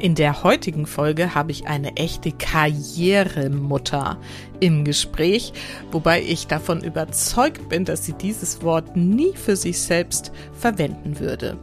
In 0.00 0.14
der 0.14 0.44
heutigen 0.44 0.86
Folge 0.86 1.34
habe 1.34 1.50
ich 1.50 1.66
eine 1.66 1.96
echte 1.96 2.30
Karrieremutter 2.30 4.16
im 4.60 4.84
Gespräch, 4.84 5.52
wobei 5.90 6.22
ich 6.22 6.46
davon 6.46 6.84
überzeugt 6.84 7.68
bin, 7.68 7.84
dass 7.84 8.06
sie 8.06 8.12
dieses 8.12 8.62
Wort 8.62 8.96
nie 8.96 9.32
für 9.34 9.56
sich 9.56 9.80
selbst 9.80 10.30
verwenden 10.52 11.18
würde. 11.18 11.58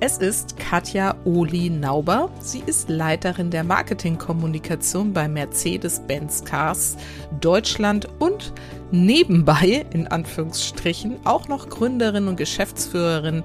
Es 0.00 0.18
ist 0.18 0.56
Katja 0.56 1.16
Oli 1.24 1.70
Nauber. 1.70 2.30
Sie 2.40 2.62
ist 2.64 2.88
Leiterin 2.88 3.50
der 3.50 3.64
Marketingkommunikation 3.64 5.12
bei 5.12 5.26
Mercedes-Benz 5.26 6.44
Cars 6.44 6.96
Deutschland 7.40 8.06
und 8.20 8.52
nebenbei, 8.92 9.84
in 9.92 10.06
Anführungsstrichen, 10.06 11.16
auch 11.24 11.48
noch 11.48 11.68
Gründerin 11.68 12.28
und 12.28 12.36
Geschäftsführerin 12.36 13.42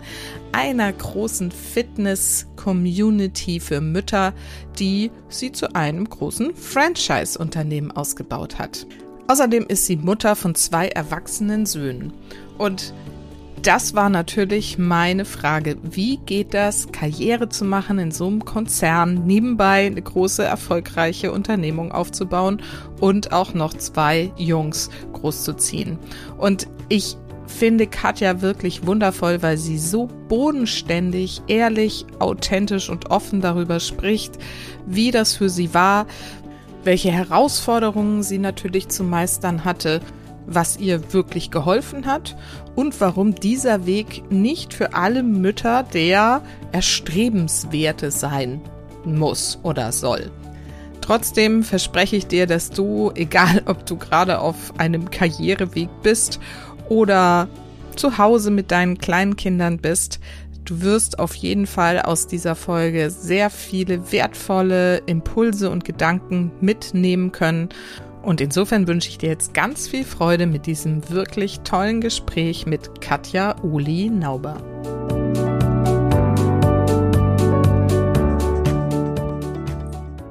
einer 0.51 0.93
großen 0.93 1.49
Fitness-Community 1.49 3.59
für 3.59 3.81
Mütter, 3.81 4.33
die 4.77 5.09
sie 5.29 5.53
zu 5.53 5.73
einem 5.73 6.07
großen 6.07 6.53
Franchise-Unternehmen 6.53 7.89
ausgebaut 7.89 8.59
hat. 8.59 8.85
Außerdem 9.27 9.65
ist 9.67 9.87
sie 9.87 9.97
Mutter 9.97 10.35
von 10.35 10.53
zwei 10.53 10.89
erwachsenen 10.89 11.65
Söhnen. 11.65 12.13
Und 12.59 12.93
das 13.63 13.95
war 13.95 14.09
natürlich 14.09 14.77
meine 14.77 15.23
Frage. 15.23 15.77
Wie 15.83 16.17
geht 16.17 16.53
das, 16.53 16.91
Karriere 16.91 17.47
zu 17.47 17.63
machen 17.63 17.97
in 17.97 18.11
so 18.11 18.27
einem 18.27 18.43
Konzern, 18.43 19.25
nebenbei 19.25 19.85
eine 19.85 20.01
große, 20.01 20.43
erfolgreiche 20.43 21.31
Unternehmung 21.31 21.93
aufzubauen 21.93 22.61
und 22.99 23.31
auch 23.31 23.53
noch 23.53 23.73
zwei 23.73 24.31
Jungs 24.35 24.89
großzuziehen? 25.13 25.97
Und 26.37 26.67
ich 26.89 27.15
finde 27.47 27.87
Katja 27.87 28.41
wirklich 28.41 28.85
wundervoll, 28.85 29.41
weil 29.41 29.57
sie 29.57 29.79
so 29.79 30.09
bodenständig, 30.27 31.41
ehrlich, 31.47 32.05
authentisch 32.19 32.89
und 32.89 33.11
offen 33.11 33.39
darüber 33.39 33.79
spricht, 33.79 34.37
wie 34.85 35.11
das 35.11 35.37
für 35.37 35.49
sie 35.49 35.73
war, 35.73 36.05
welche 36.83 37.11
Herausforderungen 37.11 38.23
sie 38.23 38.39
natürlich 38.39 38.89
zu 38.89 39.05
meistern 39.05 39.63
hatte 39.63 40.01
was 40.45 40.77
ihr 40.77 41.13
wirklich 41.13 41.51
geholfen 41.51 42.05
hat 42.05 42.35
und 42.75 42.99
warum 43.01 43.35
dieser 43.35 43.85
Weg 43.85 44.29
nicht 44.31 44.73
für 44.73 44.93
alle 44.93 45.23
Mütter 45.23 45.83
der 45.83 46.41
erstrebenswerte 46.71 48.11
sein 48.11 48.61
muss 49.05 49.59
oder 49.63 49.91
soll. 49.91 50.31
Trotzdem 51.01 51.63
verspreche 51.63 52.15
ich 52.15 52.27
dir, 52.27 52.47
dass 52.47 52.69
du, 52.69 53.11
egal 53.15 53.63
ob 53.65 53.85
du 53.85 53.97
gerade 53.97 54.39
auf 54.39 54.79
einem 54.79 55.09
Karriereweg 55.09 55.89
bist 56.01 56.39
oder 56.87 57.49
zu 57.95 58.17
Hause 58.17 58.51
mit 58.51 58.71
deinen 58.71 58.97
kleinen 58.97 59.35
Kindern 59.35 59.79
bist, 59.79 60.19
du 60.65 60.81
wirst 60.81 61.19
auf 61.19 61.35
jeden 61.35 61.67
Fall 61.67 62.01
aus 62.01 62.27
dieser 62.27 62.55
Folge 62.55 63.09
sehr 63.09 63.49
viele 63.49 64.11
wertvolle 64.11 64.97
Impulse 65.05 65.69
und 65.69 65.83
Gedanken 65.83 66.51
mitnehmen 66.61 67.31
können 67.31 67.69
und 68.23 68.41
insofern 68.41 68.87
wünsche 68.87 69.09
ich 69.09 69.17
dir 69.17 69.29
jetzt 69.29 69.53
ganz 69.53 69.87
viel 69.87 70.05
Freude 70.05 70.47
mit 70.47 70.65
diesem 70.65 71.09
wirklich 71.09 71.59
tollen 71.59 72.01
Gespräch 72.01 72.65
mit 72.65 73.01
Katja 73.01 73.55
Uli 73.61 74.09
Nauber. 74.09 74.57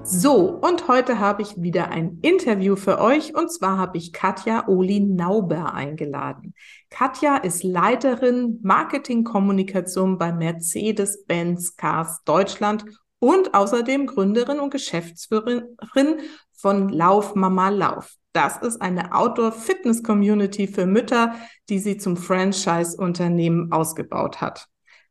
So, 0.05 0.51
und 0.51 0.89
heute 0.89 1.19
habe 1.19 1.43
ich 1.43 1.61
wieder 1.61 1.89
ein 1.91 2.19
Interview 2.23 2.77
für 2.77 3.01
euch 3.01 3.35
und 3.35 3.53
zwar 3.53 3.77
habe 3.77 3.99
ich 3.99 4.13
Katja 4.13 4.69
Oli 4.69 5.01
Nauber 5.01 5.75
eingeladen. 5.75 6.55
Katja 6.91 7.37
ist 7.39 7.65
Leiterin 7.65 8.61
Marketingkommunikation 8.63 10.19
bei 10.19 10.33
Mercedes-Benz 10.33 11.77
Cars 11.77 12.23
Deutschland 12.25 12.85
und 13.19 13.55
außerdem 13.55 14.07
Gründerin 14.07 14.61
und 14.61 14.71
Geschäftsführerin 14.71 16.21
von 16.63 16.89
Lauf 16.89 17.35
Mama 17.35 17.71
Lauf. 17.71 18.15
Das 18.33 18.59
ist 18.59 18.81
eine 18.81 19.13
Outdoor-Fitness-Community 19.15 20.69
für 20.69 20.87
Mütter, 20.87 21.35
die 21.69 21.81
sie 21.81 21.99
zum 21.99 22.17
Franchise-Unternehmen 22.17 23.73
ausgebaut 23.73 24.41
hat. 24.41 24.69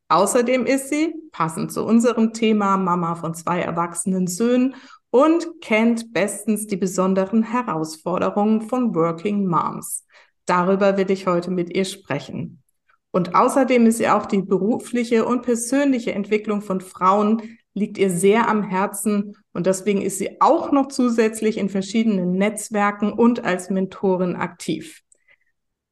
Außerdem 0.07 0.65
ist 0.65 0.89
sie, 0.89 1.13
passend 1.31 1.71
zu 1.71 1.85
unserem 1.85 2.33
Thema, 2.33 2.77
Mama 2.77 3.15
von 3.15 3.33
zwei 3.33 3.61
erwachsenen 3.61 4.27
Söhnen 4.27 4.75
und 5.09 5.61
kennt 5.61 6.13
bestens 6.13 6.67
die 6.67 6.77
besonderen 6.77 7.43
Herausforderungen 7.43 8.61
von 8.61 8.95
Working 8.95 9.45
Moms. 9.45 10.05
Darüber 10.45 10.97
will 10.97 11.11
ich 11.11 11.27
heute 11.27 11.51
mit 11.51 11.75
ihr 11.75 11.85
sprechen. 11.85 12.63
Und 13.11 13.35
außerdem 13.35 13.85
ist 13.87 13.97
sie 13.97 14.09
auch 14.09 14.25
die 14.25 14.41
berufliche 14.41 15.25
und 15.25 15.41
persönliche 15.41 16.13
Entwicklung 16.13 16.61
von 16.61 16.79
Frauen 16.79 17.57
liegt 17.73 17.97
ihr 17.97 18.09
sehr 18.09 18.49
am 18.49 18.63
Herzen 18.63 19.35
und 19.53 19.65
deswegen 19.65 20.01
ist 20.01 20.17
sie 20.17 20.41
auch 20.41 20.71
noch 20.71 20.87
zusätzlich 20.87 21.57
in 21.57 21.69
verschiedenen 21.69 22.33
Netzwerken 22.33 23.13
und 23.13 23.43
als 23.43 23.69
Mentorin 23.69 24.35
aktiv. 24.35 25.01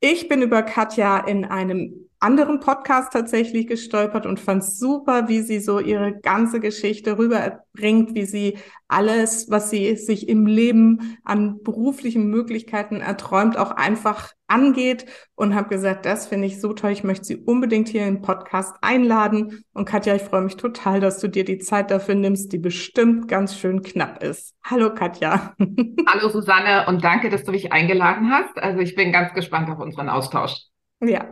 Ich 0.01 0.27
bin 0.27 0.41
über 0.41 0.63
Katja 0.63 1.19
in 1.19 1.45
einem 1.45 2.08
anderen 2.21 2.59
Podcast 2.59 3.13
tatsächlich 3.13 3.67
gestolpert 3.67 4.25
und 4.25 4.39
fand 4.39 4.63
super, 4.63 5.29
wie 5.29 5.41
sie 5.41 5.59
so 5.59 5.79
ihre 5.79 6.19
ganze 6.19 6.59
Geschichte 6.59 7.17
rüberbringt, 7.17 8.13
wie 8.13 8.25
sie 8.25 8.57
alles, 8.89 9.49
was 9.49 9.69
sie 9.69 9.95
sich 9.95 10.27
im 10.27 10.45
Leben 10.45 11.17
an 11.23 11.63
beruflichen 11.63 12.29
Möglichkeiten 12.29 12.99
erträumt, 12.99 13.57
auch 13.57 13.71
einfach 13.71 14.33
angeht 14.47 15.05
und 15.35 15.55
habe 15.55 15.69
gesagt, 15.69 16.05
das 16.05 16.27
finde 16.27 16.47
ich 16.47 16.59
so 16.59 16.73
toll, 16.73 16.91
ich 16.91 17.05
möchte 17.05 17.25
sie 17.25 17.37
unbedingt 17.37 17.87
hier 17.87 18.05
im 18.05 18.21
Podcast 18.21 18.75
einladen. 18.81 19.63
Und 19.73 19.85
Katja, 19.85 20.15
ich 20.15 20.23
freue 20.23 20.41
mich 20.41 20.57
total, 20.57 20.99
dass 20.99 21.19
du 21.19 21.29
dir 21.29 21.45
die 21.45 21.59
Zeit 21.59 21.89
dafür 21.89 22.15
nimmst, 22.15 22.51
die 22.51 22.57
bestimmt 22.57 23.29
ganz 23.29 23.55
schön 23.55 23.81
knapp 23.81 24.21
ist. 24.23 24.55
Hallo 24.65 24.93
Katja. 24.93 25.53
Hallo 26.07 26.29
Susanne 26.29 26.85
und 26.87 27.01
danke, 27.01 27.29
dass 27.29 27.43
du 27.43 27.51
mich 27.51 27.71
eingeladen 27.71 28.29
hast. 28.29 28.57
Also 28.57 28.79
ich 28.79 28.95
bin 28.95 29.13
ganz 29.13 29.33
gespannt 29.33 29.69
auf 29.69 29.79
unseren 29.79 30.09
Austausch. 30.09 30.65
Ja. 31.01 31.29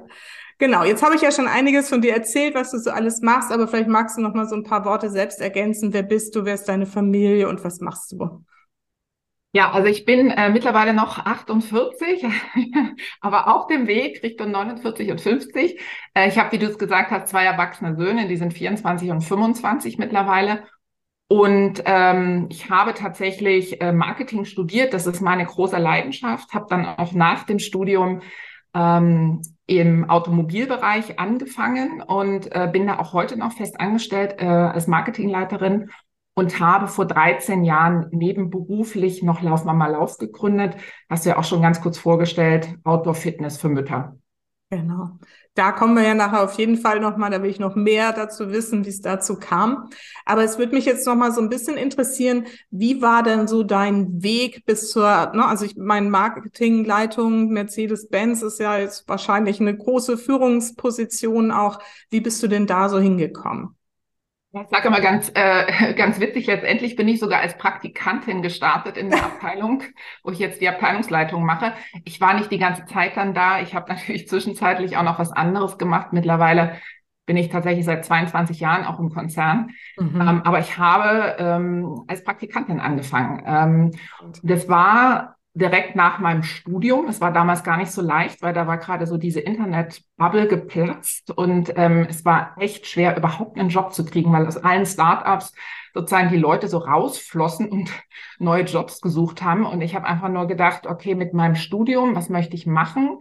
Genau, 0.60 0.84
jetzt 0.84 1.04
habe 1.04 1.16
ich 1.16 1.22
ja 1.22 1.32
schon 1.32 1.48
einiges 1.48 1.88
von 1.88 2.02
dir 2.02 2.14
erzählt, 2.14 2.56
was 2.56 2.72
du 2.72 2.80
so 2.80 2.90
alles 2.90 3.22
machst, 3.22 3.52
aber 3.52 3.68
vielleicht 3.68 3.90
magst 3.90 4.18
du 4.18 4.22
noch 4.22 4.34
mal 4.34 4.48
so 4.48 4.56
ein 4.56 4.64
paar 4.64 4.86
Worte 4.86 5.12
selbst 5.12 5.40
ergänzen. 5.40 5.94
Wer 5.94 6.02
bist 6.02 6.36
du, 6.36 6.46
wer 6.46 6.56
ist 6.56 6.66
deine 6.66 6.88
Familie 6.88 7.48
und 7.48 7.64
was 7.64 7.80
machst 7.80 8.12
du? 8.12 8.44
Ja, 9.54 9.72
also 9.72 9.88
ich 9.88 10.04
bin 10.06 10.30
äh, 10.32 10.50
mittlerweile 10.50 10.94
noch 10.94 11.20
48, 11.20 12.26
aber 13.22 13.56
auf 13.56 13.68
dem 13.68 13.88
Weg 13.88 14.22
Richtung 14.22 14.52
49 14.52 15.10
und 15.12 15.22
50. 15.22 15.80
Äh, 16.14 16.28
ich 16.28 16.38
habe, 16.38 16.52
wie 16.52 16.60
du 16.60 16.66
es 16.68 16.78
gesagt 16.78 17.12
hast, 17.12 17.30
zwei 17.30 17.46
erwachsene 17.46 17.96
Söhne, 17.96 18.28
die 18.28 18.38
sind 18.38 18.54
24 18.54 19.10
und 19.12 19.22
25 19.22 19.98
mittlerweile. 19.98 20.64
Und 21.30 21.84
ähm, 21.86 22.48
ich 22.52 22.70
habe 22.70 22.94
tatsächlich 22.94 23.82
äh, 23.82 23.92
Marketing 23.92 24.46
studiert, 24.46 24.94
das 24.94 25.08
ist 25.08 25.22
meine 25.22 25.46
große 25.46 25.78
Leidenschaft, 25.78 26.54
habe 26.54 26.68
dann 26.70 26.86
auch 26.86 27.14
nach 27.14 27.44
dem 27.44 27.60
Studium 27.60 28.22
ähm, 28.74 29.42
im 29.68 30.10
Automobilbereich 30.10 31.20
angefangen 31.20 32.02
und 32.02 32.54
äh, 32.56 32.70
bin 32.72 32.88
da 32.88 33.00
auch 33.00 33.14
heute 33.14 33.38
noch 33.38 33.52
fest 33.52 33.80
angestellt 33.80 34.36
äh, 34.40 34.46
als 34.46 34.88
Marketingleiterin 34.88 35.92
und 36.36 36.60
habe 36.60 36.88
vor 36.88 37.06
13 37.06 37.64
Jahren 37.64 38.08
nebenberuflich 38.12 39.24
noch 39.24 39.42
Lauf 39.42 39.66
Mama 39.66 39.88
Lauf 39.88 40.18
gegründet. 40.18 40.78
Hast 41.10 41.26
du 41.26 41.30
ja 41.32 41.38
auch 41.38 41.44
schon 41.44 41.62
ganz 41.62 41.82
kurz 41.82 41.98
vorgestellt, 41.98 42.76
Outdoor 42.84 43.16
Fitness 43.16 43.58
für 43.58 43.70
Mütter. 43.70 44.18
Genau. 44.70 45.18
Da 45.54 45.72
kommen 45.72 45.96
wir 45.96 46.04
ja 46.04 46.14
nachher 46.14 46.44
auf 46.44 46.58
jeden 46.58 46.76
Fall 46.78 47.00
nochmal, 47.00 47.32
da 47.32 47.42
will 47.42 47.50
ich 47.50 47.58
noch 47.60 47.76
mehr 47.76 48.12
dazu 48.12 48.52
wissen, 48.52 48.84
wie 48.84 48.90
es 48.90 49.00
dazu 49.00 49.40
kam. 49.40 49.90
Aber 50.26 50.44
es 50.44 50.58
würde 50.58 50.76
mich 50.76 50.84
jetzt 50.84 51.08
nochmal 51.08 51.32
so 51.32 51.40
ein 51.40 51.48
bisschen 51.50 51.78
interessieren, 51.78 52.46
wie 52.70 53.02
war 53.02 53.24
denn 53.24 53.48
so 53.48 53.64
dein 53.64 54.22
Weg 54.22 54.66
bis 54.66 54.92
zur, 54.92 55.04
ne, 55.34 55.46
also 55.46 55.64
ich 55.64 55.78
meine 55.78 56.10
Marketingleitung 56.10 57.48
Mercedes-Benz 57.50 58.42
ist 58.42 58.60
ja 58.60 58.78
jetzt 58.78 59.08
wahrscheinlich 59.08 59.62
eine 59.62 59.76
große 59.76 60.18
Führungsposition 60.18 61.52
auch. 61.52 61.80
Wie 62.10 62.20
bist 62.20 62.44
du 62.44 62.50
denn 62.50 62.68
da 62.68 62.90
so 62.90 63.00
hingekommen? 63.00 63.77
Ich 64.54 64.70
sage 64.70 64.88
immer 64.88 65.02
ganz, 65.02 65.32
äh, 65.36 65.94
ganz 65.96 66.20
witzig, 66.20 66.48
letztendlich 66.48 66.96
bin 66.96 67.08
ich 67.08 67.20
sogar 67.20 67.42
als 67.42 67.58
Praktikantin 67.58 68.42
gestartet 68.42 68.98
in 68.98 69.10
der 69.10 69.24
Abteilung, 69.24 69.84
wo 70.24 70.32
ich 70.32 70.40
jetzt 70.40 70.62
die 70.62 70.70
Abteilungsleitung 70.70 71.46
mache. 71.46 71.74
Ich 72.06 72.22
war 72.22 72.34
nicht 72.34 72.52
die 72.52 72.58
ganze 72.58 72.86
Zeit 72.86 73.18
dann 73.18 73.34
da. 73.34 73.62
Ich 73.62 73.76
habe 73.76 73.90
natürlich 73.94 74.28
zwischenzeitlich 74.28 74.98
auch 74.98 75.04
noch 75.04 75.20
was 75.20 75.32
anderes 75.32 75.78
gemacht. 75.78 76.14
Mittlerweile 76.14 76.78
bin 77.26 77.36
ich 77.36 77.50
tatsächlich 77.50 77.86
seit 77.86 78.06
22 78.06 78.62
Jahren 78.62 78.86
auch 78.86 79.00
im 79.00 79.10
Konzern. 79.10 79.72
Mhm. 79.98 80.22
Ähm, 80.22 80.42
aber 80.44 80.60
ich 80.60 80.78
habe 80.78 81.36
ähm, 81.40 82.04
als 82.08 82.24
Praktikantin 82.24 82.80
angefangen. 82.80 83.44
Ähm, 83.46 83.92
das 84.44 84.70
war 84.70 85.37
direkt 85.58 85.96
nach 85.96 86.20
meinem 86.20 86.44
Studium. 86.44 87.08
Es 87.08 87.20
war 87.20 87.34
damals 87.34 87.64
gar 87.64 87.78
nicht 87.78 87.92
so 87.92 88.02
leicht, 88.02 88.42
weil 88.42 88.54
da 88.54 88.68
war 88.68 88.78
gerade 88.78 89.08
so 89.08 89.18
diese 89.18 89.40
Internet-Bubble 89.40 90.48
geplatzt 90.48 91.32
und 91.32 91.74
ähm, 91.76 92.06
es 92.10 92.24
war 92.26 92.56
echt 92.58 92.86
schwer, 92.88 93.18
überhaupt 93.18 93.60
einen 93.60 93.70
Job 93.70 93.94
zu 93.94 94.06
kriegen, 94.06 94.32
weil 94.32 94.46
aus 94.46 94.58
allen 94.58 94.86
Startups 94.86 95.54
sozusagen 95.94 96.30
die 96.30 96.38
Leute 96.38 96.68
so 96.68 96.78
rausflossen 96.78 97.70
und 97.70 97.92
neue 98.40 98.64
Jobs 98.64 99.02
gesucht 99.02 99.42
haben. 99.42 99.66
Und 99.66 99.82
ich 99.82 99.96
habe 99.96 100.06
einfach 100.06 100.30
nur 100.30 100.48
gedacht, 100.48 100.86
okay, 100.86 101.16
mit 101.16 101.34
meinem 101.34 101.56
Studium, 101.56 102.16
was 102.16 102.30
möchte 102.30 102.56
ich 102.56 102.68
machen? 102.68 103.20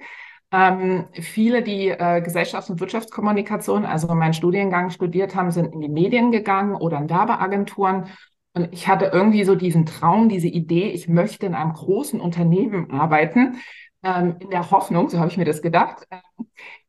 Ähm, 0.53 1.07
viele, 1.13 1.63
die 1.63 1.89
äh, 1.89 2.21
Gesellschafts- 2.23 2.71
und 2.71 2.81
Wirtschaftskommunikation, 2.81 3.85
also 3.85 4.15
meinen 4.15 4.35
Studiengang 4.35 4.91
studiert 4.91 5.35
haben, 5.35 5.51
sind 5.51 5.73
in 5.73 5.81
die 5.81 5.89
Medien 5.89 6.31
gegangen 6.31 6.75
oder 6.75 6.99
in 6.99 7.11
Werbeagenturen. 7.11 8.11
Und 8.57 8.73
ich 8.73 8.89
hatte 8.89 9.11
irgendwie 9.13 9.45
so 9.45 9.55
diesen 9.55 9.85
Traum, 9.85 10.31
diese 10.31 10.49
Idee, 10.49 10.89
ich 10.89 11.09
möchte 11.09 11.45
in 11.45 11.55
einem 11.55 11.75
großen 11.75 12.19
Unternehmen 12.23 12.91
arbeiten, 12.91 13.57
ähm, 14.03 14.37
in 14.39 14.49
der 14.49 14.71
Hoffnung, 14.71 15.11
so 15.11 15.19
habe 15.19 15.29
ich 15.29 15.37
mir 15.37 15.45
das 15.45 15.61
gedacht, 15.61 16.07
äh, 16.09 16.17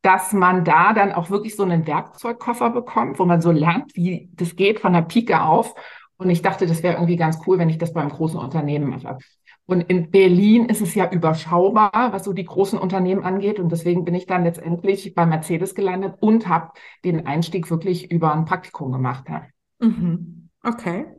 dass 0.02 0.32
man 0.32 0.64
da 0.64 0.94
dann 0.94 1.12
auch 1.12 1.30
wirklich 1.30 1.58
so 1.58 1.64
einen 1.64 1.86
Werkzeugkoffer 1.86 2.70
bekommt, 2.70 3.20
wo 3.20 3.26
man 3.26 3.42
so 3.42 3.52
lernt, 3.52 3.94
wie 3.98 4.30
das 4.34 4.56
geht 4.56 4.80
von 4.80 4.94
der 4.94 5.02
Pike 5.02 5.42
auf. 5.42 5.76
Und 6.16 6.30
ich 6.30 6.42
dachte, 6.42 6.68
das 6.68 6.84
wäre 6.84 6.96
irgendwie 6.96 7.18
ganz 7.18 7.40
cool, 7.46 7.58
wenn 7.60 7.70
ich 7.70 7.78
das 7.78 7.92
beim 7.92 8.08
großen 8.08 8.40
Unternehmen 8.40 8.90
mache. 8.90 9.18
Und 9.66 9.82
in 9.82 10.10
Berlin 10.10 10.68
ist 10.68 10.80
es 10.80 10.96
ja 10.96 11.12
überschaubar, 11.12 12.14
was 12.14 12.24
so 12.24 12.32
die 12.32 12.46
großen 12.46 12.80
Unternehmen 12.80 13.24
angeht. 13.24 13.60
Und 13.60 13.74
deswegen 13.74 14.06
bin 14.06 14.16
ich 14.16 14.26
dann 14.26 14.46
letztendlich 14.46 15.14
bei 15.14 15.26
Mercedes 15.26 15.76
gelandet 15.76 16.14
und 16.22 16.48
habe 16.48 16.72
den 17.04 17.28
Einstieg 17.28 17.70
wirklich 17.70 18.10
über 18.10 18.34
ein 18.34 18.46
Praktikum 18.46 18.94
gemacht. 18.94 19.26
Ja. 19.28 19.48
Mhm. 19.80 20.48
Okay. 20.64 21.17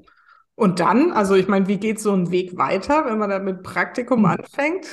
Und 0.59 0.81
dann, 0.81 1.13
also 1.13 1.37
ich 1.37 1.47
meine, 1.47 1.69
wie 1.69 1.77
geht 1.77 2.01
so 2.01 2.13
ein 2.13 2.33
Weg 2.33 2.59
weiter, 2.59 3.05
wenn 3.07 3.19
man 3.19 3.31
dann 3.31 3.45
mit 3.45 3.63
Praktikum 3.63 4.25
hm. 4.25 4.41
anfängt? 4.41 4.87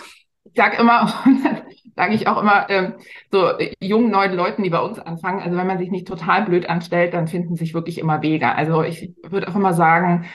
Ich 0.43 0.53
sage 0.55 0.77
immer, 0.77 1.11
sage 1.95 2.13
ich 2.13 2.27
auch 2.27 2.39
immer, 2.39 2.69
ähm, 2.69 2.93
so 3.31 3.47
äh, 3.57 3.73
jungen 3.79 4.11
neuen 4.11 4.35
Leuten, 4.35 4.61
die 4.61 4.69
bei 4.69 4.79
uns 4.79 4.99
anfangen, 4.99 5.41
also 5.41 5.57
wenn 5.57 5.65
man 5.65 5.79
sich 5.79 5.89
nicht 5.89 6.07
total 6.07 6.45
blöd 6.45 6.69
anstellt, 6.69 7.15
dann 7.15 7.27
finden 7.27 7.55
sich 7.55 7.73
wirklich 7.73 7.97
immer 7.97 8.21
Wege. 8.21 8.53
Also 8.53 8.83
ich 8.83 9.15
würde 9.27 9.47
auch 9.47 9.55
immer 9.55 9.73
sagen, 9.73 10.25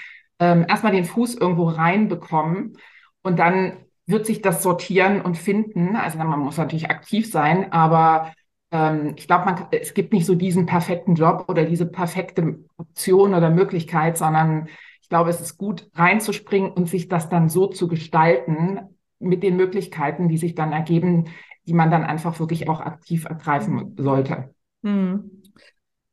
ähm, 0.41 0.67
erstmal 0.69 0.91
den 0.91 1.05
Fuß 1.05 1.37
irgendwo 1.37 1.69
reinbekommen 1.69 2.77
und 3.23 3.39
dann 3.39 3.75
wird 4.07 4.27
sich 4.27 4.43
das 4.43 4.65
sortieren 4.65 5.21
und 5.21 5.39
finden. 5.39 5.95
Also 5.95 6.19
man 6.19 6.41
muss 6.41 6.57
natürlich 6.57 6.91
aktiv 6.91 7.31
sein, 7.31 7.71
aber 7.71 8.33
ähm, 8.73 9.15
ich 9.17 9.29
glaube, 9.29 9.69
es 9.71 9.95
gibt 9.95 10.13
nicht 10.13 10.27
so 10.27 10.35
diesen 10.35 10.67
perfekten 10.67 11.15
Job 11.15 11.45
oder 11.47 11.63
diese 11.67 11.87
perfekte 11.87 12.65
Option 12.79 13.33
oder 13.35 13.49
Möglichkeit, 13.51 14.19
sondern 14.19 14.69
glaube, 15.11 15.29
es 15.29 15.41
ist 15.41 15.59
gut, 15.59 15.91
reinzuspringen 15.95 16.71
und 16.71 16.89
sich 16.89 17.09
das 17.09 17.29
dann 17.29 17.51
so 17.51 17.67
zu 17.67 17.89
gestalten 17.89 18.81
mit 19.19 19.43
den 19.43 19.57
Möglichkeiten, 19.57 20.29
die 20.29 20.39
sich 20.39 20.55
dann 20.55 20.73
ergeben, 20.73 21.27
die 21.67 21.75
man 21.75 21.91
dann 21.91 22.05
einfach 22.05 22.41
wirklich 22.41 22.69
auch 22.69 22.81
aktiv 22.81 23.27
ergreifen 23.27 23.95
sollte. 23.99 24.55
Hm. 24.83 25.43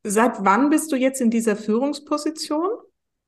Seit 0.04 0.44
wann 0.44 0.68
bist 0.68 0.92
du 0.92 0.96
jetzt 0.96 1.20
in 1.20 1.30
dieser 1.30 1.56
Führungsposition? 1.56 2.68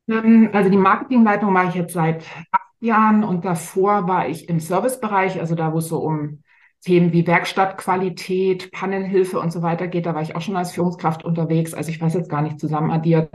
Ähm, 0.09 0.51
also 0.53 0.71
die 0.71 0.77
Marketingleitung 0.77 1.53
mache 1.53 1.69
ich 1.69 1.75
jetzt 1.75 1.95
seit 1.95 2.25
acht 2.51 2.71
Jahren 2.81 3.25
und 3.25 3.45
davor 3.45 4.09
war 4.09 4.29
ich 4.29 4.49
im 4.49 4.61
Servicebereich, 4.61 5.41
also 5.41 5.55
da, 5.55 5.73
wo 5.73 5.79
es 5.79 5.89
so 5.89 5.99
um 5.99 6.43
Themen 6.83 7.13
wie 7.13 7.27
Werkstattqualität, 7.27 8.73
Pannenhilfe 8.73 9.39
und 9.39 9.53
so 9.53 9.61
weiter 9.63 9.87
geht, 9.87 10.07
da 10.07 10.15
war 10.15 10.23
ich 10.23 10.35
auch 10.35 10.41
schon 10.41 10.57
als 10.57 10.73
Führungskraft 10.73 11.25
unterwegs. 11.25 11.75
Also 11.75 11.91
ich 11.91 12.01
weiß 12.01 12.15
jetzt 12.15 12.31
gar 12.31 12.41
nicht 12.43 12.59
zusammen 12.59 12.91
addiert, 12.91 13.31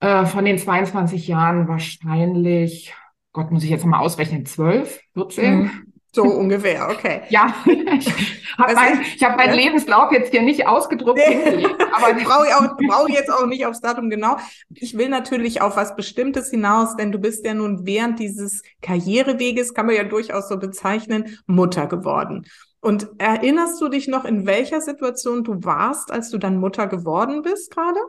äh, 0.00 0.26
von 0.26 0.44
den 0.44 0.58
22 0.58 1.28
Jahren 1.28 1.68
wahrscheinlich, 1.68 2.94
Gott, 3.32 3.50
muss 3.50 3.64
ich 3.64 3.70
jetzt 3.70 3.84
mal 3.84 4.00
ausrechnen, 4.00 4.46
12, 4.46 5.00
14? 5.14 5.54
Mhm. 5.54 5.90
So 6.12 6.24
ungefähr, 6.24 6.88
okay. 6.90 7.20
Ja, 7.28 7.54
ich 7.64 8.12
habe 8.58 8.74
mein, 8.74 9.00
ich 9.00 9.22
hab 9.22 9.36
meinen 9.36 9.50
ja? 9.50 9.66
Lebenslauf 9.66 10.10
jetzt 10.10 10.32
hier 10.32 10.42
nicht 10.42 10.66
ausgedruckt. 10.66 11.20
Nee. 11.24 11.64
aber 11.92 12.14
brauche 12.24 12.46
ich, 12.48 12.54
auch, 12.54 12.76
brauch 12.76 13.08
jetzt 13.08 13.32
auch 13.32 13.46
nicht 13.46 13.64
aufs 13.64 13.80
Datum 13.80 14.10
genau. 14.10 14.36
Ich 14.74 14.98
will 14.98 15.08
natürlich 15.08 15.62
auf 15.62 15.76
was 15.76 15.94
Bestimmtes 15.94 16.50
hinaus, 16.50 16.96
denn 16.96 17.12
du 17.12 17.18
bist 17.18 17.46
ja 17.46 17.54
nun 17.54 17.86
während 17.86 18.18
dieses 18.18 18.62
Karriereweges, 18.82 19.72
kann 19.72 19.86
man 19.86 19.94
ja 19.94 20.04
durchaus 20.04 20.48
so 20.48 20.58
bezeichnen, 20.58 21.38
Mutter 21.46 21.86
geworden. 21.86 22.46
Und 22.80 23.08
erinnerst 23.18 23.80
du 23.80 23.88
dich 23.88 24.08
noch, 24.08 24.24
in 24.24 24.46
welcher 24.46 24.80
Situation 24.80 25.44
du 25.44 25.62
warst, 25.62 26.10
als 26.10 26.30
du 26.30 26.38
dann 26.38 26.56
Mutter 26.56 26.88
geworden 26.88 27.42
bist 27.42 27.72
gerade? 27.72 28.00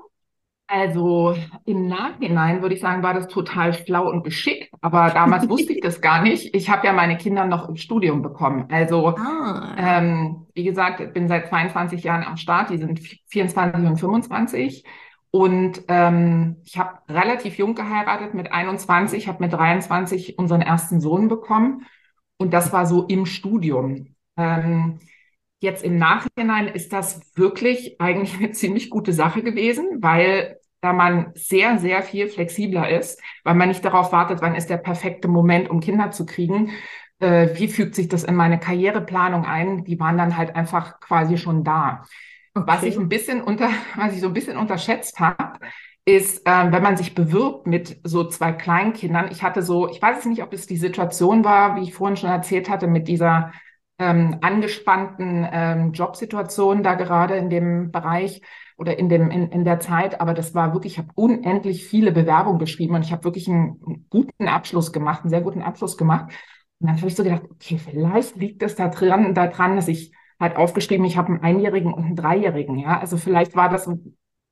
Also 0.73 1.35
im 1.65 1.87
Nachhinein 1.87 2.61
würde 2.61 2.75
ich 2.75 2.79
sagen, 2.79 3.03
war 3.03 3.13
das 3.13 3.27
total 3.27 3.73
schlau 3.73 4.09
und 4.09 4.23
geschickt, 4.23 4.73
aber 4.79 5.09
damals 5.09 5.49
wusste 5.49 5.73
ich 5.73 5.81
das 5.81 5.99
gar 5.99 6.21
nicht. 6.21 6.55
Ich 6.55 6.69
habe 6.69 6.87
ja 6.87 6.93
meine 6.93 7.17
Kinder 7.17 7.45
noch 7.45 7.67
im 7.67 7.75
Studium 7.75 8.21
bekommen. 8.21 8.67
Also 8.71 9.09
ah. 9.17 9.75
ähm, 9.77 10.47
wie 10.53 10.63
gesagt, 10.63 11.01
ich 11.01 11.11
bin 11.11 11.27
seit 11.27 11.49
22 11.49 12.03
Jahren 12.05 12.23
am 12.23 12.37
Start, 12.37 12.69
die 12.69 12.77
sind 12.77 13.01
24 13.27 13.85
und 13.85 13.97
25. 13.97 14.85
Und 15.29 15.81
ähm, 15.89 16.61
ich 16.63 16.77
habe 16.77 16.99
relativ 17.09 17.57
jung 17.57 17.75
geheiratet 17.75 18.33
mit 18.33 18.53
21, 18.53 19.27
habe 19.27 19.43
mit 19.43 19.51
23 19.51 20.39
unseren 20.39 20.61
ersten 20.61 21.01
Sohn 21.01 21.27
bekommen. 21.27 21.85
Und 22.37 22.53
das 22.53 22.71
war 22.71 22.85
so 22.85 23.03
im 23.07 23.25
Studium. 23.25 24.15
Ähm, 24.37 24.99
Jetzt 25.63 25.83
im 25.83 25.99
Nachhinein 25.99 26.67
ist 26.69 26.91
das 26.91 27.21
wirklich 27.35 28.01
eigentlich 28.01 28.35
eine 28.35 28.51
ziemlich 28.51 28.89
gute 28.89 29.13
Sache 29.13 29.43
gewesen, 29.43 29.99
weil 30.01 30.57
da 30.81 30.93
man 30.93 31.31
sehr, 31.35 31.77
sehr 31.77 32.01
viel 32.01 32.27
flexibler 32.27 32.89
ist, 32.89 33.21
weil 33.43 33.55
man 33.55 33.69
nicht 33.69 33.85
darauf 33.85 34.11
wartet, 34.11 34.41
wann 34.41 34.55
ist 34.55 34.69
der 34.69 34.77
perfekte 34.77 35.27
Moment, 35.27 35.69
um 35.69 35.79
Kinder 35.79 36.11
zu 36.11 36.25
kriegen. 36.25 36.71
Äh, 37.19 37.49
wie 37.53 37.67
fügt 37.67 37.95
sich 37.95 38.07
das 38.07 38.23
in 38.23 38.35
meine 38.35 38.59
Karriereplanung 38.59 39.45
ein? 39.45 39.83
Die 39.83 39.99
waren 39.99 40.17
dann 40.17 40.37
halt 40.37 40.55
einfach 40.55 40.99
quasi 40.99 41.37
schon 41.37 41.63
da. 41.63 42.03
Okay. 42.53 42.65
Was 42.67 42.83
ich 42.83 42.97
ein 42.97 43.09
bisschen 43.09 43.41
unter, 43.41 43.69
was 43.95 44.13
ich 44.13 44.21
so 44.21 44.27
ein 44.27 44.33
bisschen 44.33 44.57
unterschätzt 44.57 45.19
habe, 45.19 45.59
ist, 46.03 46.47
äh, 46.47 46.71
wenn 46.71 46.81
man 46.83 46.97
sich 46.97 47.13
bewirbt 47.13 47.67
mit 47.67 47.99
so 48.03 48.23
zwei 48.23 48.51
Kleinkindern. 48.51 49.29
Ich 49.31 49.43
hatte 49.43 49.61
so, 49.61 49.87
ich 49.87 50.01
weiß 50.01 50.19
es 50.19 50.25
nicht, 50.25 50.41
ob 50.41 50.51
es 50.51 50.65
die 50.65 50.77
Situation 50.77 51.43
war, 51.43 51.75
wie 51.75 51.83
ich 51.83 51.93
vorhin 51.93 52.17
schon 52.17 52.31
erzählt 52.31 52.69
hatte, 52.69 52.87
mit 52.87 53.07
dieser 53.07 53.51
ähm, 53.99 54.39
angespannten 54.41 55.47
ähm, 55.51 55.91
Jobsituation 55.93 56.81
da 56.81 56.95
gerade 56.95 57.35
in 57.35 57.51
dem 57.51 57.91
Bereich 57.91 58.41
oder 58.81 58.97
in, 58.97 59.09
dem, 59.09 59.29
in, 59.29 59.51
in 59.51 59.63
der 59.63 59.79
Zeit, 59.79 60.19
aber 60.19 60.33
das 60.33 60.55
war 60.55 60.73
wirklich, 60.73 60.93
ich 60.93 60.97
habe 60.97 61.09
unendlich 61.13 61.85
viele 61.85 62.11
Bewerbungen 62.11 62.57
geschrieben 62.57 62.95
und 62.95 63.03
ich 63.05 63.11
habe 63.11 63.23
wirklich 63.23 63.47
einen 63.47 64.07
guten 64.09 64.47
Abschluss 64.47 64.91
gemacht, 64.91 65.21
einen 65.21 65.29
sehr 65.29 65.41
guten 65.41 65.61
Abschluss 65.61 65.97
gemacht. 65.97 66.31
Und 66.79 66.87
dann 66.87 66.97
habe 66.97 67.07
ich 67.07 67.15
so 67.15 67.23
gedacht, 67.23 67.43
okay, 67.51 67.77
vielleicht 67.77 68.37
liegt 68.37 68.63
es 68.63 68.73
da 68.73 68.87
dran, 68.87 69.35
da 69.35 69.45
dran, 69.45 69.75
dass 69.75 69.87
ich 69.87 70.11
halt 70.39 70.55
aufgeschrieben, 70.55 71.05
ich 71.05 71.15
habe 71.15 71.27
einen 71.27 71.43
Einjährigen 71.43 71.93
und 71.93 72.05
einen 72.05 72.15
Dreijährigen, 72.15 72.79
ja. 72.79 72.99
Also 72.99 73.17
vielleicht 73.17 73.55
war 73.55 73.69
das, 73.69 73.85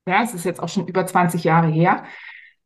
ja, 0.07 0.21
es 0.24 0.36
ist 0.36 0.45
jetzt 0.45 0.62
auch 0.62 0.69
schon 0.69 0.88
über 0.88 1.07
20 1.07 1.43
Jahre 1.43 1.67
her. 1.67 2.03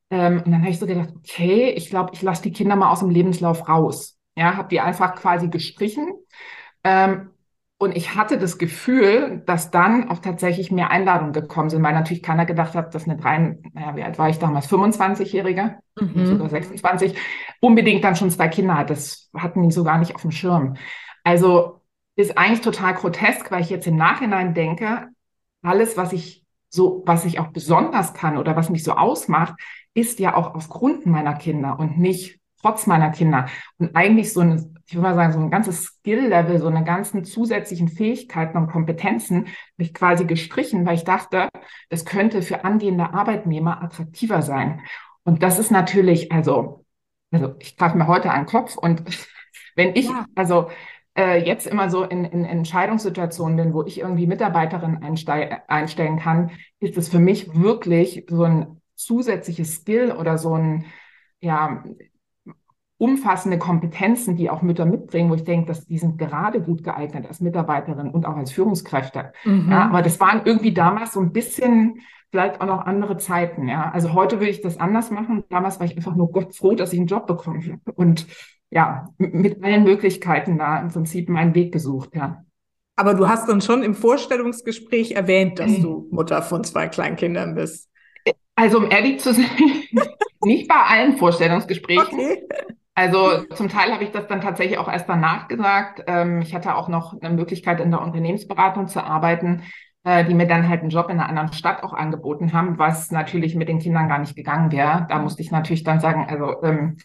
Ähm, 0.10 0.40
und 0.46 0.52
dann 0.52 0.60
habe 0.60 0.70
ich 0.70 0.80
so 0.80 0.86
gedacht, 0.86 1.14
okay, 1.16 1.70
ich 1.70 1.90
glaube, 1.90 2.12
ich 2.14 2.22
lasse 2.22 2.44
die 2.44 2.52
Kinder 2.52 2.76
mal 2.76 2.92
aus 2.92 3.00
dem 3.00 3.10
Lebenslauf 3.10 3.70
raus. 3.70 4.20
Ja, 4.36 4.58
habe 4.58 4.68
die 4.68 4.82
einfach 4.82 5.16
quasi 5.16 5.48
gestrichen. 5.48 6.12
Ähm, 6.84 7.30
und 7.84 7.98
ich 7.98 8.16
hatte 8.16 8.38
das 8.38 8.58
Gefühl, 8.58 9.44
dass 9.46 9.70
dann 9.70 10.10
auch 10.10 10.20
tatsächlich 10.20 10.72
mehr 10.72 10.90
Einladungen 10.90 11.34
gekommen 11.34 11.70
sind, 11.70 11.84
weil 11.84 11.94
natürlich 11.94 12.24
keiner 12.24 12.46
gedacht 12.46 12.76
hat, 12.76 12.96
dass 12.96 13.04
eine 13.04 13.18
drei, 13.18 13.58
naja, 13.74 13.98
wie 13.98 14.04
alt 14.04 14.18
war 14.18 14.30
ich 14.30 14.40
damals, 14.40 14.72
25-Jährige, 14.72 15.80
mhm. 16.00 16.26
sogar 16.26 16.48
26, 16.48 17.14
unbedingt 17.60 18.02
dann 18.06 18.16
schon 18.16 18.32
zwei 18.32 18.48
Kinder 18.48 18.78
hat. 18.78 18.90
Das 18.90 19.30
hatten 19.38 19.62
die 19.64 19.72
so 19.72 19.84
gar 19.84 19.98
nicht 19.98 20.16
auf 20.16 20.22
dem 20.22 20.32
Schirm. 20.32 20.78
Also 21.26 21.82
ist 22.16 22.38
eigentlich 22.38 22.62
total 22.62 22.94
grotesk, 22.94 23.52
weil 23.52 23.62
ich 23.62 23.70
jetzt 23.70 23.86
im 23.86 23.98
Nachhinein 23.98 24.54
denke, 24.54 25.10
alles, 25.62 25.98
was 25.98 26.14
ich 26.14 26.46
so, 26.70 27.04
was 27.06 27.26
ich 27.26 27.42
auch 27.42 27.48
besonders 27.48 28.14
kann 28.14 28.38
oder 28.38 28.56
was 28.56 28.70
mich 28.70 28.86
so 28.86 28.94
ausmacht, 28.94 29.56
ist 29.94 30.20
ja 30.20 30.38
auch 30.38 30.56
aufgrund 30.56 31.06
meiner 31.06 31.34
Kinder 31.34 31.78
und 31.78 32.00
nicht 32.00 32.40
trotz 32.64 32.88
meiner 32.88 33.12
Kinder. 33.12 33.46
Und 33.78 33.96
eigentlich 33.96 34.34
so 34.34 34.40
eine 34.40 34.74
ich 34.86 34.96
würde 34.96 35.08
mal 35.10 35.16
sagen, 35.16 35.34
so 35.34 35.40
ein 35.40 35.50
ganzes 35.50 35.84
Skill-Level, 35.84 36.60
so 36.60 36.68
eine 36.68 36.84
ganzen 36.84 37.24
zusätzlichen 37.24 37.88
Fähigkeiten 37.88 38.58
und 38.58 38.68
Kompetenzen 38.68 39.46
habe 39.46 39.56
ich 39.78 39.94
quasi 39.94 40.26
gestrichen, 40.26 40.86
weil 40.86 40.96
ich 40.96 41.04
dachte, 41.04 41.50
das 41.90 42.06
könnte 42.06 42.42
für 42.42 42.66
angehende 42.66 43.14
Arbeitnehmer 43.14 43.82
attraktiver 43.82 44.42
sein. 44.42 44.82
Und 45.24 45.42
das 45.42 45.58
ist 45.58 45.72
natürlich, 45.72 46.32
also, 46.32 46.86
also 47.32 47.56
ich 47.60 47.78
greife 47.78 47.98
mir 47.98 48.08
heute 48.08 48.32
einen 48.32 48.46
Kopf 48.46 48.78
und 48.78 49.04
wenn 49.76 49.96
ich, 49.96 50.06
ja. 50.06 50.26
also 50.36 50.70
äh, 51.18 51.44
jetzt 51.44 51.66
immer 51.66 51.90
so 51.90 52.04
in, 52.04 52.26
in 52.26 52.44
Entscheidungssituationen 52.44 53.58
bin, 53.58 53.74
wo 53.74 53.84
ich 53.84 54.00
irgendwie 54.00 54.28
Mitarbeiterin 54.28 55.02
einstellen 55.68 56.20
kann, 56.20 56.52
ist 56.80 56.98
es 56.98 57.10
für 57.10 57.20
mich 57.20 57.56
wirklich 57.56 58.26
so 58.30 58.44
ein 58.44 58.82
zusätzliches 58.96 59.76
Skill 59.76 60.12
oder 60.12 60.38
so 60.38 60.56
ein, 60.56 60.86
ja, 61.40 61.84
umfassende 62.98 63.58
Kompetenzen, 63.58 64.36
die 64.36 64.50
auch 64.50 64.62
Mütter 64.62 64.86
mitbringen, 64.86 65.30
wo 65.30 65.36
ich 65.36 65.44
denke, 65.44 65.68
dass 65.68 65.86
die 65.86 65.98
sind 65.98 66.18
gerade 66.18 66.62
gut 66.62 66.84
geeignet 66.84 67.26
als 67.28 67.42
Mitarbeiterin 67.42 68.10
und 68.10 68.26
auch 68.26 68.38
als 68.38 68.52
Führungskräfte. 68.52 69.34
Mhm. 69.44 69.70
Ja, 69.70 69.90
aber 69.90 70.02
das 70.02 70.20
waren 70.20 70.42
irgendwie 70.46 70.74
damals 70.74 71.14
so 71.14 71.20
ein 71.20 71.34
bisschen 71.34 72.00
vielleicht 72.32 72.62
auch 72.62 72.66
noch 72.66 72.86
andere 72.86 73.18
Zeiten. 73.18 73.68
Ja, 73.68 73.92
also 73.92 74.14
heute 74.14 74.40
würde 74.40 74.50
ich 74.50 74.62
das 74.62 74.80
anders 74.80 75.12
machen. 75.12 75.44
Damals 75.50 75.80
war 75.80 75.86
ich 75.86 75.96
einfach 75.96 76.16
nur 76.16 76.32
Gott 76.32 76.56
froh, 76.56 76.74
dass 76.74 76.94
ich 76.94 77.00
einen 77.00 77.08
Job 77.08 77.28
bekommen 77.28 77.62
habe. 77.86 77.92
Und 77.96 78.26
ja, 78.72 79.10
mit 79.18 79.64
allen 79.64 79.84
Möglichkeiten 79.84 80.58
da 80.58 80.80
im 80.80 80.88
Prinzip 80.88 81.30
meinen 81.30 81.54
Weg 81.54 81.72
gesucht, 81.72 82.16
ja. 82.16 82.44
Aber 82.96 83.16
du 83.16 83.28
hast 83.28 83.50
uns 83.50 83.66
schon 83.66 83.84
im 83.84 83.96
Vorstellungsgespräch 83.96 85.12
erwähnt, 85.12 85.60
dass 85.60 85.80
du 85.80 86.08
Mutter 86.12 86.42
von 86.42 86.64
zwei 86.64 86.88
Kleinkindern 86.88 87.56
bist. 87.56 87.90
Also 88.56 88.78
um 88.78 88.90
ehrlich 88.90 89.20
zu 89.20 89.34
sein, 89.34 89.46
nicht 90.44 90.68
bei 90.68 90.76
allen 90.76 91.18
Vorstellungsgesprächen. 91.18 92.20
Okay. 92.20 92.48
Also 92.96 93.44
zum 93.56 93.70
Teil 93.70 93.92
habe 93.92 94.04
ich 94.04 94.12
das 94.12 94.28
dann 94.28 94.42
tatsächlich 94.42 94.78
auch 94.78 94.88
erst 94.88 95.10
danach 95.10 95.48
gesagt. 95.48 96.04
Ähm, 96.08 96.42
ich 96.42 96.54
hatte 96.54 96.76
auch 96.76 96.88
noch 96.88 97.20
eine 97.20 97.34
Möglichkeit 97.34 97.80
in 97.80 97.90
der 97.90 98.02
Unternehmensberatung 98.02 98.88
zu 98.88 99.04
arbeiten, 99.04 99.64
äh, 100.04 100.26
die 100.26 100.36
mir 100.36 100.48
dann 100.48 100.70
halt 100.70 100.82
einen 100.82 100.92
Job 100.92 101.10
in 101.10 101.20
einer 101.20 101.28
anderen 101.28 101.54
Stadt 101.54 101.82
auch 101.84 101.94
angeboten 101.94 102.54
haben, 102.54 102.78
was 102.78 103.10
natürlich 103.10 103.56
mit 103.56 103.68
den 103.68 103.80
Kindern 103.80 104.10
gar 104.10 104.20
nicht 104.20 104.36
gegangen 104.36 104.72
wäre. 104.72 105.08
Da 105.10 105.20
musste 105.20 105.42
ich 105.42 105.50
natürlich 105.50 105.84
dann 105.84 106.00
sagen, 106.00 106.28
also 106.30 106.62
ähm, 106.62 106.98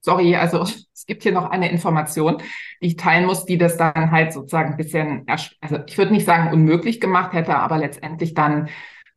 sorry, 0.00 0.36
also 0.36 0.62
es 0.94 1.04
gibt 1.06 1.22
hier 1.22 1.32
noch 1.32 1.50
eine 1.50 1.70
Information, 1.70 2.38
die 2.80 2.86
ich 2.86 2.96
teilen 2.96 3.26
muss, 3.26 3.44
die 3.44 3.58
das 3.58 3.76
dann 3.76 4.10
halt 4.10 4.32
sozusagen 4.32 4.70
ein 4.70 4.76
bisschen, 4.78 5.26
also 5.60 5.78
ich 5.86 5.98
würde 5.98 6.12
nicht 6.12 6.24
sagen 6.24 6.50
unmöglich 6.52 7.00
gemacht 7.00 7.34
hätte, 7.34 7.56
aber 7.56 7.76
letztendlich 7.76 8.32
dann 8.32 8.68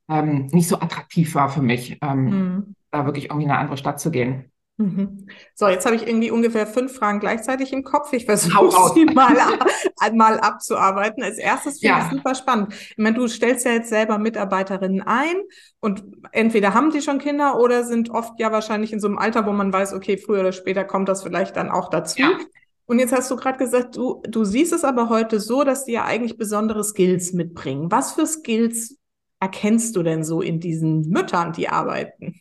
ähm, 0.09 0.47
nicht 0.47 0.67
so 0.67 0.75
attraktiv 0.81 1.33
war 1.35 1.49
für 1.49 1.61
mich, 1.61 1.97
ähm, 2.01 2.25
mhm. 2.25 2.75
da 2.91 3.05
wirklich 3.05 3.25
irgendwie 3.25 3.45
in 3.45 3.51
eine 3.51 3.59
andere 3.59 3.77
Stadt 3.77 4.01
zu 4.01 4.11
gehen. 4.11 4.48
Mhm. 4.79 5.27
So, 5.55 5.67
jetzt 5.67 5.85
habe 5.85 5.97
ich 5.97 6.07
irgendwie 6.07 6.31
ungefähr 6.31 6.65
fünf 6.65 6.95
Fragen 6.95 7.19
gleichzeitig 7.19 7.73
im 7.73 7.83
Kopf. 7.83 8.13
Ich 8.13 8.23
versuche 8.25 8.93
sie 8.93 9.03
mal, 9.03 9.35
mal 10.13 10.39
abzuarbeiten. 10.39 11.21
Als 11.21 11.37
erstes 11.37 11.81
finde 11.81 11.99
ja. 11.99 12.05
ich 12.05 12.11
super 12.17 12.33
spannend. 12.33 12.73
Ich 12.73 12.97
meine, 12.97 13.17
du 13.17 13.27
stellst 13.27 13.65
ja 13.65 13.73
jetzt 13.73 13.89
selber 13.89 14.17
Mitarbeiterinnen 14.17 15.01
ein 15.01 15.35
und 15.81 16.03
entweder 16.31 16.73
haben 16.73 16.91
die 16.91 17.01
schon 17.01 17.19
Kinder 17.19 17.59
oder 17.59 17.83
sind 17.83 18.09
oft 18.09 18.39
ja 18.39 18.53
wahrscheinlich 18.53 18.93
in 18.93 19.01
so 19.01 19.07
einem 19.07 19.17
Alter, 19.17 19.45
wo 19.45 19.51
man 19.51 19.73
weiß, 19.73 19.91
okay, 19.91 20.17
früher 20.17 20.39
oder 20.39 20.53
später 20.53 20.85
kommt 20.85 21.09
das 21.09 21.23
vielleicht 21.23 21.57
dann 21.57 21.69
auch 21.69 21.89
dazu. 21.89 22.21
Ja. 22.21 22.31
Und 22.85 22.99
jetzt 22.99 23.11
hast 23.11 23.29
du 23.29 23.35
gerade 23.35 23.57
gesagt, 23.57 23.97
du, 23.97 24.23
du 24.29 24.45
siehst 24.45 24.71
es 24.71 24.85
aber 24.85 25.09
heute 25.09 25.41
so, 25.41 25.65
dass 25.65 25.83
die 25.83 25.91
ja 25.91 26.05
eigentlich 26.05 26.37
besondere 26.37 26.85
Skills 26.85 27.33
mitbringen. 27.33 27.91
Was 27.91 28.13
für 28.13 28.25
Skills 28.25 28.97
erkennst 29.41 29.97
du 29.97 30.03
denn 30.03 30.23
so 30.23 30.41
in 30.41 30.61
diesen 30.61 31.09
Müttern, 31.09 31.51
die 31.51 31.67
arbeiten? 31.67 32.39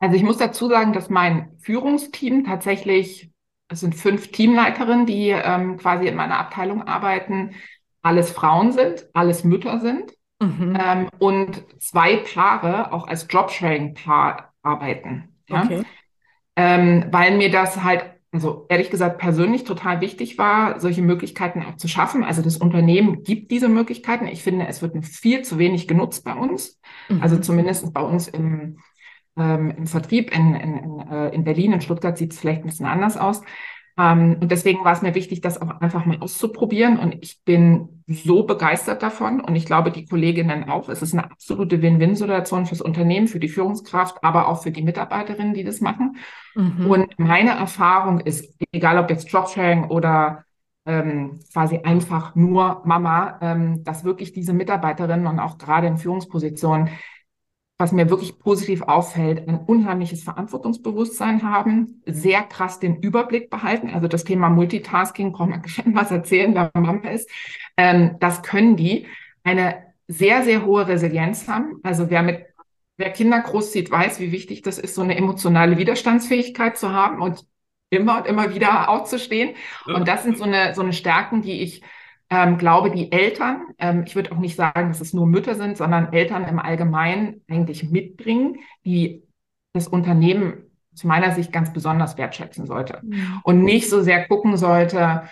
Also 0.00 0.16
ich 0.16 0.22
muss 0.22 0.38
dazu 0.38 0.68
sagen, 0.68 0.92
dass 0.92 1.10
mein 1.10 1.50
Führungsteam 1.58 2.44
tatsächlich, 2.44 3.30
es 3.68 3.80
sind 3.80 3.94
fünf 3.94 4.30
Teamleiterinnen, 4.30 5.06
die 5.06 5.30
ähm, 5.30 5.76
quasi 5.76 6.06
in 6.06 6.14
meiner 6.14 6.38
Abteilung 6.38 6.82
arbeiten, 6.82 7.54
alles 8.02 8.30
Frauen 8.30 8.72
sind, 8.72 9.06
alles 9.12 9.44
Mütter 9.44 9.80
sind 9.80 10.12
mhm. 10.40 10.78
ähm, 10.80 11.08
und 11.18 11.64
zwei 11.80 12.16
Paare 12.16 12.92
auch 12.92 13.08
als 13.08 13.26
Jobsharing-Paar 13.28 14.52
arbeiten. 14.62 15.36
Ja? 15.48 15.64
Okay. 15.64 15.82
Ähm, 16.56 17.06
weil 17.10 17.36
mir 17.36 17.50
das 17.50 17.82
halt, 17.82 18.04
also 18.32 18.66
ehrlich 18.68 18.90
gesagt, 18.90 19.18
persönlich 19.18 19.64
total 19.64 20.00
wichtig 20.00 20.38
war, 20.38 20.80
solche 20.80 21.02
Möglichkeiten 21.02 21.62
auch 21.62 21.76
zu 21.76 21.88
schaffen. 21.88 22.24
Also 22.24 22.42
das 22.42 22.56
Unternehmen 22.56 23.24
gibt 23.24 23.50
diese 23.50 23.68
Möglichkeiten. 23.68 24.26
Ich 24.26 24.42
finde, 24.42 24.66
es 24.66 24.80
wird 24.80 25.04
viel 25.04 25.42
zu 25.42 25.58
wenig 25.58 25.88
genutzt 25.88 26.24
bei 26.24 26.34
uns. 26.34 26.80
Mhm. 27.08 27.22
Also 27.22 27.38
zumindest 27.38 27.92
bei 27.92 28.02
uns 28.02 28.28
im 28.28 28.78
ähm, 29.38 29.70
im 29.76 29.86
Vertrieb 29.86 30.34
in, 30.34 30.54
in, 30.54 30.76
in, 30.76 31.00
äh, 31.10 31.28
in 31.30 31.44
Berlin, 31.44 31.72
in 31.72 31.80
Stuttgart 31.80 32.16
sieht 32.18 32.32
es 32.32 32.40
vielleicht 32.40 32.62
ein 32.62 32.66
bisschen 32.66 32.86
anders 32.86 33.16
aus. 33.16 33.42
Ähm, 33.98 34.36
und 34.40 34.52
deswegen 34.52 34.84
war 34.84 34.92
es 34.92 35.02
mir 35.02 35.14
wichtig, 35.14 35.40
das 35.40 35.60
auch 35.60 35.80
einfach 35.80 36.06
mal 36.06 36.18
auszuprobieren. 36.20 36.98
Und 36.98 37.16
ich 37.20 37.42
bin 37.44 38.04
so 38.06 38.44
begeistert 38.44 39.02
davon. 39.02 39.40
Und 39.40 39.56
ich 39.56 39.66
glaube, 39.66 39.90
die 39.90 40.06
Kolleginnen 40.06 40.68
auch. 40.68 40.88
Es 40.88 41.02
ist 41.02 41.14
eine 41.14 41.24
absolute 41.24 41.82
Win-Win-Situation 41.82 42.66
fürs 42.66 42.80
Unternehmen, 42.80 43.26
für 43.26 43.40
die 43.40 43.48
Führungskraft, 43.48 44.22
aber 44.22 44.48
auch 44.48 44.62
für 44.62 44.70
die 44.70 44.82
Mitarbeiterinnen, 44.82 45.52
die 45.52 45.64
das 45.64 45.80
machen. 45.80 46.16
Mhm. 46.54 46.86
Und 46.86 47.18
meine 47.18 47.50
Erfahrung 47.50 48.20
ist, 48.20 48.54
egal 48.70 48.98
ob 48.98 49.10
jetzt 49.10 49.30
Jobsharing 49.30 49.86
oder 49.86 50.44
ähm, 50.86 51.40
quasi 51.52 51.78
einfach 51.78 52.36
nur 52.36 52.82
Mama, 52.84 53.38
ähm, 53.42 53.82
dass 53.84 54.04
wirklich 54.04 54.32
diese 54.32 54.52
Mitarbeiterinnen 54.52 55.26
und 55.26 55.40
auch 55.40 55.58
gerade 55.58 55.88
in 55.88 55.98
Führungspositionen 55.98 56.88
was 57.78 57.92
mir 57.92 58.10
wirklich 58.10 58.38
positiv 58.40 58.82
auffällt, 58.82 59.46
ein 59.46 59.56
unheimliches 59.56 60.24
Verantwortungsbewusstsein 60.24 61.44
haben, 61.44 62.02
sehr 62.06 62.42
krass 62.42 62.80
den 62.80 62.96
Überblick 62.96 63.50
behalten. 63.50 63.90
Also 63.90 64.08
das 64.08 64.24
Thema 64.24 64.50
Multitasking, 64.50 65.32
braucht 65.32 65.50
man 65.50 65.62
keinem 65.62 65.94
was 65.94 66.10
erzählen, 66.10 66.54
wer 66.54 66.72
Mama 66.74 67.08
ist. 67.08 67.30
Ähm, 67.76 68.16
das 68.18 68.42
können 68.42 68.76
die. 68.76 69.06
Eine 69.44 69.86
sehr, 70.08 70.42
sehr 70.42 70.66
hohe 70.66 70.88
Resilienz 70.88 71.46
haben. 71.46 71.78
Also 71.84 72.10
wer 72.10 72.22
mit, 72.22 72.46
wer 72.96 73.10
Kinder 73.10 73.40
großzieht, 73.40 73.90
weiß, 73.92 74.18
wie 74.18 74.32
wichtig 74.32 74.62
das 74.62 74.78
ist, 74.78 74.96
so 74.96 75.02
eine 75.02 75.16
emotionale 75.16 75.78
Widerstandsfähigkeit 75.78 76.76
zu 76.76 76.92
haben 76.92 77.22
und 77.22 77.44
immer 77.90 78.18
und 78.18 78.26
immer 78.26 78.52
wieder 78.54 78.88
aufzustehen. 78.88 79.54
Und 79.86 80.08
das 80.08 80.24
sind 80.24 80.36
so 80.36 80.44
eine, 80.44 80.74
so 80.74 80.82
eine 80.82 80.92
Stärken, 80.92 81.42
die 81.42 81.62
ich 81.62 81.82
ähm, 82.30 82.58
glaube, 82.58 82.90
die 82.90 83.10
Eltern, 83.10 83.62
ähm, 83.78 84.04
ich 84.06 84.14
würde 84.14 84.32
auch 84.32 84.38
nicht 84.38 84.56
sagen, 84.56 84.88
dass 84.88 85.00
es 85.00 85.14
nur 85.14 85.26
Mütter 85.26 85.54
sind, 85.54 85.76
sondern 85.76 86.12
Eltern 86.12 86.44
im 86.44 86.58
Allgemeinen 86.58 87.42
eigentlich 87.48 87.90
mitbringen, 87.90 88.58
die 88.84 89.22
das 89.72 89.88
Unternehmen 89.88 90.64
aus 90.92 91.04
meiner 91.04 91.32
Sicht 91.32 91.52
ganz 91.52 91.72
besonders 91.72 92.18
wertschätzen 92.18 92.66
sollte 92.66 93.00
mhm. 93.02 93.40
und 93.44 93.62
nicht 93.62 93.88
so 93.88 94.02
sehr 94.02 94.26
gucken 94.26 94.56
sollte, 94.56 95.22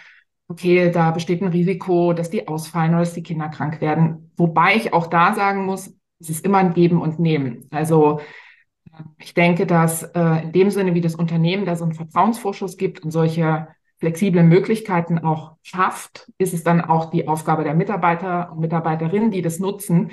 okay, 0.48 0.90
da 0.90 1.10
besteht 1.10 1.42
ein 1.42 1.48
Risiko, 1.48 2.12
dass 2.12 2.30
die 2.30 2.46
ausfallen 2.46 2.92
oder 2.92 3.00
dass 3.00 3.14
die 3.14 3.22
Kinder 3.22 3.48
krank 3.48 3.80
werden. 3.80 4.30
Wobei 4.36 4.76
ich 4.76 4.92
auch 4.92 5.08
da 5.08 5.34
sagen 5.34 5.66
muss, 5.66 5.92
es 6.20 6.30
ist 6.30 6.44
immer 6.44 6.58
ein 6.58 6.72
Geben 6.72 7.02
und 7.02 7.18
Nehmen. 7.18 7.66
Also 7.70 8.20
ich 9.18 9.34
denke, 9.34 9.66
dass 9.66 10.02
äh, 10.02 10.44
in 10.44 10.52
dem 10.52 10.70
Sinne, 10.70 10.94
wie 10.94 11.00
das 11.00 11.14
Unternehmen 11.14 11.66
da 11.66 11.76
so 11.76 11.84
einen 11.84 11.94
Vertrauensvorschuss 11.94 12.76
gibt 12.76 13.00
und 13.00 13.10
solche 13.10 13.68
flexible 13.98 14.42
Möglichkeiten 14.42 15.18
auch 15.18 15.56
schafft, 15.62 16.30
ist 16.38 16.54
es 16.54 16.62
dann 16.62 16.80
auch 16.80 17.10
die 17.10 17.28
Aufgabe 17.28 17.64
der 17.64 17.74
Mitarbeiter 17.74 18.52
und 18.52 18.60
Mitarbeiterinnen, 18.60 19.30
die 19.30 19.42
das 19.42 19.58
nutzen, 19.58 20.10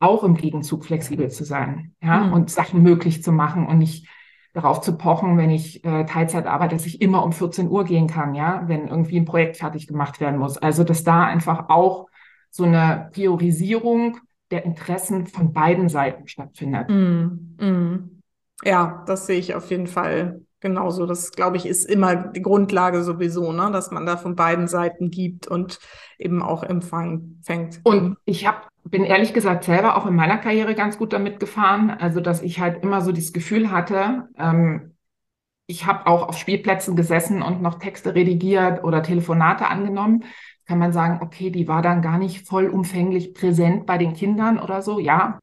auch 0.00 0.24
im 0.24 0.36
Gegenzug 0.36 0.84
flexibel 0.84 1.30
zu 1.30 1.44
sein 1.44 1.94
ja, 2.02 2.24
mhm. 2.24 2.32
und 2.32 2.50
Sachen 2.50 2.82
möglich 2.82 3.22
zu 3.22 3.32
machen 3.32 3.66
und 3.66 3.78
nicht 3.78 4.08
darauf 4.52 4.80
zu 4.80 4.96
pochen, 4.96 5.36
wenn 5.36 5.50
ich 5.50 5.84
äh, 5.84 6.04
Teilzeit 6.06 6.46
arbeite, 6.46 6.76
dass 6.76 6.86
ich 6.86 7.00
immer 7.00 7.24
um 7.24 7.32
14 7.32 7.68
Uhr 7.68 7.84
gehen 7.84 8.06
kann, 8.06 8.34
ja, 8.34 8.62
wenn 8.66 8.88
irgendwie 8.88 9.18
ein 9.18 9.24
Projekt 9.24 9.56
fertig 9.56 9.86
gemacht 9.86 10.20
werden 10.20 10.38
muss. 10.38 10.58
Also, 10.58 10.84
dass 10.84 11.02
da 11.02 11.24
einfach 11.24 11.68
auch 11.68 12.08
so 12.50 12.64
eine 12.64 13.10
Priorisierung 13.12 14.18
der 14.52 14.64
Interessen 14.64 15.26
von 15.26 15.52
beiden 15.52 15.88
Seiten 15.88 16.28
stattfindet. 16.28 16.88
Mm, 16.88 17.56
mm. 17.58 18.20
Ja, 18.62 19.02
das 19.06 19.26
sehe 19.26 19.38
ich 19.38 19.54
auf 19.56 19.68
jeden 19.70 19.88
Fall 19.88 20.40
genauso. 20.64 21.06
Das, 21.06 21.30
glaube 21.30 21.58
ich, 21.58 21.66
ist 21.66 21.84
immer 21.84 22.16
die 22.16 22.42
Grundlage 22.42 23.04
sowieso, 23.04 23.52
ne? 23.52 23.70
dass 23.70 23.92
man 23.92 24.06
da 24.06 24.16
von 24.16 24.34
beiden 24.34 24.66
Seiten 24.66 25.10
gibt 25.10 25.46
und 25.46 25.78
eben 26.18 26.42
auch 26.42 26.64
Empfang 26.64 27.36
fängt. 27.42 27.80
Und 27.84 28.16
ich 28.24 28.46
habe 28.46 28.62
bin 28.86 29.04
ehrlich 29.04 29.32
gesagt 29.32 29.64
selber 29.64 29.96
auch 29.96 30.06
in 30.06 30.14
meiner 30.14 30.36
Karriere 30.36 30.74
ganz 30.74 30.98
gut 30.98 31.12
damit 31.12 31.40
gefahren. 31.40 31.90
Also, 31.90 32.20
dass 32.20 32.42
ich 32.42 32.60
halt 32.60 32.82
immer 32.82 33.00
so 33.00 33.12
dieses 33.12 33.32
Gefühl 33.32 33.70
hatte, 33.70 34.28
ähm, 34.36 34.94
ich 35.66 35.86
habe 35.86 36.06
auch 36.06 36.28
auf 36.28 36.36
Spielplätzen 36.36 36.94
gesessen 36.94 37.40
und 37.40 37.62
noch 37.62 37.78
Texte 37.78 38.14
redigiert 38.14 38.84
oder 38.84 39.02
Telefonate 39.02 39.66
angenommen. 39.68 40.24
Kann 40.66 40.78
man 40.78 40.92
sagen, 40.92 41.20
okay, 41.22 41.50
die 41.50 41.68
war 41.68 41.82
dann 41.82 42.02
gar 42.02 42.18
nicht 42.18 42.46
vollumfänglich 42.46 43.32
präsent 43.34 43.86
bei 43.86 43.96
den 43.96 44.12
Kindern 44.14 44.58
oder 44.58 44.82
so. 44.82 44.98
Ja, 44.98 45.38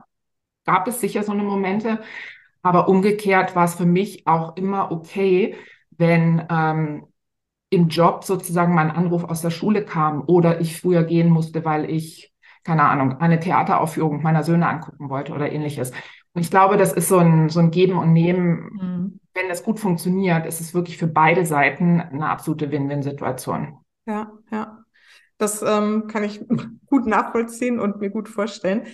gab 0.65 0.87
es 0.87 1.01
sicher 1.01 1.23
so 1.23 1.31
eine 1.31 1.43
Momente. 1.43 2.01
Aber 2.61 2.87
umgekehrt 2.87 3.55
war 3.55 3.65
es 3.65 3.75
für 3.75 3.85
mich 3.85 4.27
auch 4.27 4.55
immer 4.55 4.91
okay, 4.91 5.55
wenn 5.91 6.45
ähm, 6.49 7.07
im 7.69 7.87
Job 7.87 8.23
sozusagen 8.23 8.75
mein 8.75 8.91
Anruf 8.91 9.23
aus 9.23 9.41
der 9.41 9.49
Schule 9.49 9.83
kam 9.85 10.23
oder 10.27 10.59
ich 10.59 10.79
früher 10.79 11.03
gehen 11.03 11.29
musste, 11.29 11.63
weil 11.65 11.89
ich, 11.89 12.33
keine 12.63 12.83
Ahnung, 12.83 13.17
eine 13.19 13.39
Theateraufführung 13.39 14.21
meiner 14.21 14.43
Söhne 14.43 14.67
angucken 14.67 15.09
wollte 15.09 15.33
oder 15.33 15.51
ähnliches. 15.51 15.91
Und 16.33 16.41
ich 16.41 16.49
glaube, 16.49 16.77
das 16.77 16.93
ist 16.93 17.07
so 17.07 17.17
ein, 17.17 17.49
so 17.49 17.59
ein 17.59 17.71
Geben 17.71 17.97
und 17.97 18.13
Nehmen. 18.13 18.69
Mhm. 18.73 19.19
Wenn 19.33 19.47
das 19.47 19.63
gut 19.63 19.79
funktioniert, 19.79 20.45
ist 20.45 20.59
es 20.59 20.73
wirklich 20.73 20.97
für 20.97 21.07
beide 21.07 21.45
Seiten 21.45 22.01
eine 22.01 22.29
absolute 22.29 22.71
Win-Win-Situation. 22.71 23.77
Ja, 24.05 24.31
ja. 24.51 24.83
Das 25.37 25.63
ähm, 25.63 26.07
kann 26.07 26.23
ich 26.23 26.45
gut 26.85 27.05
nachvollziehen 27.05 27.79
und 27.79 28.01
mir 28.01 28.09
gut 28.09 28.27
vorstellen. 28.27 28.87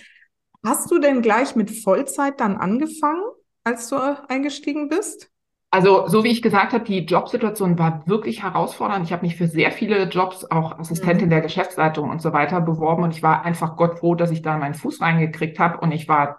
Hast 0.64 0.90
du 0.90 0.98
denn 0.98 1.20
gleich 1.22 1.56
mit 1.56 1.70
Vollzeit 1.70 2.40
dann 2.40 2.56
angefangen? 2.56 3.22
Als 3.68 3.88
du 3.88 3.96
eingestiegen 4.28 4.88
bist? 4.88 5.30
Also, 5.70 6.08
so 6.08 6.24
wie 6.24 6.28
ich 6.28 6.40
gesagt 6.40 6.72
habe, 6.72 6.84
die 6.84 7.00
Jobsituation 7.00 7.78
war 7.78 8.06
wirklich 8.06 8.42
herausfordernd. 8.42 9.04
Ich 9.04 9.12
habe 9.12 9.26
mich 9.26 9.36
für 9.36 9.46
sehr 9.46 9.70
viele 9.70 10.04
Jobs, 10.04 10.46
auch 10.46 10.78
Assistentin 10.78 11.26
mhm. 11.26 11.30
der 11.30 11.40
Geschäftsleitung 11.42 12.08
und 12.08 12.22
so 12.22 12.32
weiter, 12.32 12.62
beworben 12.62 13.02
und 13.02 13.14
ich 13.14 13.22
war 13.22 13.44
einfach 13.44 13.76
Gott 13.76 13.98
froh, 13.98 14.14
dass 14.14 14.30
ich 14.30 14.40
da 14.40 14.56
meinen 14.56 14.74
Fuß 14.74 15.02
reingekriegt 15.02 15.58
habe 15.58 15.78
und 15.80 15.92
ich 15.92 16.08
war 16.08 16.38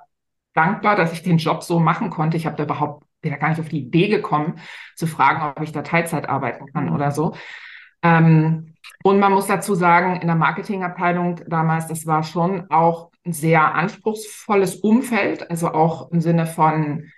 dankbar, 0.55 0.95
dass 0.95 1.13
ich 1.13 1.21
den 1.21 1.37
Job 1.37 1.61
so 1.61 1.79
machen 1.79 2.09
konnte. 2.09 2.37
Ich 2.37 2.47
habe 2.47 2.55
da 2.55 2.63
überhaupt 2.63 3.03
bin 3.21 3.31
ja 3.31 3.37
gar 3.37 3.49
nicht 3.49 3.59
auf 3.59 3.69
die 3.69 3.81
Idee 3.81 4.07
gekommen, 4.07 4.59
zu 4.95 5.07
fragen, 5.07 5.53
ob 5.55 5.63
ich 5.63 5.71
da 5.71 5.81
Teilzeit 5.81 6.27
arbeiten 6.27 6.65
kann 6.71 6.87
mhm. 6.87 6.95
oder 6.95 7.11
so. 7.11 7.35
Ähm, 8.01 8.75
und 9.03 9.19
man 9.19 9.33
muss 9.33 9.47
dazu 9.47 9.75
sagen, 9.75 10.21
in 10.21 10.27
der 10.27 10.35
Marketingabteilung 10.35 11.41
damals, 11.47 11.87
das 11.87 12.05
war 12.05 12.23
schon 12.23 12.69
auch 12.69 13.11
ein 13.25 13.33
sehr 13.33 13.75
anspruchsvolles 13.75 14.77
Umfeld, 14.77 15.49
also 15.49 15.69
auch 15.69 16.11
im 16.11 16.21
Sinne 16.21 16.45
von 16.45 17.11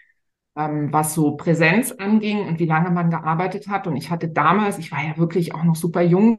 ähm, 0.55 0.91
was 0.91 1.13
so 1.13 1.36
Präsenz 1.36 1.91
anging 1.91 2.48
und 2.48 2.60
wie 2.60 2.65
lange 2.65 2.91
man 2.91 3.10
gearbeitet 3.10 3.67
hat. 3.67 3.88
Und 3.88 3.96
ich 3.96 4.10
hatte 4.10 4.29
damals, 4.29 4.77
ich 4.77 4.91
war 4.91 5.03
ja 5.03 5.17
wirklich 5.17 5.55
auch 5.55 5.63
noch 5.63 5.75
super 5.75 6.01
jung, 6.01 6.38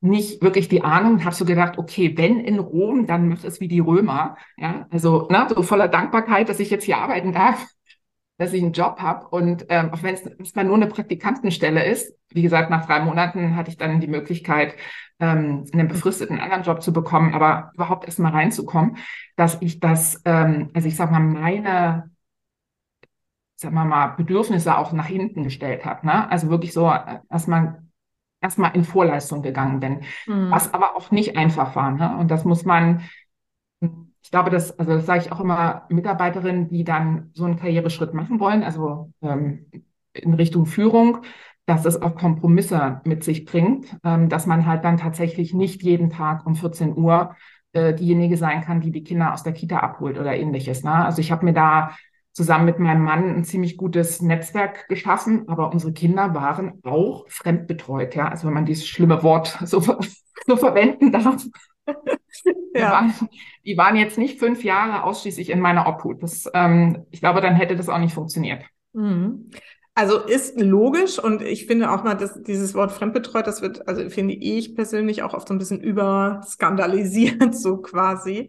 nicht 0.00 0.42
wirklich 0.42 0.68
die 0.68 0.82
Ahnung 0.82 1.14
und 1.14 1.24
habe 1.24 1.34
so 1.34 1.44
gedacht, 1.44 1.78
okay, 1.78 2.14
wenn 2.16 2.38
in 2.40 2.58
Rom, 2.58 3.06
dann 3.06 3.28
macht 3.28 3.44
es 3.44 3.60
wie 3.60 3.68
die 3.68 3.80
Römer. 3.80 4.36
Ja, 4.58 4.86
also 4.90 5.28
ne, 5.30 5.46
so 5.48 5.62
voller 5.62 5.88
Dankbarkeit, 5.88 6.48
dass 6.48 6.60
ich 6.60 6.70
jetzt 6.70 6.84
hier 6.84 6.98
arbeiten 6.98 7.32
darf, 7.32 7.66
dass 8.38 8.52
ich 8.52 8.62
einen 8.62 8.72
Job 8.72 8.98
habe. 8.98 9.28
Und 9.28 9.66
ähm, 9.70 9.92
auch 9.92 10.02
wenn 10.02 10.14
es 10.14 10.54
mal 10.54 10.64
nur 10.64 10.76
eine 10.76 10.88
Praktikantenstelle 10.88 11.84
ist, 11.86 12.14
wie 12.30 12.42
gesagt, 12.42 12.68
nach 12.70 12.86
drei 12.86 13.00
Monaten 13.00 13.56
hatte 13.56 13.70
ich 13.70 13.78
dann 13.78 14.00
die 14.00 14.08
Möglichkeit, 14.08 14.74
ähm, 15.20 15.64
einen 15.72 15.88
befristeten 15.88 16.40
anderen 16.40 16.64
Job 16.64 16.82
zu 16.82 16.92
bekommen, 16.92 17.32
aber 17.32 17.70
überhaupt 17.74 18.04
erst 18.04 18.18
mal 18.18 18.32
reinzukommen, 18.32 18.98
dass 19.36 19.56
ich 19.62 19.80
das, 19.80 20.20
ähm, 20.24 20.70
also 20.74 20.88
ich 20.88 20.96
sag 20.96 21.10
mal, 21.12 21.20
meine 21.20 22.10
sagen 23.56 23.74
wir 23.74 23.84
mal, 23.84 24.08
Bedürfnisse 24.08 24.76
auch 24.76 24.92
nach 24.92 25.06
hinten 25.06 25.44
gestellt 25.44 25.84
habe. 25.84 26.06
Ne? 26.06 26.30
Also 26.30 26.50
wirklich 26.50 26.72
so 26.72 26.88
äh, 26.88 27.20
erstmal 27.30 27.84
erstmal 28.44 28.76
in 28.76 28.84
Vorleistung 28.84 29.40
gegangen 29.40 29.80
bin, 29.80 30.00
mhm. 30.26 30.50
was 30.50 30.72
aber 30.74 30.96
auch 30.96 31.10
nicht 31.10 31.36
einfach 31.36 31.74
war. 31.74 31.90
Ne? 31.90 32.16
Und 32.18 32.30
das 32.30 32.44
muss 32.44 32.66
man, 32.66 33.00
ich 33.80 34.30
glaube, 34.30 34.50
das, 34.50 34.78
also 34.78 34.92
das 34.92 35.06
sage 35.06 35.20
ich 35.20 35.32
auch 35.32 35.40
immer 35.40 35.86
Mitarbeiterinnen, 35.88 36.68
die 36.68 36.84
dann 36.84 37.30
so 37.32 37.44
einen 37.44 37.56
Karriereschritt 37.56 38.12
machen 38.12 38.40
wollen, 38.40 38.62
also 38.62 39.10
ähm, 39.22 39.66
in 40.12 40.34
Richtung 40.34 40.66
Führung, 40.66 41.22
dass 41.64 41.86
es 41.86 42.00
auch 42.00 42.14
Kompromisse 42.16 43.00
mit 43.04 43.24
sich 43.24 43.46
bringt, 43.46 43.96
ähm, 44.04 44.28
dass 44.28 44.46
man 44.46 44.66
halt 44.66 44.84
dann 44.84 44.98
tatsächlich 44.98 45.54
nicht 45.54 45.82
jeden 45.82 46.10
Tag 46.10 46.46
um 46.46 46.54
14 46.54 46.96
Uhr 46.96 47.34
äh, 47.72 47.94
diejenige 47.94 48.36
sein 48.36 48.60
kann, 48.60 48.82
die 48.82 48.90
die 48.90 49.04
Kinder 49.04 49.32
aus 49.32 49.42
der 49.42 49.54
Kita 49.54 49.78
abholt 49.78 50.18
oder 50.18 50.36
ähnliches. 50.36 50.84
Ne? 50.84 50.92
Also 50.92 51.20
ich 51.20 51.32
habe 51.32 51.46
mir 51.46 51.54
da 51.54 51.96
zusammen 52.34 52.66
mit 52.66 52.78
meinem 52.78 53.02
Mann 53.02 53.34
ein 53.36 53.44
ziemlich 53.44 53.76
gutes 53.76 54.20
Netzwerk 54.20 54.88
geschaffen, 54.88 55.48
aber 55.48 55.70
unsere 55.70 55.92
Kinder 55.92 56.34
waren 56.34 56.80
auch 56.82 57.24
fremdbetreut, 57.28 58.16
ja, 58.16 58.28
also 58.28 58.46
wenn 58.46 58.54
man 58.54 58.66
dieses 58.66 58.86
schlimme 58.86 59.22
Wort 59.22 59.56
so, 59.64 59.80
so 60.46 60.56
verwenden 60.56 61.12
darf. 61.12 61.42
Die, 62.44 62.80
ja. 62.80 62.90
waren, 62.90 63.14
die 63.64 63.76
waren 63.76 63.94
jetzt 63.94 64.18
nicht 64.18 64.40
fünf 64.40 64.64
Jahre 64.64 65.04
ausschließlich 65.04 65.50
in 65.50 65.60
meiner 65.60 65.86
Obhut. 65.86 66.20
Das, 66.22 66.50
ähm, 66.52 67.06
ich 67.12 67.20
glaube, 67.20 67.40
dann 67.40 67.54
hätte 67.54 67.76
das 67.76 67.88
auch 67.88 67.98
nicht 67.98 68.14
funktioniert. 68.14 68.64
Mhm. 68.92 69.50
Also 69.94 70.18
ist 70.18 70.60
logisch 70.60 71.20
und 71.20 71.40
ich 71.40 71.66
finde 71.66 71.92
auch 71.92 72.02
mal, 72.02 72.16
dass 72.16 72.42
dieses 72.42 72.74
Wort 72.74 72.90
fremdbetreut, 72.90 73.46
das 73.46 73.62
wird, 73.62 73.86
also 73.86 74.10
finde 74.10 74.34
ich 74.34 74.74
persönlich 74.74 75.22
auch 75.22 75.34
oft 75.34 75.46
so 75.46 75.54
ein 75.54 75.58
bisschen 75.58 75.80
überskandalisiert, 75.80 77.54
so 77.54 77.76
quasi. 77.76 78.48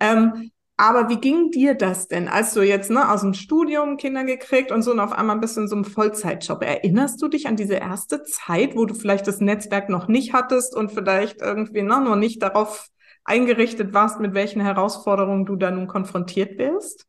Ähm, 0.00 0.50
aber 0.76 1.08
wie 1.08 1.20
ging 1.20 1.50
dir 1.50 1.74
das 1.74 2.08
denn, 2.08 2.28
als 2.28 2.52
du 2.52 2.60
jetzt 2.60 2.90
ne, 2.90 3.10
aus 3.10 3.22
dem 3.22 3.32
Studium 3.32 3.96
Kinder 3.96 4.24
gekriegt 4.24 4.70
und 4.70 4.82
so 4.82 4.90
und 4.90 5.00
auf 5.00 5.12
einmal 5.12 5.38
bist 5.38 5.56
du 5.56 5.62
in 5.62 5.68
so 5.68 5.76
einem 5.76 5.84
Vollzeitjob? 5.84 6.62
Erinnerst 6.62 7.20
du 7.22 7.28
dich 7.28 7.46
an 7.46 7.56
diese 7.56 7.76
erste 7.76 8.24
Zeit, 8.24 8.76
wo 8.76 8.84
du 8.84 8.94
vielleicht 8.94 9.26
das 9.26 9.40
Netzwerk 9.40 9.88
noch 9.88 10.06
nicht 10.08 10.34
hattest 10.34 10.76
und 10.76 10.92
vielleicht 10.92 11.40
irgendwie 11.40 11.82
ne, 11.82 12.00
noch 12.00 12.16
nicht 12.16 12.42
darauf 12.42 12.88
eingerichtet 13.24 13.94
warst, 13.94 14.20
mit 14.20 14.34
welchen 14.34 14.60
Herausforderungen 14.60 15.46
du 15.46 15.56
da 15.56 15.70
nun 15.70 15.86
konfrontiert 15.86 16.58
wirst? 16.58 17.06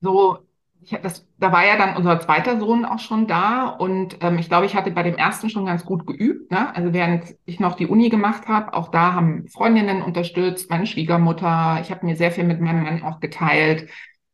So 0.00 0.46
ich 0.84 0.98
das, 1.02 1.26
da 1.38 1.50
war 1.52 1.66
ja 1.66 1.76
dann 1.76 1.96
unser 1.96 2.20
zweiter 2.20 2.58
Sohn 2.60 2.84
auch 2.84 2.98
schon 2.98 3.26
da 3.26 3.68
und 3.68 4.18
ähm, 4.20 4.38
ich 4.38 4.48
glaube, 4.48 4.66
ich 4.66 4.74
hatte 4.74 4.90
bei 4.90 5.02
dem 5.02 5.16
ersten 5.16 5.48
schon 5.48 5.66
ganz 5.66 5.84
gut 5.84 6.06
geübt. 6.06 6.50
Ne? 6.50 6.74
Also 6.74 6.92
während 6.92 7.34
ich 7.46 7.60
noch 7.60 7.74
die 7.74 7.86
Uni 7.86 8.10
gemacht 8.10 8.48
habe, 8.48 8.74
auch 8.74 8.90
da 8.90 9.14
haben 9.14 9.48
Freundinnen 9.48 10.02
unterstützt, 10.02 10.70
meine 10.70 10.86
Schwiegermutter. 10.86 11.78
Ich 11.80 11.90
habe 11.90 12.04
mir 12.04 12.16
sehr 12.16 12.30
viel 12.30 12.44
mit 12.44 12.60
meinem 12.60 12.84
Mann 12.84 13.02
auch 13.02 13.20
geteilt. 13.20 13.88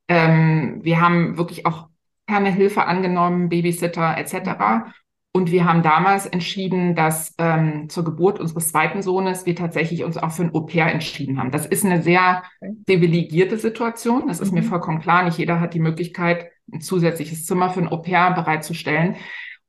Ähm, 0.09 0.81
wir 0.83 1.01
haben 1.01 1.39
wirklich 1.39 1.67
auch 1.67 1.89
keine 2.27 2.51
Hilfe 2.51 2.85
angenommen, 2.85 3.49
Babysitter 3.49 4.17
etc. 4.19 4.93
Und 5.33 5.53
wir 5.53 5.65
haben 5.65 5.83
damals 5.83 6.27
entschieden, 6.27 6.97
dass 6.97 7.35
ähm, 7.39 7.89
zur 7.89 8.05
Geburt 8.05 8.41
unseres 8.41 8.71
zweiten 8.71 9.01
Sohnes 9.01 9.47
wir 9.47 9.55
tatsächlich 9.55 10.03
uns 10.03 10.17
auch 10.17 10.33
für 10.33 10.43
ein 10.43 10.55
Au-pair 10.55 10.91
entschieden 10.93 11.39
haben. 11.39 11.53
Das 11.53 11.67
ist 11.67 11.85
eine 11.85 12.03
sehr 12.03 12.43
privilegierte 12.85 13.57
Situation. 13.57 14.27
Das 14.27 14.41
ist 14.41 14.51
mhm. 14.51 14.59
mir 14.59 14.63
vollkommen 14.65 15.01
klar. 15.01 15.23
Nicht 15.23 15.39
jeder 15.39 15.61
hat 15.61 15.75
die 15.75 15.81
Möglichkeit, 15.81 16.51
ein 16.73 16.81
zusätzliches 16.81 17.47
Zimmer 17.47 17.71
für 17.71 17.81
ein 17.81 17.89
Au-pair 17.89 18.33
bereitzustellen. 18.33 19.17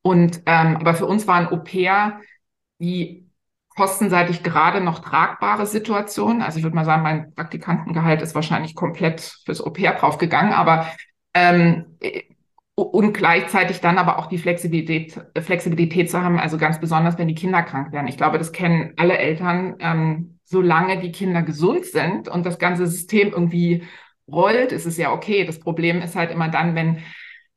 Und 0.02 0.42
ähm, 0.48 0.78
aber 0.78 0.96
für 0.96 1.06
uns 1.06 1.28
war 1.28 1.36
ein 1.36 1.48
Au-pair 1.48 2.20
die 2.80 3.30
kostenseitig 3.76 4.44
gerade 4.44 4.82
noch 4.82 5.00
tragbare 5.00 5.66
Situation. 5.66 6.42
Also 6.42 6.58
ich 6.58 6.64
würde 6.64 6.76
mal 6.76 6.86
sagen, 6.86 7.04
mein 7.04 7.34
Praktikantengehalt 7.34 8.22
ist 8.22 8.36
wahrscheinlich 8.36 8.76
komplett 8.76 9.22
fürs 9.46 9.62
Au-pair 9.62 9.94
draufgegangen, 9.94 10.54
aber 10.54 10.88
ähm, 11.34 11.98
und 12.84 13.14
gleichzeitig 13.14 13.82
dann 13.82 13.98
aber 13.98 14.20
auch 14.20 14.28
die 14.28 14.38
Flexibilität, 14.38 15.20
Flexibilität 15.40 16.10
zu 16.10 16.22
haben, 16.22 16.40
also 16.40 16.58
ganz 16.58 16.80
besonders, 16.80 17.18
wenn 17.18 17.28
die 17.28 17.36
Kinder 17.36 17.64
krank 17.64 17.92
werden. 17.92 18.08
Ich 18.08 18.18
glaube, 18.18 18.38
das 18.38 18.52
kennen 18.52 18.94
alle 18.98 19.18
Eltern, 19.18 19.76
ähm, 19.80 20.40
solange 20.44 21.00
die 21.00 21.12
Kinder 21.12 21.42
gesund 21.42 21.86
sind 21.86 22.28
und 22.28 22.46
das 22.46 22.60
ganze 22.60 22.88
System 22.88 23.30
irgendwie 23.30 23.84
rollt, 24.32 24.72
ist 24.72 24.86
es 24.86 24.98
ja 24.98 25.12
okay. 25.12 25.46
Das 25.46 25.60
Problem 25.60 26.02
ist 26.02 26.16
halt 26.16 26.32
immer 26.32 26.50
dann, 26.50 26.76
wenn 26.76 27.00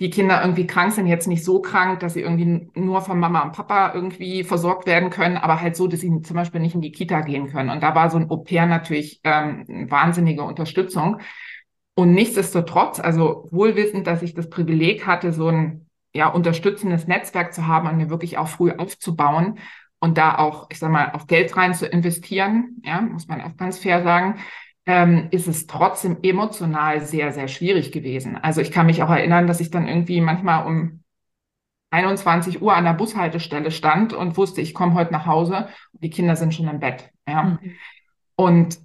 die 0.01 0.11
Kinder 0.11 0.41
irgendwie 0.43 0.67
krank 0.67 0.93
sind, 0.93 1.07
jetzt 1.07 1.29
nicht 1.29 1.45
so 1.45 1.61
krank, 1.61 2.01
dass 2.01 2.15
sie 2.15 2.21
irgendwie 2.21 2.69
nur 2.75 3.01
von 3.01 3.19
Mama 3.19 3.43
und 3.43 3.53
Papa 3.53 3.93
irgendwie 3.95 4.43
versorgt 4.43 4.87
werden 4.87 5.11
können, 5.11 5.37
aber 5.37 5.61
halt 5.61 5.77
so, 5.77 5.87
dass 5.87 6.01
sie 6.01 6.21
zum 6.23 6.37
Beispiel 6.37 6.61
nicht 6.61 6.75
in 6.75 6.81
die 6.81 6.91
Kita 6.93 7.21
gehen 7.21 7.49
können. 7.49 7.71
Und 7.71 7.83
da 7.83 7.95
war 7.95 8.11
so 8.11 8.19
ein 8.19 8.29
Au-pair 8.29 8.67
natürlich 8.67 9.21
ähm, 9.23 9.87
wahnsinnige 9.89 10.43
Unterstützung. 10.43 11.21
Und 11.95 12.13
nichtsdestotrotz, 12.13 12.99
also 12.99 13.49
wohlwissend, 13.51 14.07
dass 14.07 14.23
ich 14.23 14.35
das 14.35 14.51
Privileg 14.51 15.07
hatte, 15.07 15.33
so 15.33 15.49
ein 15.49 15.89
ja, 16.13 16.29
unterstützendes 16.29 17.07
Netzwerk 17.07 17.55
zu 17.55 17.67
haben 17.67 17.89
und 17.89 17.97
mir 17.97 18.11
wirklich 18.11 18.39
auch 18.39 18.49
früh 18.49 18.73
aufzubauen 18.73 19.59
und 20.01 20.19
da 20.19 20.39
auch, 20.39 20.67
ich 20.71 20.79
sag 20.79 20.91
mal, 20.91 21.13
auch 21.13 21.27
Geld 21.27 21.57
rein 21.57 21.75
zu 21.75 21.87
investieren, 21.87 22.83
ja, 22.85 23.01
muss 23.01 23.29
man 23.29 23.41
auch 23.41 23.57
ganz 23.57 23.79
fair 23.79 24.03
sagen, 24.03 24.39
ähm, 24.87 25.29
ist 25.31 25.49
es 25.49 25.67
trotzdem 25.67 26.19
emotional 26.23 27.01
sehr, 27.01 27.33
sehr 27.33 27.49
schwierig 27.49 27.91
gewesen. 27.91 28.37
Also 28.37 28.61
ich 28.61 28.71
kann 28.71 28.87
mich 28.87 29.03
auch 29.03 29.11
erinnern, 29.11 29.47
dass 29.47 29.61
ich 29.61 29.71
dann 29.71 29.89
irgendwie 29.89 30.21
manchmal 30.21 30.67
um 30.67 31.05
21 31.91 32.61
Uhr 32.61 32.75
an 32.75 32.85
der 32.85 32.93
Bushaltestelle 32.93 33.71
stand 33.71 34.13
und 34.13 34.37
wusste, 34.37 34.61
ich 34.61 34.75
komme 34.75 34.95
heute 34.95 35.13
nach 35.13 35.27
Hause 35.27 35.69
und 35.93 36.03
die 36.03 36.11
Kinder 36.11 36.37
sind 36.37 36.55
schon 36.55 36.69
im 36.69 36.81
Bett. 36.81 37.11
Ja. 37.27 37.45
Mhm. 37.45 37.77
Und 38.37 38.79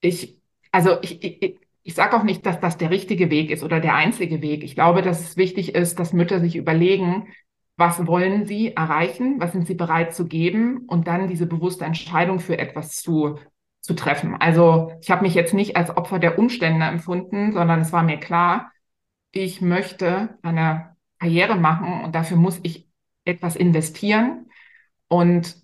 ich, 0.00 0.36
also 0.72 1.00
ich, 1.00 1.22
ich, 1.22 1.58
ich 1.84 1.94
sage 1.94 2.16
auch 2.16 2.22
nicht, 2.22 2.46
dass 2.46 2.58
das 2.60 2.78
der 2.78 2.90
richtige 2.90 3.30
Weg 3.30 3.50
ist 3.50 3.62
oder 3.62 3.78
der 3.78 3.94
einzige 3.94 4.40
Weg. 4.40 4.64
Ich 4.64 4.74
glaube, 4.74 5.02
dass 5.02 5.20
es 5.20 5.36
wichtig 5.36 5.74
ist, 5.74 6.00
dass 6.00 6.14
Mütter 6.14 6.40
sich 6.40 6.56
überlegen, 6.56 7.28
was 7.76 8.06
wollen 8.06 8.46
sie 8.46 8.74
erreichen, 8.74 9.38
was 9.38 9.52
sind 9.52 9.66
sie 9.66 9.74
bereit 9.74 10.14
zu 10.14 10.26
geben 10.26 10.84
und 10.86 11.06
dann 11.06 11.28
diese 11.28 11.46
bewusste 11.46 11.84
Entscheidung 11.84 12.40
für 12.40 12.58
etwas 12.58 12.96
zu, 12.96 13.38
zu 13.80 13.94
treffen. 13.94 14.34
Also 14.36 14.92
ich 15.02 15.10
habe 15.10 15.22
mich 15.22 15.34
jetzt 15.34 15.52
nicht 15.52 15.76
als 15.76 15.94
Opfer 15.94 16.18
der 16.18 16.38
Umstände 16.38 16.86
empfunden, 16.86 17.52
sondern 17.52 17.80
es 17.80 17.92
war 17.92 18.02
mir 18.02 18.18
klar, 18.18 18.72
ich 19.30 19.60
möchte 19.60 20.38
eine 20.42 20.96
Karriere 21.18 21.56
machen 21.56 22.02
und 22.02 22.14
dafür 22.14 22.38
muss 22.38 22.60
ich 22.62 22.88
etwas 23.26 23.56
investieren 23.56 24.46
und 25.08 25.56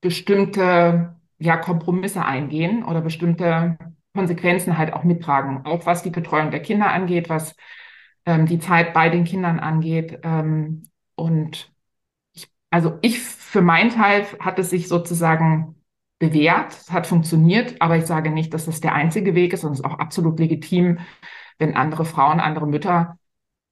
bestimmte 0.00 1.16
ja, 1.38 1.56
Kompromisse 1.56 2.24
eingehen 2.24 2.84
oder 2.84 3.00
bestimmte 3.00 3.76
Konsequenzen 4.18 4.76
halt 4.78 4.92
auch 4.92 5.04
mittragen, 5.04 5.64
auch 5.64 5.86
was 5.86 6.02
die 6.02 6.10
Betreuung 6.10 6.50
der 6.50 6.60
Kinder 6.60 6.90
angeht, 6.90 7.28
was 7.28 7.54
ähm, 8.26 8.46
die 8.46 8.58
Zeit 8.58 8.92
bei 8.92 9.08
den 9.08 9.24
Kindern 9.24 9.60
angeht. 9.60 10.18
Ähm, 10.24 10.88
und 11.14 11.72
ich, 12.34 12.48
also 12.70 12.98
ich 13.02 13.20
für 13.20 13.62
meinen 13.62 13.90
Teil 13.90 14.26
hat 14.40 14.58
es 14.58 14.70
sich 14.70 14.88
sozusagen 14.88 15.76
bewährt, 16.18 16.74
hat 16.90 17.06
funktioniert, 17.06 17.80
aber 17.80 17.96
ich 17.96 18.06
sage 18.06 18.30
nicht, 18.30 18.52
dass 18.54 18.66
das 18.66 18.80
der 18.80 18.94
einzige 18.94 19.36
Weg 19.36 19.52
ist 19.52 19.64
und 19.64 19.72
es 19.72 19.78
ist 19.80 19.84
auch 19.84 19.98
absolut 20.00 20.40
legitim, 20.40 20.98
wenn 21.58 21.76
andere 21.76 22.04
Frauen, 22.04 22.40
andere 22.40 22.66
Mütter 22.66 23.18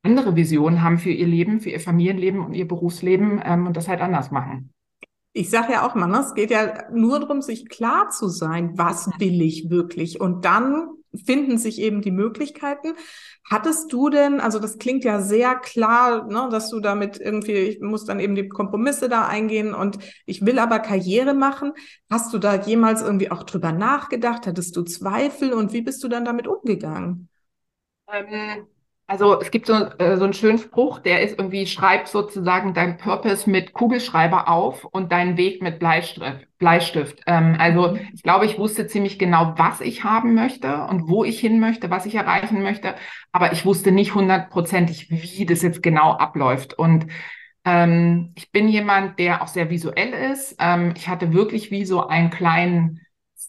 andere 0.02 0.37
Visionen 0.37 0.82
haben 0.82 0.98
für 0.98 1.11
ihr 1.11 1.26
Leben, 1.26 1.61
für 1.61 1.70
ihr 1.70 1.80
Familienleben 1.80 2.40
und 2.40 2.54
ihr 2.54 2.68
Berufsleben 2.68 3.42
ähm, 3.44 3.66
und 3.66 3.76
das 3.76 3.88
halt 3.88 4.00
anders 4.00 4.30
machen 4.30 4.72
ich 5.37 5.51
sage 5.51 5.75
ja 5.75 5.87
auch 5.87 5.94
mal, 5.94 6.07
ne, 6.07 6.20
es 6.20 6.33
geht 6.33 6.51
ja 6.51 6.85
nur 6.90 7.20
darum, 7.20 7.42
sich 7.42 7.68
klar 7.68 8.09
zu 8.09 8.29
sein, 8.29 8.72
was 8.77 9.11
will 9.18 9.42
ich 9.42 9.68
wirklich. 9.68 10.18
Und 10.18 10.46
dann 10.46 10.88
finden 11.27 11.59
sich 11.59 11.79
eben 11.79 12.01
die 12.01 12.11
Möglichkeiten. 12.11 12.94
Hattest 13.44 13.92
du 13.92 14.09
denn, 14.09 14.40
also 14.40 14.59
das 14.59 14.79
klingt 14.79 15.05
ja 15.05 15.20
sehr 15.20 15.55
klar, 15.57 16.27
ne, 16.27 16.49
dass 16.51 16.70
du 16.70 16.81
damit 16.81 17.20
irgendwie, 17.20 17.53
ich 17.53 17.81
muss 17.81 18.07
dann 18.07 18.18
eben 18.18 18.35
die 18.35 18.49
Kompromisse 18.49 19.11
da 19.11 19.27
eingehen 19.27 19.75
und 19.75 19.99
ich 20.25 20.44
will 20.46 20.59
aber 20.59 20.79
Karriere 20.79 21.35
machen. 21.35 21.72
Hast 22.11 22.33
du 22.33 22.38
da 22.38 22.55
jemals 22.55 23.03
irgendwie 23.03 23.31
auch 23.31 23.42
drüber 23.42 23.72
nachgedacht? 23.72 24.46
Hattest 24.46 24.75
du 24.75 24.85
Zweifel 24.85 25.53
und 25.53 25.75
wie 25.75 25.83
bist 25.83 26.03
du 26.03 26.09
dann 26.09 26.25
damit 26.25 26.49
umgegangen? 26.49 27.29
Ähm, 28.11 28.66
Also 29.09 29.40
es 29.40 29.53
gibt 29.53 29.69
so, 29.69 29.75
äh, 29.75 30.16
so 30.16 30.25
einen 30.25 30.33
schönen 30.33 30.59
Spruch, 30.59 30.99
der 30.99 31.23
ist 31.23 31.38
irgendwie, 31.38 31.66
schreib 31.66 32.09
sozusagen 32.09 32.75
dein 32.75 32.97
Purpose 32.97 33.49
mit 33.49 33.73
Kugelschreiber 33.73 34.49
auf 34.49 34.85
und 34.85 35.12
deinen 35.12 35.37
Weg 35.37 35.62
mit 35.62 35.79
Bleistift. 35.79 36.47
Bleistift. 36.59 37.21
Ähm, 37.27 37.55
also 37.59 37.92
mhm. 37.92 38.01
ich 38.12 38.23
glaube, 38.25 38.47
ich 38.47 38.59
wusste 38.59 38.88
ziemlich 38.88 39.19
genau, 39.19 39.55
was 39.57 39.81
ich 39.81 40.03
haben 40.03 40.35
möchte 40.35 40.85
und 40.87 41.09
wo 41.09 41.23
ich 41.23 41.38
hin 41.38 41.61
möchte, 41.61 41.88
was 41.88 42.07
ich 42.07 42.16
erreichen 42.16 42.62
möchte, 42.62 42.97
aber 43.31 43.53
ich 43.53 43.64
wusste 43.64 43.92
nicht 43.92 44.14
hundertprozentig, 44.14 45.09
wie 45.11 45.47
das 45.47 45.62
jetzt 45.62 45.85
genau 45.85 46.12
abläuft. 46.12 46.77
Und 46.77 47.07
ähm, 47.64 48.33
ich 48.35 48.51
bin 48.51 48.69
jemand, 48.69 49.21
der 49.21 49.40
auch 49.42 49.49
sehr 49.49 49.71
visuell 49.71 50.12
ist. 50.33 50.57
Ähm, 50.59 50.95
ich 50.97 51.07
hatte 51.09 51.33
wirklich 51.33 51.71
wie 51.71 51.85
so 51.85 52.07
einen 52.09 52.31
kleinen 52.31 53.03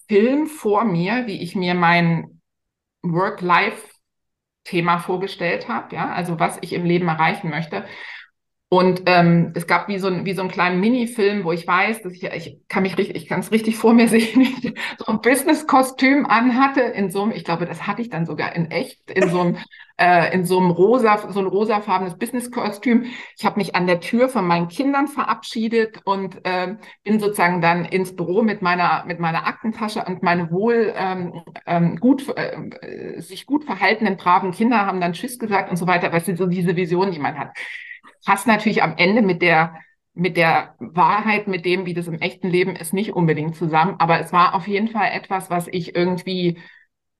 Film 0.07 0.45
vor 0.45 0.83
mir, 0.83 1.25
wie 1.25 1.41
ich 1.41 1.55
mir 1.55 1.73
mein 1.73 2.41
Work-Life 3.01 3.96
Thema 4.67 4.99
vorgestellt 4.99 5.67
habe, 5.69 5.95
ja, 5.95 6.09
also 6.11 6.39
was 6.39 6.57
ich 6.61 6.73
im 6.73 6.85
Leben 6.85 7.07
erreichen 7.07 7.49
möchte. 7.49 7.85
Und 8.69 9.03
ähm, 9.05 9.53
es 9.55 9.65
gab 9.65 9.87
wie 9.87 9.97
so, 9.97 10.07
ein, 10.07 10.25
wie 10.25 10.33
so 10.33 10.41
einen 10.41 10.51
kleinen 10.51 10.81
Minifilm, 10.81 11.45
wo 11.45 11.53
ich 11.53 11.65
weiß, 11.65 12.01
dass 12.01 12.11
ich, 12.11 12.23
ich 12.25 12.59
kann 12.67 12.83
mich 12.83 12.97
richtig, 12.97 13.15
ich 13.15 13.25
kann 13.25 13.39
es 13.39 13.53
richtig 13.53 13.77
vor 13.77 13.93
mir 13.93 14.07
sehen, 14.09 14.41
ich 14.41 14.73
so 14.97 15.05
ein 15.05 15.21
Business-Kostüm 15.21 16.25
anhatte, 16.25 16.81
in 16.81 17.09
so 17.09 17.23
einem, 17.23 17.31
ich 17.31 17.45
glaube, 17.45 17.65
das 17.65 17.87
hatte 17.87 18.01
ich 18.01 18.09
dann 18.09 18.25
sogar 18.25 18.53
in 18.57 18.69
echt, 18.69 19.09
in 19.09 19.29
so 19.29 19.39
einem, 19.39 19.57
äh, 19.97 20.33
in 20.33 20.43
so 20.43 20.59
einem 20.59 20.71
rosa, 20.71 21.31
so 21.31 21.39
ein 21.39 21.45
rosafarbenes 21.45 22.17
Business-Kostüm. 22.17 23.05
Ich 23.37 23.45
habe 23.45 23.57
mich 23.57 23.73
an 23.73 23.87
der 23.87 24.01
Tür 24.01 24.27
von 24.27 24.45
meinen 24.45 24.67
Kindern 24.67 25.07
verabschiedet 25.07 26.01
und 26.03 26.35
äh, 26.43 26.75
bin 27.05 27.21
sozusagen 27.21 27.61
dann 27.61 27.85
ins 27.85 28.17
Büro 28.17 28.41
mit 28.41 28.61
meiner, 28.61 29.05
mit 29.05 29.21
meiner 29.21 29.47
Aktentasche 29.47 30.03
und 30.03 30.23
meine 30.23 30.51
wohl 30.51 30.93
ähm, 30.93 31.41
ähm, 31.65 31.95
gut, 32.01 32.25
äh, 32.35 33.21
sich 33.21 33.45
gut 33.45 33.63
verhaltenen, 33.63 34.17
braven 34.17 34.51
Kinder 34.51 34.85
haben 34.85 34.99
dann 34.99 35.13
Tschüss 35.13 35.39
gesagt 35.39 35.69
und 35.71 35.77
so 35.77 35.87
weiter. 35.87 36.11
Weißt 36.11 36.27
du, 36.27 36.35
so 36.35 36.47
diese 36.47 36.75
Vision, 36.75 37.11
die 37.11 37.19
man 37.19 37.39
hat 37.39 37.51
passt 38.25 38.47
natürlich 38.47 38.83
am 38.83 38.95
Ende 38.97 39.21
mit 39.21 39.41
der 39.41 39.75
mit 40.17 40.35
der 40.35 40.75
Wahrheit, 40.79 41.47
mit 41.47 41.63
dem, 41.65 41.85
wie 41.85 41.93
das 41.93 42.07
im 42.07 42.19
echten 42.19 42.49
Leben 42.49 42.75
ist, 42.75 42.93
nicht 42.93 43.13
unbedingt 43.13 43.55
zusammen. 43.55 43.95
Aber 43.99 44.19
es 44.19 44.33
war 44.33 44.55
auf 44.55 44.67
jeden 44.67 44.87
Fall 44.87 45.11
etwas, 45.13 45.49
was 45.49 45.67
ich 45.67 45.95
irgendwie, 45.95 46.57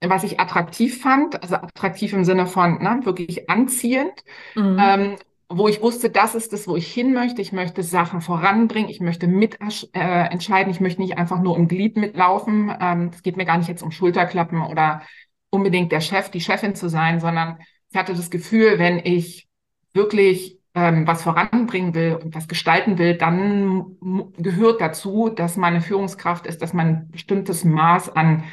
was 0.00 0.24
ich 0.24 0.40
attraktiv 0.40 1.00
fand, 1.00 1.40
also 1.42 1.56
attraktiv 1.56 2.12
im 2.12 2.24
Sinne 2.24 2.46
von 2.46 2.82
ne, 2.82 3.00
wirklich 3.04 3.48
anziehend, 3.48 4.12
mhm. 4.56 4.78
ähm, 4.80 5.16
wo 5.48 5.68
ich 5.68 5.80
wusste, 5.80 6.10
das 6.10 6.34
ist 6.34 6.52
das, 6.52 6.68
wo 6.68 6.76
ich 6.76 6.92
hin 6.92 7.14
möchte. 7.14 7.40
Ich 7.40 7.52
möchte 7.52 7.82
Sachen 7.82 8.20
voranbringen, 8.20 8.90
ich 8.90 9.00
möchte 9.00 9.28
mitentscheiden, 9.28 9.92
äh, 9.94 10.70
ich 10.70 10.80
möchte 10.80 11.00
nicht 11.00 11.16
einfach 11.16 11.40
nur 11.40 11.56
im 11.56 11.68
Glied 11.68 11.96
mitlaufen. 11.96 12.70
Ähm, 12.80 13.10
es 13.14 13.22
geht 13.22 13.36
mir 13.36 13.46
gar 13.46 13.58
nicht 13.58 13.68
jetzt 13.68 13.82
um 13.82 13.92
Schulterklappen 13.92 14.60
oder 14.60 15.02
unbedingt 15.50 15.92
der 15.92 16.00
Chef, 16.00 16.30
die 16.30 16.40
Chefin 16.40 16.74
zu 16.74 16.88
sein, 16.88 17.20
sondern 17.20 17.58
ich 17.90 17.96
hatte 17.96 18.14
das 18.14 18.28
Gefühl, 18.28 18.78
wenn 18.78 18.98
ich 18.98 19.48
wirklich 19.94 20.57
ähm, 20.78 21.08
was 21.08 21.24
voranbringen 21.24 21.92
will 21.94 22.14
und 22.22 22.36
was 22.36 22.46
gestalten 22.46 22.98
will, 22.98 23.16
dann 23.16 23.96
gehört 24.38 24.80
dazu, 24.80 25.28
dass 25.28 25.56
man 25.56 25.74
eine 25.74 25.82
Führungskraft 25.82 26.46
ist, 26.46 26.62
dass 26.62 26.72
man 26.72 26.86
ein 26.86 27.10
bestimmtes 27.10 27.64
Maß 27.64 28.14
an 28.14 28.44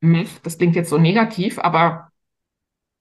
Macht, 0.00 0.46
das 0.46 0.56
klingt 0.56 0.76
jetzt 0.76 0.90
so 0.90 0.96
negativ, 0.96 1.58
aber 1.58 2.10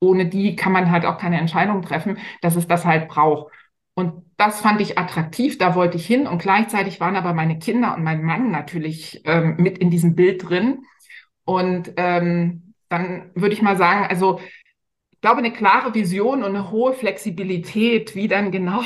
ohne 0.02 0.26
die 0.26 0.56
kann 0.56 0.74
man 0.74 0.92
halt 0.92 1.06
auch 1.06 1.18
keine 1.18 1.40
Entscheidung 1.40 1.82
treffen, 1.82 2.18
dass 2.42 2.56
es 2.58 2.68
das 2.68 2.86
halt 2.86 3.08
braucht. 3.08 3.54
Und 3.94 4.26
das 4.36 4.60
fand 4.62 4.82
ich 4.82 4.98
attraktiv, 4.98 5.58
da 5.58 5.76
wollte 5.76 5.98
ich 5.98 6.06
hin. 6.06 6.28
Und 6.28 6.42
gleichzeitig 6.42 7.00
waren 7.00 7.16
aber 7.16 7.34
meine 7.34 7.58
Kinder 7.60 7.96
und 7.96 8.04
mein 8.04 8.24
Mann 8.24 8.52
natürlich 8.52 9.22
ähm, 9.26 9.56
mit 9.58 9.78
in 9.78 9.90
diesem 9.90 10.16
Bild 10.16 10.48
drin. 10.50 10.84
Und 11.46 11.94
ähm, 11.98 12.74
dann 12.90 13.32
würde 13.34 13.54
ich 13.54 13.62
mal 13.62 13.78
sagen, 13.78 14.06
also 14.08 14.40
glaube, 15.28 15.40
eine 15.40 15.52
klare 15.52 15.94
Vision 15.94 16.42
und 16.44 16.56
eine 16.56 16.72
hohe 16.72 16.94
Flexibilität, 16.94 18.16
wie 18.16 18.30
dann 18.30 18.50
genau 18.50 18.82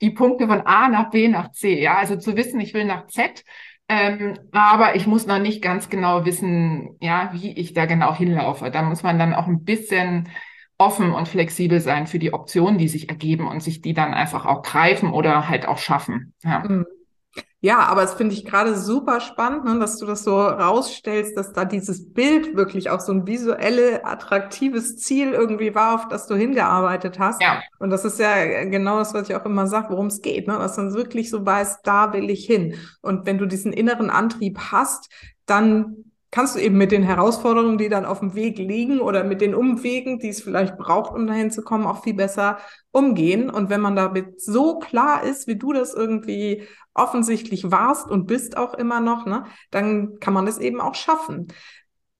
die 0.00 0.10
Punkte 0.10 0.48
von 0.48 0.62
A 0.62 0.88
nach 0.88 1.10
B 1.10 1.28
nach 1.28 1.52
C, 1.52 1.80
ja, 1.80 1.98
also 1.98 2.16
zu 2.16 2.36
wissen, 2.36 2.58
ich 2.58 2.74
will 2.74 2.84
nach 2.84 3.06
Z, 3.06 3.44
ähm, 3.88 4.36
aber 4.50 4.96
ich 4.96 5.06
muss 5.06 5.28
noch 5.28 5.38
nicht 5.38 5.62
ganz 5.62 5.88
genau 5.88 6.24
wissen, 6.24 6.96
ja, 7.00 7.30
wie 7.32 7.52
ich 7.52 7.74
da 7.74 7.86
genau 7.86 8.12
hinlaufe. 8.12 8.72
Da 8.72 8.82
muss 8.82 9.04
man 9.04 9.20
dann 9.20 9.34
auch 9.34 9.46
ein 9.46 9.62
bisschen 9.62 10.30
offen 10.78 11.12
und 11.12 11.28
flexibel 11.28 11.78
sein 11.78 12.08
für 12.08 12.18
die 12.18 12.32
Optionen, 12.32 12.78
die 12.78 12.88
sich 12.88 13.08
ergeben 13.08 13.46
und 13.46 13.62
sich 13.62 13.80
die 13.82 13.94
dann 13.94 14.14
einfach 14.14 14.46
auch 14.46 14.62
greifen 14.62 15.12
oder 15.12 15.48
halt 15.48 15.68
auch 15.68 15.78
schaffen. 15.78 16.34
Ja. 16.42 16.64
Mhm. 16.68 16.86
Ja, 17.64 17.78
aber 17.86 18.02
es 18.02 18.14
finde 18.14 18.34
ich 18.34 18.44
gerade 18.44 18.76
super 18.76 19.20
spannend, 19.20 19.64
ne, 19.64 19.78
dass 19.78 19.96
du 19.98 20.04
das 20.04 20.24
so 20.24 20.36
rausstellst, 20.36 21.36
dass 21.36 21.52
da 21.52 21.64
dieses 21.64 22.12
Bild 22.12 22.56
wirklich 22.56 22.90
auch 22.90 22.98
so 22.98 23.12
ein 23.12 23.24
visuelle, 23.24 24.04
attraktives 24.04 24.96
Ziel 24.96 25.32
irgendwie 25.32 25.72
war, 25.72 25.94
auf 25.94 26.08
das 26.08 26.26
du 26.26 26.34
hingearbeitet 26.34 27.20
hast. 27.20 27.40
Ja. 27.40 27.62
Und 27.78 27.90
das 27.90 28.04
ist 28.04 28.18
ja 28.18 28.64
genau 28.64 28.98
das, 28.98 29.14
was 29.14 29.30
ich 29.30 29.36
auch 29.36 29.44
immer 29.44 29.68
sage, 29.68 29.90
worum 29.90 30.06
es 30.06 30.22
geht, 30.22 30.48
ne? 30.48 30.58
dass 30.58 30.76
man 30.76 30.92
wirklich 30.92 31.30
so 31.30 31.46
weiß, 31.46 31.82
da 31.84 32.12
will 32.12 32.30
ich 32.30 32.46
hin. 32.46 32.74
Und 33.00 33.26
wenn 33.26 33.38
du 33.38 33.46
diesen 33.46 33.72
inneren 33.72 34.10
Antrieb 34.10 34.58
hast, 34.72 35.08
dann 35.46 36.11
kannst 36.32 36.56
du 36.56 36.60
eben 36.60 36.78
mit 36.78 36.90
den 36.90 37.02
Herausforderungen, 37.02 37.78
die 37.78 37.90
dann 37.90 38.06
auf 38.06 38.20
dem 38.20 38.34
Weg 38.34 38.58
liegen 38.58 39.00
oder 39.00 39.22
mit 39.22 39.42
den 39.42 39.54
Umwegen, 39.54 40.18
die 40.18 40.30
es 40.30 40.42
vielleicht 40.42 40.78
braucht, 40.78 41.14
um 41.14 41.26
dahin 41.26 41.50
zu 41.50 41.62
kommen, 41.62 41.86
auch 41.86 42.02
viel 42.02 42.14
besser 42.14 42.58
umgehen. 42.90 43.50
Und 43.50 43.68
wenn 43.68 43.82
man 43.82 43.94
damit 43.94 44.40
so 44.40 44.78
klar 44.78 45.22
ist, 45.22 45.46
wie 45.46 45.56
du 45.56 45.74
das 45.74 45.92
irgendwie 45.92 46.66
offensichtlich 46.94 47.70
warst 47.70 48.10
und 48.10 48.26
bist 48.26 48.56
auch 48.56 48.72
immer 48.74 49.00
noch, 49.00 49.26
ne, 49.26 49.44
dann 49.70 50.18
kann 50.20 50.32
man 50.32 50.46
es 50.46 50.56
eben 50.58 50.80
auch 50.80 50.94
schaffen. 50.94 51.48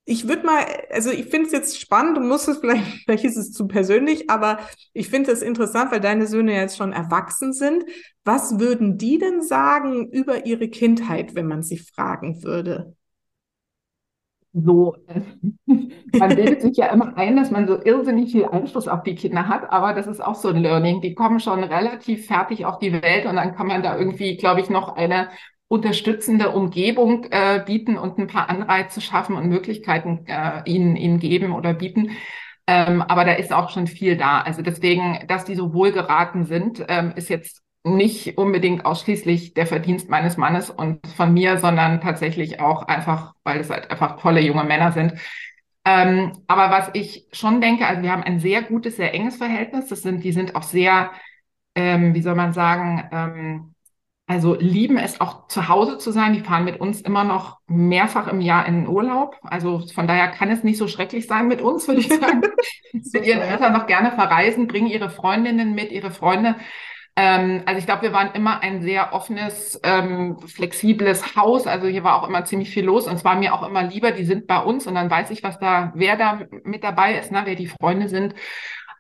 Ich 0.05 0.29
würde 0.29 0.45
mal, 0.45 0.63
also 0.91 1.11
ich 1.11 1.27
finde 1.27 1.47
es 1.47 1.53
jetzt 1.53 1.81
spannend, 1.81 2.19
du 2.19 2.21
musst 2.21 2.49
es 2.49 2.59
vielleicht, 2.61 3.05
vielleicht 3.05 3.25
ist 3.25 3.39
es 3.39 3.53
zu 3.53 3.67
persönlich, 3.67 4.29
aber 4.29 4.59
ich 4.93 5.09
finde 5.09 5.33
es 5.33 5.41
interessant, 5.41 5.91
weil 5.91 6.01
deine 6.01 6.27
Söhne 6.27 6.55
jetzt 6.55 6.77
schon 6.77 6.93
erwachsen 6.93 7.55
sind. 7.55 7.85
Was 8.25 8.59
würden 8.59 8.99
die 8.99 9.17
denn 9.17 9.41
sagen 9.41 10.11
über 10.11 10.45
ihre 10.45 10.69
Kindheit, 10.69 11.35
wenn 11.35 11.47
man 11.47 11.63
sie 11.63 11.79
fragen 11.79 12.43
würde? 12.43 12.95
So, 14.53 14.97
man 15.67 16.37
bildet 16.37 16.63
sich 16.63 16.77
ja 16.77 16.87
immer 16.87 17.17
ein, 17.17 17.37
dass 17.37 17.51
man 17.51 17.67
so 17.67 17.83
irrsinnig 17.83 18.33
viel 18.33 18.45
Einfluss 18.45 18.89
auf 18.89 19.03
die 19.03 19.15
Kinder 19.15 19.49
hat, 19.49 19.71
aber 19.71 19.95
das 19.95 20.07
ist 20.07 20.23
auch 20.23 20.35
so 20.35 20.49
ein 20.49 20.57
Learning. 20.57 21.01
Die 21.01 21.15
kommen 21.15 21.41
schon 21.41 21.65
relativ 21.65 22.27
fertig 22.27 22.67
auf 22.67 22.79
die 22.79 22.93
Welt 22.93 23.27
und 23.27 23.37
dann 23.37 23.55
kann 23.55 23.67
man 23.67 23.83
da 23.83 23.97
irgendwie, 23.99 24.37
glaube 24.37 24.61
ich, 24.61 24.69
noch 24.69 24.97
eine 24.97 25.29
unterstützende 25.69 26.51
Umgebung 26.51 27.25
äh, 27.31 27.63
bieten 27.65 27.97
und 27.97 28.19
ein 28.19 28.27
paar 28.27 28.51
Anreize 28.51 29.01
schaffen 29.01 29.37
und 29.37 29.49
Möglichkeiten 29.49 30.27
äh, 30.27 30.61
ihnen, 30.67 30.97
ihnen 30.97 31.19
geben 31.19 31.55
oder 31.55 31.73
bieten. 31.73 32.11
Ähm, 32.67 33.01
aber 33.01 33.25
da 33.25 33.33
ist 33.33 33.53
auch 33.53 33.71
schon 33.71 33.87
viel 33.87 34.19
da. 34.19 34.43
Also 34.43 34.61
deswegen, 34.61 35.25
dass 35.29 35.47
die 35.47 35.55
so 35.55 35.73
wohlgeraten 35.73 36.45
sind, 36.45 36.85
ähm, 36.89 37.13
ist 37.17 37.31
jetzt 37.31 37.63
nicht 37.85 38.39
unbedingt 38.39 38.85
ausschließlich 38.87 39.55
der 39.55 39.67
Verdienst 39.67 40.09
meines 40.09 40.37
Mannes 40.37 40.71
und 40.71 41.07
von 41.09 41.33
mir, 41.33 41.59
sondern 41.59 42.01
tatsächlich 42.01 42.61
auch 42.61 42.83
einfach, 42.85 43.35
weil 43.45 43.61
es 43.61 43.71
halt 43.71 43.91
einfach 43.91 44.21
tolle 44.21 44.41
junge 44.41 44.65
Männer 44.65 44.93
sind. 44.93 45.15
Ähm, 45.85 46.33
aber 46.47 46.71
was 46.71 46.91
ich 46.93 47.27
schon 47.33 47.61
denke, 47.61 47.87
also 47.87 48.03
wir 48.03 48.13
haben 48.13 48.23
ein 48.23 48.39
sehr 48.39 48.63
gutes, 48.63 48.97
sehr 48.97 49.15
enges 49.15 49.37
Verhältnis. 49.37 49.89
Das 49.89 50.03
sind, 50.03 50.23
die 50.23 50.33
sind 50.33 50.55
auch 50.55 50.63
sehr, 50.63 51.11
ähm, 51.75 52.15
wie 52.15 52.23
soll 52.23 52.37
man 52.37 52.53
sagen, 52.53 53.09
ähm, 53.11 53.75
also 54.29 54.55
lieben 54.55 54.97
es 54.97 55.21
auch 55.21 55.49
zu 55.49 55.69
Hause 55.69 55.99
zu 55.99 56.13
sein. 56.13 56.33
Die 56.35 56.41
fahren 56.41 56.65
mit 56.65 56.81
uns 56.81 57.01
immer 57.01 57.25
noch 57.25 57.59
mehrfach 57.67 58.29
im 58.29 58.41
Jahr 58.41 58.67
in 58.67 58.83
den 58.83 58.89
Urlaub. 58.89 59.37
Also 59.43 59.81
von 59.93 60.07
daher 60.07 60.29
kann 60.29 60.51
es 60.51 60.63
nicht 60.63 60.79
so 60.79 60.87
schrecklich 60.87 61.27
sein 61.27 61.49
mit 61.49 61.61
uns, 61.61 61.89
würde 61.89 62.01
ich 62.01 62.09
sagen. 62.21 62.43
mit 62.93 63.27
ihren 63.27 63.43
Eltern 63.43 63.73
noch 63.73 63.87
gerne 63.87 64.13
verreisen, 64.13 64.69
bringen 64.69 64.87
ihre 64.87 65.11
Freundinnen 65.11 65.75
mit, 65.75 65.91
ihre 65.91 66.13
Freunde. 66.13 66.55
Ähm, 67.15 67.63
also 67.67 67.79
ich 67.79 67.85
glaube, 67.87 68.03
wir 68.03 68.13
waren 68.13 68.33
immer 68.35 68.61
ein 68.61 68.81
sehr 68.81 69.13
offenes, 69.13 69.79
ähm, 69.83 70.39
flexibles 70.47 71.37
Haus. 71.37 71.67
Also 71.67 71.87
hier 71.87 72.05
war 72.05 72.23
auch 72.23 72.29
immer 72.29 72.45
ziemlich 72.45 72.71
viel 72.71 72.85
los 72.85 73.07
und 73.07 73.15
es 73.15 73.25
war 73.25 73.37
mir 73.37 73.55
auch 73.55 73.67
immer 73.67 73.83
lieber, 73.83 74.13
die 74.13 74.25
sind 74.25 74.47
bei 74.47 74.59
uns 74.59 74.87
und 74.87 74.95
dann 74.95 75.11
weiß 75.11 75.31
ich, 75.31 75.43
was 75.43 75.59
da, 75.59 75.93
wer 75.95 76.17
da 76.17 76.41
mit 76.65 76.83
dabei 76.85 77.19
ist, 77.19 77.31
ne, 77.31 77.43
wer 77.45 77.55
die 77.55 77.67
Freunde 77.69 78.09
sind. 78.09 78.35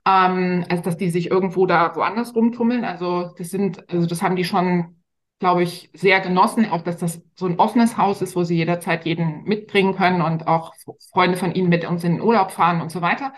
Ähm, 0.05 0.65
als 0.69 0.83
dass 0.83 0.97
die 0.97 1.11
sich 1.11 1.31
irgendwo 1.31 1.65
da 1.67 1.95
woanders 1.95 2.35
rumtummeln. 2.35 2.85
Also 2.85 3.31
das 3.39 3.51
sind, 3.51 3.89
also 3.91 4.07
das 4.07 4.21
haben 4.23 4.35
die 4.37 4.45
schon, 4.45 4.97
glaube 5.39 5.63
ich, 5.63 5.91
sehr 5.95 6.21
genossen, 6.21 6.69
auch 6.71 6.83
dass 6.83 6.97
das 6.99 7.23
so 7.37 7.47
ein 7.47 7.59
offenes 7.61 7.97
Haus 7.99 8.21
ist, 8.21 8.35
wo 8.35 8.43
sie 8.43 8.57
jederzeit 8.57 9.05
jeden 9.07 9.45
mitbringen 9.45 9.95
können 9.95 10.21
und 10.23 10.49
auch 10.49 10.75
Freunde 11.13 11.37
von 11.39 11.55
ihnen 11.55 11.69
mit 11.69 11.85
uns 11.85 12.03
in 12.05 12.15
den 12.15 12.21
Urlaub 12.23 12.51
fahren 12.51 12.81
und 12.81 12.91
so 12.91 13.01
weiter. 13.01 13.33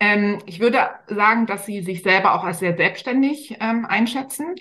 Ähm, 0.00 0.38
ich 0.46 0.60
würde 0.60 0.78
sagen, 1.06 1.46
dass 1.46 1.66
sie 1.66 1.82
sich 1.82 2.02
selber 2.02 2.34
auch 2.34 2.44
als 2.44 2.58
sehr 2.58 2.76
selbstständig 2.76 3.56
ähm, 3.60 3.86
einschätzen. 3.86 4.54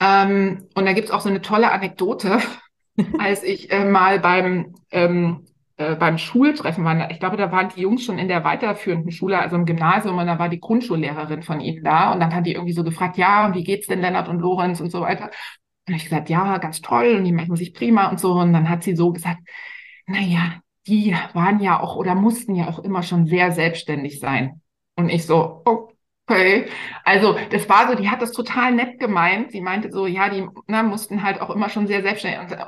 Ähm, 0.00 0.68
und 0.74 0.86
da 0.86 0.92
gibt 0.92 1.08
es 1.08 1.14
auch 1.14 1.20
so 1.20 1.28
eine 1.28 1.42
tolle 1.42 1.72
Anekdote, 1.72 2.38
als 3.18 3.42
ich 3.42 3.70
äh, 3.70 3.84
mal 3.84 4.18
beim, 4.20 4.74
ähm, 4.90 5.46
äh, 5.76 5.94
beim 5.96 6.18
Schultreffen 6.18 6.84
war. 6.84 7.10
Ich 7.10 7.20
glaube, 7.20 7.36
da 7.36 7.52
waren 7.52 7.68
die 7.74 7.82
Jungs 7.82 8.04
schon 8.04 8.18
in 8.18 8.28
der 8.28 8.44
weiterführenden 8.44 9.12
Schule, 9.12 9.38
also 9.38 9.56
im 9.56 9.66
Gymnasium, 9.66 10.18
und 10.18 10.26
da 10.26 10.38
war 10.38 10.48
die 10.48 10.60
Grundschullehrerin 10.60 11.42
von 11.42 11.60
ihnen 11.60 11.84
da. 11.84 12.12
Und 12.12 12.20
dann 12.20 12.34
hat 12.34 12.46
die 12.46 12.52
irgendwie 12.54 12.72
so 12.72 12.84
gefragt, 12.84 13.16
ja, 13.16 13.46
und 13.46 13.54
wie 13.54 13.64
geht's 13.64 13.86
denn 13.86 14.00
Lennart 14.00 14.28
und 14.28 14.40
Lorenz 14.40 14.80
und 14.80 14.90
so 14.90 15.00
weiter. 15.02 15.30
Und 15.88 15.94
ich 15.94 16.04
gesagt, 16.04 16.30
ja, 16.30 16.58
ganz 16.58 16.80
toll, 16.80 17.16
und 17.16 17.24
die 17.24 17.32
machen 17.32 17.56
sich 17.56 17.74
prima 17.74 18.08
und 18.08 18.20
so. 18.20 18.32
Und 18.34 18.52
dann 18.52 18.68
hat 18.68 18.82
sie 18.82 18.96
so 18.96 19.12
gesagt, 19.12 19.40
naja, 20.06 20.60
die 20.90 21.16
waren 21.34 21.60
ja 21.60 21.80
auch 21.80 21.96
oder 21.96 22.14
mussten 22.14 22.54
ja 22.54 22.68
auch 22.68 22.80
immer 22.80 23.02
schon 23.02 23.26
sehr 23.26 23.52
selbstständig 23.52 24.20
sein. 24.20 24.60
Und 24.96 25.08
ich 25.08 25.24
so, 25.24 25.62
okay. 25.64 26.66
Also 27.04 27.36
das 27.50 27.68
war 27.68 27.88
so, 27.88 27.94
die 27.94 28.10
hat 28.10 28.22
das 28.22 28.32
total 28.32 28.72
nett 28.74 28.98
gemeint. 28.98 29.52
Sie 29.52 29.60
meinte 29.60 29.90
so, 29.92 30.06
ja, 30.06 30.28
die 30.28 30.46
ne, 30.66 30.82
mussten 30.82 31.22
halt 31.22 31.40
auch 31.40 31.50
immer 31.50 31.68
schon 31.68 31.86
sehr 31.86 32.02
selbstständig. 32.02 32.40
Und 32.40 32.58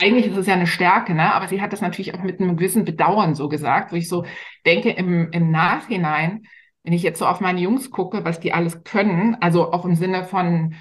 eigentlich 0.00 0.26
ist 0.26 0.36
es 0.36 0.46
ja 0.46 0.54
eine 0.54 0.66
Stärke, 0.66 1.14
ne? 1.14 1.34
aber 1.34 1.48
sie 1.48 1.60
hat 1.60 1.72
das 1.72 1.80
natürlich 1.80 2.14
auch 2.14 2.22
mit 2.22 2.40
einem 2.40 2.56
gewissen 2.56 2.84
Bedauern 2.84 3.34
so 3.34 3.48
gesagt, 3.48 3.92
wo 3.92 3.96
ich 3.96 4.08
so 4.08 4.24
denke, 4.64 4.90
im, 4.90 5.30
im 5.32 5.50
Nachhinein, 5.50 6.46
wenn 6.84 6.92
ich 6.92 7.02
jetzt 7.02 7.18
so 7.18 7.26
auf 7.26 7.40
meine 7.40 7.60
Jungs 7.60 7.90
gucke, 7.90 8.24
was 8.24 8.40
die 8.40 8.52
alles 8.52 8.84
können, 8.84 9.36
also 9.40 9.72
auch 9.72 9.84
im 9.84 9.96
Sinne 9.96 10.24
von 10.24 10.74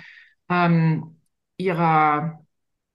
ähm, 0.49 1.19
ihrer, 1.57 2.45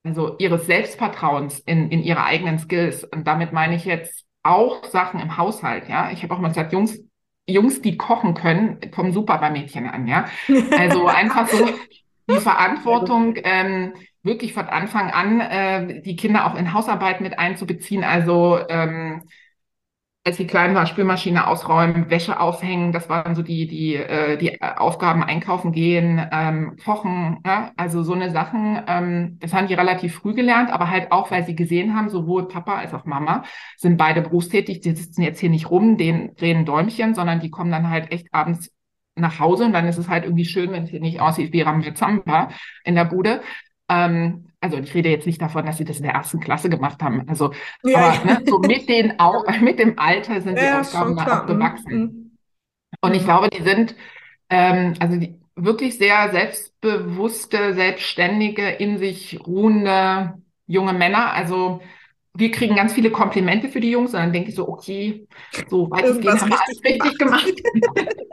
also 0.05 0.37
ihres 0.38 0.67
Selbstvertrauens 0.67 1.61
in, 1.61 1.91
in 1.91 2.03
ihre 2.03 2.25
eigenen 2.25 2.59
Skills. 2.59 3.05
Und 3.05 3.27
damit 3.27 3.53
meine 3.53 3.77
ich 3.77 3.85
jetzt 3.85 4.25
auch 4.43 4.85
Sachen 4.85 5.21
im 5.21 5.37
Haushalt, 5.37 5.88
ja. 5.88 6.11
Ich 6.11 6.23
habe 6.23 6.35
auch 6.35 6.38
mal 6.38 6.49
gesagt, 6.49 6.73
Jungs, 6.73 6.99
Jungs, 7.47 7.81
die 7.83 7.97
kochen 7.97 8.35
können, 8.35 8.81
kommen 8.91 9.12
super 9.12 9.38
bei 9.38 9.51
Mädchen 9.51 9.88
an, 9.88 10.07
ja. 10.07 10.27
Also 10.77 11.07
einfach 11.09 11.49
so 11.49 11.69
die 12.29 12.41
Verantwortung, 12.41 13.37
ähm, 13.43 13.95
wirklich 14.23 14.53
von 14.53 14.67
Anfang 14.67 15.11
an 15.11 15.41
äh, 15.41 16.03
die 16.03 16.17
Kinder 16.17 16.47
auch 16.47 16.57
in 16.57 16.73
Hausarbeit 16.73 17.21
mit 17.21 17.38
einzubeziehen. 17.38 18.05
Also 18.05 18.59
ähm, 18.69 19.23
als 20.25 20.37
sie 20.37 20.47
klein 20.47 20.75
war, 20.75 20.87
Spülmaschine 20.87 21.49
ausräumen, 21.49 22.09
Wäsche 22.09 22.39
aufhängen, 22.39 22.93
das 22.93 23.09
waren 23.09 23.35
so 23.35 23.43
die, 23.43 23.67
die, 23.67 23.97
äh, 23.97 24.39
die 24.39 24.63
Aufgaben, 24.63 25.25
einkaufen 25.25 25.73
gehen, 25.73 26.25
ähm, 26.31 26.77
kochen, 26.85 27.41
ja? 27.45 27.73
also 27.77 28.05
so 28.05 28.13
eine 28.13 28.31
Sachen, 28.31 28.81
ähm, 28.87 29.39
das 29.41 29.53
haben 29.53 29.67
die 29.67 29.75
relativ 29.75 30.15
früh 30.15 30.33
gelernt, 30.33 30.71
aber 30.71 30.91
halt 30.91 31.11
auch, 31.11 31.33
weil 31.33 31.45
sie 31.45 31.57
gesehen 31.57 31.97
haben, 31.97 32.09
sowohl 32.09 32.47
Papa 32.47 32.77
als 32.77 32.95
auch 32.95 33.05
Mama 33.05 33.43
sind 33.77 33.97
beide 33.97 34.23
berufstätig, 34.23 34.81
die 34.81 34.95
sitzen 34.95 35.23
jetzt 35.23 35.41
hier 35.41 35.51
nicht 35.51 35.71
rum, 35.71 35.97
den 35.97 36.37
drehen 36.37 36.65
Däumchen, 36.65 37.15
sondern 37.17 37.41
die 37.41 37.51
kommen 37.51 37.73
dann 37.73 37.91
halt 37.91 38.13
echt 38.13 38.33
abends 38.33 38.71
nach 39.17 39.41
Hause 39.41 39.65
und 39.65 39.73
dann 39.73 39.89
ist 39.89 39.99
es 39.99 40.09
halt 40.09 40.25
irgendwie 40.25 40.45
schön, 40.45 40.71
wenn 40.71 40.85
es 40.85 40.91
hier 40.91 41.01
nicht 41.01 41.21
aussieht 41.21 41.53
wie 41.53 41.63
Rambazamba 41.63 42.49
in 42.85 42.95
der 42.95 43.07
Bude. 43.07 43.43
Ähm, 43.89 44.52
also 44.62 44.79
ich 44.79 44.94
rede 44.94 45.11
jetzt 45.11 45.27
nicht 45.27 45.42
davon, 45.42 45.66
dass 45.66 45.77
sie 45.77 45.85
das 45.85 45.98
in 45.98 46.05
der 46.05 46.12
ersten 46.12 46.40
Klasse 46.40 46.70
gemacht 46.70 47.03
haben. 47.03 47.29
Also, 47.29 47.53
ja, 47.83 47.98
aber 47.98 48.14
ja. 48.14 48.38
Ne, 48.38 48.44
so 48.46 48.59
mit 48.61 48.88
den 48.88 49.18
Au 49.18 49.44
mit 49.61 49.79
dem 49.79 49.98
Alter 49.98 50.40
sind 50.40 50.57
ja, 50.57 50.62
die 50.62 50.81
Aufgaben 50.81 51.16
da 51.16 51.42
auch 51.42 51.46
gewachsen. 51.46 52.01
Mhm. 52.01 52.38
Und 53.01 53.14
ich 53.14 53.25
glaube, 53.25 53.51
die 53.51 53.62
sind 53.62 53.96
ähm, 54.48 54.94
also 55.01 55.16
die, 55.16 55.40
wirklich 55.57 55.98
sehr 55.98 56.31
selbstbewusste, 56.31 57.75
selbstständige, 57.75 58.68
in 58.68 58.98
sich 58.98 59.40
ruhende 59.46 60.35
junge 60.66 60.92
Männer. 60.92 61.33
Also 61.33 61.81
wir 62.35 62.51
kriegen 62.51 62.77
ganz 62.77 62.92
viele 62.92 63.11
Komplimente 63.11 63.68
für 63.68 63.81
die 63.81 63.90
Jungs 63.90 64.14
und 64.14 64.20
dann 64.20 64.33
denke 64.33 64.51
ich 64.51 64.55
so, 64.55 64.68
okay, 64.68 65.27
so 65.68 65.90
weitestgehend 65.90 66.40
haben 66.40 66.51
wir 66.51 66.61
alles 66.66 66.85
richtig 66.85 67.18
gemacht. 67.18 67.53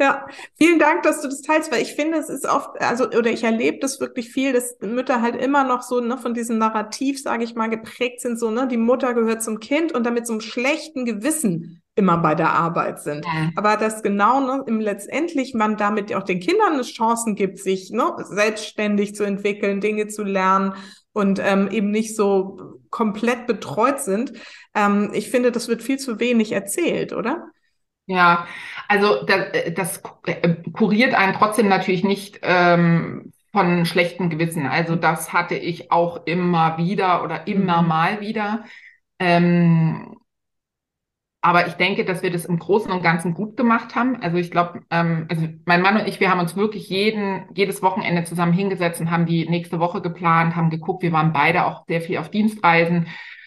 ja, 0.00 0.26
vielen 0.56 0.78
Dank, 0.78 1.02
dass 1.02 1.22
du 1.22 1.28
das 1.28 1.42
teilst, 1.42 1.72
weil 1.72 1.82
ich 1.82 1.94
finde, 1.94 2.18
es 2.18 2.28
ist 2.28 2.46
oft, 2.46 2.80
also, 2.80 3.06
oder 3.06 3.30
ich 3.30 3.44
erlebe 3.44 3.78
das 3.80 4.00
wirklich 4.00 4.30
viel, 4.30 4.52
dass 4.52 4.76
Mütter 4.80 5.22
halt 5.22 5.36
immer 5.36 5.64
noch 5.64 5.82
so 5.82 6.00
ne, 6.00 6.18
von 6.18 6.34
diesem 6.34 6.58
Narrativ, 6.58 7.22
sage 7.22 7.44
ich 7.44 7.54
mal, 7.54 7.68
geprägt 7.68 8.20
sind, 8.20 8.38
so, 8.38 8.50
ne, 8.50 8.68
die 8.68 8.76
Mutter 8.76 9.14
gehört 9.14 9.42
zum 9.42 9.60
Kind 9.60 9.92
und 9.92 10.04
damit 10.04 10.26
so 10.26 10.32
einem 10.34 10.40
schlechten 10.40 11.04
Gewissen 11.04 11.82
immer 11.96 12.18
bei 12.18 12.34
der 12.34 12.52
Arbeit 12.52 13.00
sind. 13.00 13.24
Ja. 13.26 13.50
Aber 13.56 13.76
dass 13.76 14.02
genau 14.02 14.40
ne, 14.40 14.64
im 14.66 14.80
letztendlich 14.80 15.54
man 15.54 15.76
damit 15.76 16.14
auch 16.14 16.22
den 16.22 16.40
Kindern 16.40 16.74
eine 16.74 16.82
Chancen 16.82 17.34
gibt, 17.34 17.58
sich 17.58 17.90
ne, 17.90 18.14
selbstständig 18.28 19.14
zu 19.14 19.24
entwickeln, 19.24 19.80
Dinge 19.80 20.08
zu 20.08 20.22
lernen 20.22 20.74
und 21.12 21.40
ähm, 21.44 21.68
eben 21.70 21.90
nicht 21.90 22.16
so 22.16 22.80
komplett 22.90 23.46
betreut 23.46 24.00
sind. 24.00 24.32
Ähm, 24.74 25.10
ich 25.12 25.30
finde, 25.30 25.52
das 25.52 25.68
wird 25.68 25.82
viel 25.82 25.98
zu 25.98 26.20
wenig 26.20 26.52
erzählt, 26.52 27.12
oder? 27.12 27.50
Ja, 28.10 28.48
also 28.88 29.24
das, 29.24 29.72
das 29.76 30.02
äh, 30.26 30.56
kuriert 30.72 31.14
einen 31.14 31.32
trotzdem 31.32 31.68
natürlich 31.68 32.02
nicht 32.02 32.40
ähm, 32.42 33.32
von 33.52 33.86
schlechten 33.86 34.30
Gewissen. 34.30 34.66
Also 34.66 34.96
das 34.96 35.32
hatte 35.32 35.54
ich 35.54 35.92
auch 35.92 36.26
immer 36.26 36.76
wieder 36.76 37.22
oder 37.22 37.46
immer 37.46 37.82
mhm. 37.82 37.88
mal 37.88 38.20
wieder. 38.20 38.64
Ähm, 39.20 40.16
aber 41.40 41.68
ich 41.68 41.74
denke, 41.74 42.04
dass 42.04 42.24
wir 42.24 42.32
das 42.32 42.46
im 42.46 42.58
Großen 42.58 42.90
und 42.90 43.04
Ganzen 43.04 43.32
gut 43.32 43.56
gemacht 43.56 43.94
haben. 43.94 44.20
Also 44.20 44.38
ich 44.38 44.50
glaube, 44.50 44.80
ähm, 44.90 45.26
also 45.30 45.46
mein 45.66 45.82
Mann 45.82 45.96
und 45.96 46.08
ich, 46.08 46.18
wir 46.18 46.28
haben 46.32 46.40
uns 46.40 46.56
wirklich 46.56 46.88
jeden, 46.88 47.44
jedes 47.54 47.82
Wochenende 47.82 48.24
zusammen 48.24 48.52
hingesetzt 48.52 49.00
und 49.00 49.12
haben 49.12 49.24
die 49.24 49.48
nächste 49.48 49.78
Woche 49.78 50.02
geplant, 50.02 50.56
haben 50.56 50.68
geguckt. 50.70 51.04
Wir 51.04 51.12
waren 51.12 51.32
beide 51.32 51.64
auch 51.64 51.84
sehr 51.86 52.00
viel 52.00 52.18
auf 52.18 52.28
Dienstreisen, 52.28 53.06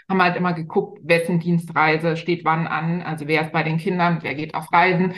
haben 0.09 0.21
halt 0.21 0.35
immer 0.35 0.53
geguckt, 0.53 0.99
wessen 1.03 1.39
Dienstreise 1.39 2.17
steht 2.17 2.45
wann 2.45 2.67
an. 2.67 3.01
Also 3.01 3.27
wer 3.27 3.41
ist 3.41 3.51
bei 3.51 3.63
den 3.63 3.77
Kindern, 3.77 4.19
wer 4.21 4.35
geht 4.35 4.55
auf 4.55 4.71
Reisen, 4.71 5.15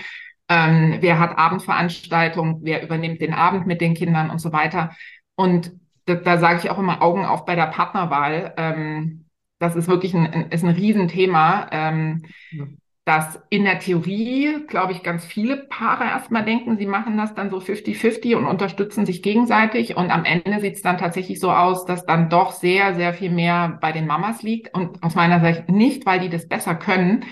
ähm, 0.49 0.97
wer 0.99 1.19
hat 1.19 1.37
Abendveranstaltungen, 1.37 2.59
wer 2.61 2.83
übernimmt 2.83 3.21
den 3.21 3.33
Abend 3.33 3.67
mit 3.67 3.81
den 3.81 3.93
Kindern 3.95 4.29
und 4.29 4.39
so 4.39 4.51
weiter. 4.53 4.95
Und 5.35 5.73
da, 6.05 6.15
da 6.15 6.37
sage 6.37 6.59
ich 6.59 6.69
auch 6.69 6.77
immer 6.77 7.01
Augen 7.01 7.25
auf 7.25 7.45
bei 7.45 7.55
der 7.55 7.67
Partnerwahl. 7.67 8.53
Ähm, 8.57 9.25
das 9.59 9.75
ist 9.75 9.87
wirklich 9.87 10.13
ein, 10.13 10.51
ist 10.51 10.63
ein 10.63 10.69
Riesenthema, 10.75 11.67
ähm, 11.71 12.23
ja. 12.51 12.65
Dass 13.05 13.39
in 13.49 13.63
der 13.63 13.77
Theorie, 13.77 14.65
glaube 14.67 14.91
ich, 14.91 15.03
ganz 15.03 15.23
viele 15.23 15.57
Paare 15.57 16.05
erstmal 16.05 16.43
denken, 16.43 16.77
sie 16.77 16.87
machen 16.87 17.17
das 17.17 17.35
dann 17.35 17.51
so 17.51 17.59
50-50 17.59 18.35
und 18.35 18.45
unterstützen 18.47 19.05
sich 19.05 19.21
gegenseitig. 19.21 19.95
Und 19.95 20.09
am 20.09 20.25
Ende 20.25 20.59
sieht 20.59 20.75
es 20.75 20.81
dann 20.81 20.97
tatsächlich 20.97 21.39
so 21.39 21.51
aus, 21.51 21.85
dass 21.85 22.07
dann 22.07 22.29
doch 22.29 22.51
sehr, 22.51 22.95
sehr 22.95 23.13
viel 23.13 23.29
mehr 23.29 23.77
bei 23.79 23.91
den 23.91 24.07
Mamas 24.07 24.41
liegt. 24.41 24.73
Und 24.73 25.03
aus 25.03 25.13
meiner 25.13 25.39
Sicht 25.39 25.69
nicht, 25.69 26.07
weil 26.07 26.19
die 26.19 26.29
das 26.29 26.47
besser 26.47 26.73
können, 26.73 27.25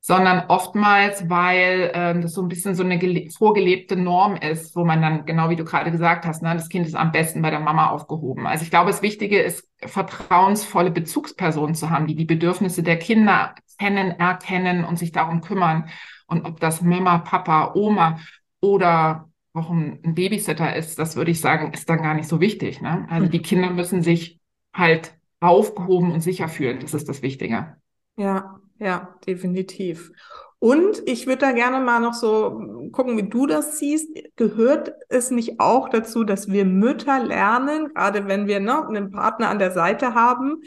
sondern 0.00 0.44
oftmals, 0.48 1.28
weil 1.28 1.90
ähm, 1.92 2.22
das 2.22 2.32
so 2.32 2.42
ein 2.42 2.48
bisschen 2.48 2.74
so 2.74 2.82
eine 2.82 3.28
vorgelebte 3.30 3.96
Norm 3.96 4.36
ist, 4.36 4.74
wo 4.76 4.84
man 4.84 5.02
dann, 5.02 5.26
genau 5.26 5.50
wie 5.50 5.56
du 5.56 5.64
gerade 5.64 5.90
gesagt 5.90 6.24
hast, 6.24 6.42
ne, 6.42 6.54
das 6.54 6.68
Kind 6.68 6.86
ist 6.86 6.94
am 6.94 7.12
besten 7.12 7.42
bei 7.42 7.50
der 7.50 7.60
Mama 7.60 7.90
aufgehoben. 7.90 8.46
Also 8.46 8.64
ich 8.64 8.70
glaube, 8.70 8.90
das 8.90 9.02
Wichtige 9.02 9.40
ist, 9.40 9.68
vertrauensvolle 9.84 10.90
Bezugspersonen 10.90 11.74
zu 11.74 11.90
haben, 11.90 12.06
die 12.06 12.14
die 12.14 12.24
Bedürfnisse 12.24 12.82
der 12.82 12.98
Kinder 12.98 13.54
kennen, 13.78 14.12
erkennen 14.18 14.84
und 14.84 14.98
sich 14.98 15.12
darum 15.12 15.40
kümmern. 15.40 15.88
Und 16.26 16.44
ob 16.44 16.60
das 16.60 16.82
Mama, 16.82 17.18
Papa, 17.18 17.72
Oma 17.74 18.18
oder 18.60 19.28
auch 19.52 19.70
ein, 19.70 20.00
Babysitter 20.14 20.74
ist, 20.76 20.98
das 20.98 21.16
würde 21.16 21.30
ich 21.30 21.40
sagen, 21.40 21.72
ist 21.72 21.88
dann 21.88 22.02
gar 22.02 22.14
nicht 22.14 22.28
so 22.28 22.40
wichtig. 22.40 22.80
Ne? 22.80 23.06
Also 23.10 23.28
die 23.28 23.42
Kinder 23.42 23.70
müssen 23.70 24.02
sich 24.02 24.40
halt 24.72 25.14
aufgehoben 25.40 26.12
und 26.12 26.20
sicher 26.20 26.48
fühlen. 26.48 26.80
Das 26.80 26.94
ist 26.94 27.08
das 27.08 27.22
Wichtige. 27.22 27.76
Ja, 28.16 28.58
ja, 28.78 29.18
definitiv. 29.26 30.12
Und 30.60 31.02
ich 31.06 31.26
würde 31.26 31.38
da 31.38 31.52
gerne 31.52 31.78
mal 31.80 32.00
noch 32.00 32.14
so 32.14 32.90
gucken, 32.90 33.16
wie 33.16 33.28
du 33.28 33.46
das 33.46 33.78
siehst. 33.78 34.08
Gehört 34.36 34.92
es 35.08 35.30
nicht 35.30 35.60
auch 35.60 35.88
dazu, 35.88 36.24
dass 36.24 36.48
wir 36.48 36.64
Mütter 36.64 37.24
lernen, 37.24 37.94
gerade 37.94 38.26
wenn 38.26 38.48
wir 38.48 38.58
ne, 38.58 38.86
einen 38.86 39.10
Partner 39.10 39.50
an 39.50 39.60
der 39.60 39.70
Seite 39.70 40.14
haben, 40.14 40.62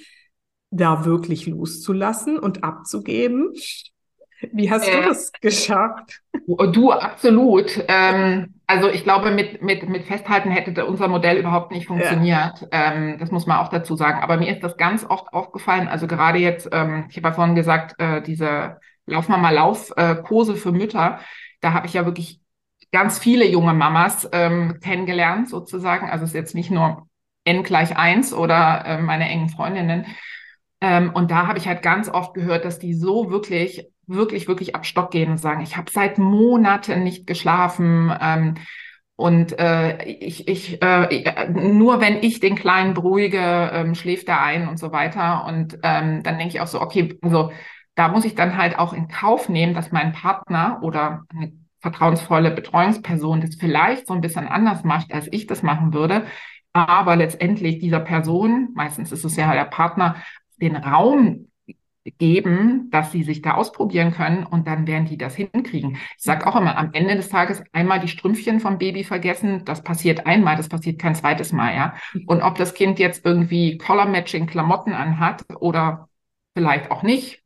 da 0.69 1.04
wirklich 1.04 1.45
loszulassen 1.45 2.39
und 2.39 2.63
abzugeben? 2.63 3.54
Wie 4.51 4.71
hast 4.71 4.88
äh, 4.88 5.01
du 5.01 5.08
das 5.08 5.32
geschafft? 5.34 6.21
Du, 6.47 6.91
absolut. 6.91 7.84
Ähm, 7.88 8.56
also 8.67 8.89
ich 8.89 9.04
glaube, 9.04 9.32
mit, 9.32 9.62
mit, 9.62 9.88
mit 9.88 10.06
Festhalten 10.06 10.49
hätte 10.49 10.86
unser 10.86 11.08
Modell 11.08 11.38
überhaupt 11.38 11.71
nicht 11.71 11.88
funktioniert. 11.88 12.62
Ja. 12.62 12.67
Ähm, 12.71 13.17
das 13.19 13.32
muss 13.32 13.45
man 13.45 13.58
auch 13.58 13.69
dazu 13.69 13.95
sagen. 13.95 14.21
Aber 14.21 14.38
mir 14.38 14.51
ist 14.51 14.63
das 14.63 14.77
ganz 14.77 15.06
oft 15.08 15.34
aufgefallen. 15.34 15.88
Also 15.88 16.08
gerade 16.08 16.39
jetzt, 16.39 16.69
ähm, 16.71 17.06
ich 17.10 17.17
habe 17.17 17.27
ja 17.27 17.34
vorhin 17.34 17.56
gesagt, 17.56 17.95
äh, 17.99 18.21
diese 18.21 18.80
Lauf 19.06 19.27
mal 19.30 19.38
mal 19.38 19.54
Lauf 19.54 19.91
äh, 19.97 20.15
Kurse 20.15 20.56
für 20.56 20.71
Mütter, 20.71 21.19
da 21.60 21.73
habe 21.73 21.88
ich 21.88 21.93
ja 21.93 22.06
wirklich 22.06 22.39
ganz 22.91 23.19
viele 23.19 23.47
junge 23.47 23.73
Mamas 23.73 24.30
ähm, 24.32 24.80
kennengelernt 24.82 25.49
sozusagen. 25.49 26.10
Also 26.10 26.23
es 26.23 26.32
ist 26.32 26.36
jetzt 26.36 26.56
nicht 26.56 26.71
nur 26.71 27.08
N 27.43 27.63
gleich 27.63 27.97
eins 27.97 28.34
oder 28.34 28.86
äh, 28.86 28.97
meine 29.01 29.27
engen 29.27 29.49
Freundinnen. 29.49 30.06
Ähm, 30.82 31.12
und 31.13 31.32
da 31.32 31.48
habe 31.48 31.60
ich 31.60 31.67
halt 31.67 31.82
ganz 31.84 32.10
oft 32.10 32.34
gehört, 32.34 32.65
dass 32.65 32.80
die 32.80 32.94
so 32.94 33.30
wirklich 33.30 33.88
wirklich, 34.08 34.48
wirklich 34.48 34.76
ab 34.76 34.86
Stock 34.86 35.12
gehen 35.12 35.32
und 35.32 35.38
sagen, 35.38 35.62
ich 35.62 35.78
habe 35.78 35.89
seit 35.91 36.17
Monaten 36.17 37.04
nicht 37.04 37.26
geschlafen. 37.28 38.13
Ähm, 38.20 38.56
und 39.15 39.58
äh, 39.60 40.04
ich, 40.04 40.48
ich 40.48 40.82
äh, 40.82 41.50
nur 41.50 42.02
wenn 42.02 42.24
ich 42.24 42.39
den 42.39 42.56
Kleinen 42.56 42.94
beruhige, 42.94 43.70
ähm, 43.72 43.96
schläft 43.96 44.28
er 44.28 44.41
ein 44.41 44.67
und 44.67 44.78
so 44.78 44.91
weiter. 44.91 45.46
Und 45.46 45.78
ähm, 45.84 46.24
dann 46.24 46.38
denke 46.38 46.48
ich 46.56 46.62
auch 46.62 46.67
so, 46.67 46.82
okay, 46.82 47.17
also 47.22 47.52
da 47.96 48.08
muss 48.08 48.26
ich 48.26 48.36
dann 48.36 48.58
halt 48.58 48.80
auch 48.80 48.94
in 48.94 49.08
Kauf 49.08 49.50
nehmen, 49.50 49.74
dass 49.74 49.91
mein 49.91 50.12
Partner 50.13 50.80
oder 50.82 51.24
eine 51.36 51.54
vertrauensvolle 51.82 52.52
Betreuungsperson 52.52 53.41
das 53.41 53.56
vielleicht 53.56 54.08
so 54.08 54.13
ein 54.13 54.22
bisschen 54.22 54.48
anders 54.48 54.84
macht, 54.84 55.13
als 55.13 55.28
ich 55.32 55.46
das 55.48 55.62
machen 55.62 55.94
würde. 55.94 56.26
Aber 56.74 57.15
letztendlich 57.15 57.80
dieser 57.80 58.00
Person, 58.00 58.70
meistens 58.76 59.12
ist 59.12 59.26
es 59.26 59.36
ja 59.36 59.54
der 59.54 59.65
Partner, 59.65 60.15
den 60.62 60.76
Raum 60.76 61.47
geben, 62.17 62.89
dass 62.89 63.12
sie 63.12 63.24
sich 63.24 63.41
da 63.41 63.54
ausprobieren 63.54 64.12
können 64.12 64.45
und 64.45 64.67
dann 64.67 64.88
werden 64.88 65.06
die 65.06 65.17
das 65.17 65.36
hinkriegen. 65.36 65.97
Ich 66.17 66.24
sage 66.24 66.47
auch 66.47 66.56
immer, 66.56 66.76
am 66.78 66.93
Ende 66.93 67.15
des 67.15 67.30
Tages 67.30 67.63
einmal 67.74 68.00
die 68.00 68.08
Strümpfchen 68.08 68.60
vom 68.60 68.80
Baby 68.80 69.04
vergessen, 69.04 69.65
das 69.65 69.84
passiert 69.84 70.26
einmal, 70.26 70.56
das 70.56 70.67
passiert 70.67 71.00
kein 71.00 71.13
zweites 71.15 71.52
Mal, 71.52 71.76
ja. 71.76 71.93
Und 72.26 72.41
ob 72.41 72.58
das 72.58 72.74
Kind 72.74 72.97
jetzt 72.97 73.24
irgendwie 73.24 73.78
Color-Matching 73.78 74.47
Klamotten 74.47 74.93
anhat 74.93 75.43
oder 75.60 76.10
vielleicht 76.56 76.89
auch 76.89 77.04
nicht, 77.04 77.43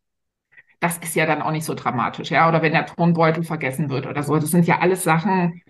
das 0.79 0.97
ist 0.99 1.15
ja 1.15 1.25
dann 1.25 1.41
auch 1.41 1.51
nicht 1.51 1.65
so 1.65 1.73
dramatisch, 1.73 2.31
ja. 2.31 2.47
Oder 2.47 2.61
wenn 2.61 2.71
der 2.73 2.85
Tonbeutel 2.85 3.43
vergessen 3.43 3.89
wird 3.89 4.07
oder 4.07 4.23
so. 4.23 4.35
Das 4.35 4.51
sind 4.51 4.67
ja 4.67 4.79
alles 4.79 5.03
Sachen, 5.03 5.61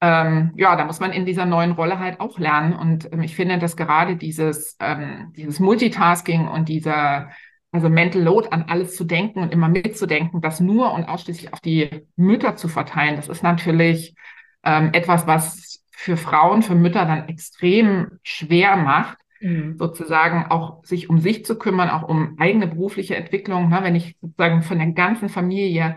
ähm, 0.00 0.52
ja, 0.56 0.76
da 0.76 0.84
muss 0.84 1.00
man 1.00 1.12
in 1.12 1.24
dieser 1.24 1.46
neuen 1.46 1.72
Rolle 1.72 1.98
halt 1.98 2.20
auch 2.20 2.38
lernen. 2.38 2.74
Und 2.74 3.12
ähm, 3.12 3.22
ich 3.22 3.34
finde, 3.34 3.58
dass 3.58 3.76
gerade 3.76 4.16
dieses, 4.16 4.76
ähm, 4.80 5.32
dieses 5.36 5.58
Multitasking 5.58 6.48
und 6.48 6.68
dieser, 6.68 7.30
also 7.72 7.88
Mental 7.88 8.22
Load 8.22 8.48
an 8.50 8.66
alles 8.68 8.94
zu 8.96 9.04
denken 9.04 9.40
und 9.40 9.52
immer 9.52 9.68
mitzudenken, 9.68 10.40
das 10.40 10.60
nur 10.60 10.92
und 10.92 11.04
ausschließlich 11.04 11.52
auf 11.52 11.60
die 11.60 12.06
Mütter 12.16 12.56
zu 12.56 12.68
verteilen, 12.68 13.16
das 13.16 13.28
ist 13.28 13.42
natürlich 13.42 14.14
ähm, 14.64 14.90
etwas, 14.92 15.26
was 15.26 15.82
für 15.90 16.18
Frauen, 16.18 16.62
für 16.62 16.74
Mütter 16.74 17.06
dann 17.06 17.28
extrem 17.28 18.18
schwer 18.22 18.76
macht, 18.76 19.16
mhm. 19.40 19.76
sozusagen 19.78 20.46
auch 20.50 20.84
sich 20.84 21.08
um 21.08 21.20
sich 21.20 21.46
zu 21.46 21.58
kümmern, 21.58 21.88
auch 21.88 22.02
um 22.02 22.36
eigene 22.38 22.66
berufliche 22.66 23.16
Entwicklung. 23.16 23.70
Ne? 23.70 23.78
Wenn 23.82 23.94
ich 23.94 24.14
sozusagen 24.20 24.60
von 24.60 24.78
der 24.78 24.88
ganzen 24.88 25.30
Familie 25.30 25.96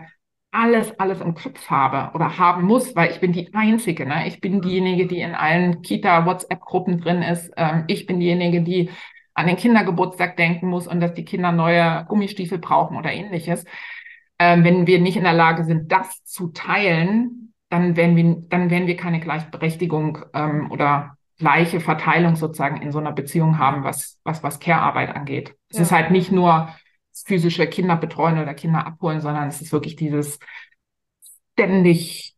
alles, 0.52 0.98
alles 0.98 1.20
im 1.20 1.34
Kopf 1.34 1.70
habe 1.70 2.14
oder 2.14 2.38
haben 2.38 2.64
muss, 2.64 2.96
weil 2.96 3.10
ich 3.10 3.20
bin 3.20 3.32
die 3.32 3.52
Einzige. 3.54 4.06
Ne? 4.06 4.26
Ich 4.26 4.40
bin 4.40 4.60
diejenige, 4.60 5.06
die 5.06 5.20
in 5.20 5.34
allen 5.34 5.82
Kita-WhatsApp-Gruppen 5.82 7.00
drin 7.00 7.22
ist. 7.22 7.52
Ähm, 7.56 7.84
ich 7.86 8.06
bin 8.06 8.20
diejenige, 8.20 8.62
die 8.62 8.90
an 9.34 9.46
den 9.46 9.56
Kindergeburtstag 9.56 10.36
denken 10.36 10.68
muss 10.68 10.86
und 10.86 11.00
dass 11.00 11.14
die 11.14 11.24
Kinder 11.24 11.52
neue 11.52 12.04
Gummistiefel 12.08 12.58
brauchen 12.58 12.96
oder 12.96 13.12
ähnliches. 13.12 13.64
Ähm, 14.38 14.64
wenn 14.64 14.86
wir 14.86 14.98
nicht 15.00 15.16
in 15.16 15.24
der 15.24 15.32
Lage 15.32 15.64
sind, 15.64 15.92
das 15.92 16.24
zu 16.24 16.48
teilen, 16.48 17.52
dann 17.68 17.96
werden 17.96 18.16
wir, 18.16 18.42
dann 18.48 18.70
werden 18.70 18.88
wir 18.88 18.96
keine 18.96 19.20
Gleichberechtigung 19.20 20.18
ähm, 20.34 20.70
oder 20.72 21.16
gleiche 21.38 21.80
Verteilung 21.80 22.36
sozusagen 22.36 22.82
in 22.82 22.90
so 22.90 22.98
einer 22.98 23.12
Beziehung 23.12 23.58
haben, 23.58 23.84
was, 23.84 24.18
was, 24.24 24.42
was 24.42 24.60
Care-Arbeit 24.60 25.14
angeht. 25.14 25.54
Es 25.70 25.76
ja. 25.76 25.82
ist 25.84 25.92
halt 25.92 26.10
nicht 26.10 26.32
nur 26.32 26.68
physische 27.30 27.68
Kinder 27.68 27.94
betreuen 27.94 28.40
oder 28.40 28.54
Kinder 28.54 28.84
abholen, 28.84 29.20
sondern 29.20 29.46
es 29.46 29.60
ist 29.60 29.72
wirklich 29.72 29.94
dieses 29.94 30.40
ständig 31.52 32.34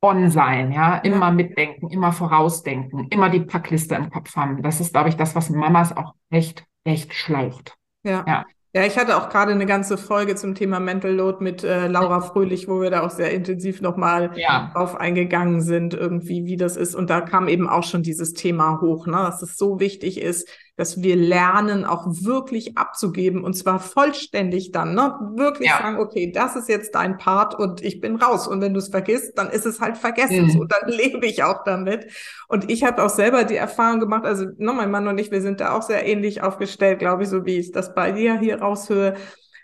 on 0.00 0.30
sein, 0.30 0.70
ja, 0.70 0.98
immer 0.98 1.32
mitdenken, 1.32 1.88
immer 1.90 2.12
vorausdenken, 2.12 3.08
immer 3.10 3.28
die 3.28 3.40
Packliste 3.40 3.96
im 3.96 4.08
Kopf 4.08 4.36
haben. 4.36 4.62
Das 4.62 4.80
ist, 4.80 4.92
glaube 4.92 5.08
ich, 5.08 5.16
das, 5.16 5.34
was 5.34 5.50
Mamas 5.50 5.96
auch 5.96 6.14
echt, 6.30 6.64
echt 6.84 7.12
schlaucht. 7.12 7.74
Ja. 8.04 8.24
ja. 8.24 8.46
Ja, 8.72 8.84
ich 8.84 8.98
hatte 8.98 9.16
auch 9.16 9.30
gerade 9.30 9.52
eine 9.52 9.64
ganze 9.64 9.96
Folge 9.96 10.34
zum 10.34 10.54
Thema 10.54 10.80
Mental 10.80 11.10
Load 11.10 11.42
mit 11.42 11.64
äh, 11.64 11.86
Laura 11.86 12.20
Fröhlich, 12.20 12.68
wo 12.68 12.82
wir 12.82 12.90
da 12.90 13.06
auch 13.06 13.10
sehr 13.10 13.32
intensiv 13.32 13.80
nochmal 13.80 14.32
ja. 14.36 14.70
drauf 14.74 14.96
eingegangen 14.96 15.62
sind, 15.62 15.94
irgendwie, 15.94 16.44
wie 16.44 16.58
das 16.58 16.76
ist. 16.76 16.94
Und 16.94 17.08
da 17.08 17.22
kam 17.22 17.48
eben 17.48 17.70
auch 17.70 17.84
schon 17.84 18.02
dieses 18.02 18.34
Thema 18.34 18.82
hoch, 18.82 19.06
ne, 19.06 19.16
dass 19.16 19.40
es 19.40 19.56
so 19.56 19.80
wichtig 19.80 20.20
ist, 20.20 20.46
dass 20.76 21.02
wir 21.02 21.16
lernen, 21.16 21.84
auch 21.86 22.06
wirklich 22.06 22.76
abzugeben 22.76 23.42
und 23.42 23.54
zwar 23.54 23.80
vollständig 23.80 24.72
dann, 24.72 24.94
ne? 24.94 25.18
Wirklich 25.34 25.70
ja. 25.70 25.78
sagen, 25.78 25.98
okay, 25.98 26.30
das 26.30 26.54
ist 26.54 26.68
jetzt 26.68 26.94
dein 26.94 27.16
Part 27.16 27.54
und 27.54 27.82
ich 27.82 28.00
bin 28.00 28.16
raus. 28.16 28.46
Und 28.46 28.60
wenn 28.60 28.74
du 28.74 28.78
es 28.78 28.88
vergisst, 28.88 29.38
dann 29.38 29.48
ist 29.48 29.64
es 29.64 29.80
halt 29.80 29.96
vergessen. 29.96 30.44
Mhm. 30.44 30.50
So, 30.50 30.64
dann 30.64 30.88
lebe 30.88 31.26
ich 31.26 31.42
auch 31.42 31.64
damit. 31.64 32.06
Und 32.46 32.70
ich 32.70 32.84
habe 32.84 33.02
auch 33.02 33.08
selber 33.08 33.44
die 33.44 33.56
Erfahrung 33.56 34.00
gemacht, 34.00 34.26
also 34.26 34.44
ne, 34.58 34.72
mein 34.72 34.90
Mann 34.90 35.08
und 35.08 35.18
ich, 35.18 35.30
wir 35.30 35.40
sind 35.40 35.60
da 35.60 35.72
auch 35.72 35.82
sehr 35.82 36.06
ähnlich 36.06 36.42
aufgestellt, 36.42 36.98
glaube 36.98 37.22
ich, 37.22 37.30
so 37.30 37.46
wie 37.46 37.58
ich 37.58 37.72
das 37.72 37.94
bei 37.94 38.12
dir 38.12 38.38
hier 38.38 38.60
raushöre, 38.60 39.14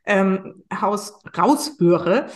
ähm, 0.07 0.65
Haus, 0.81 1.19
raushöre, 1.37 2.27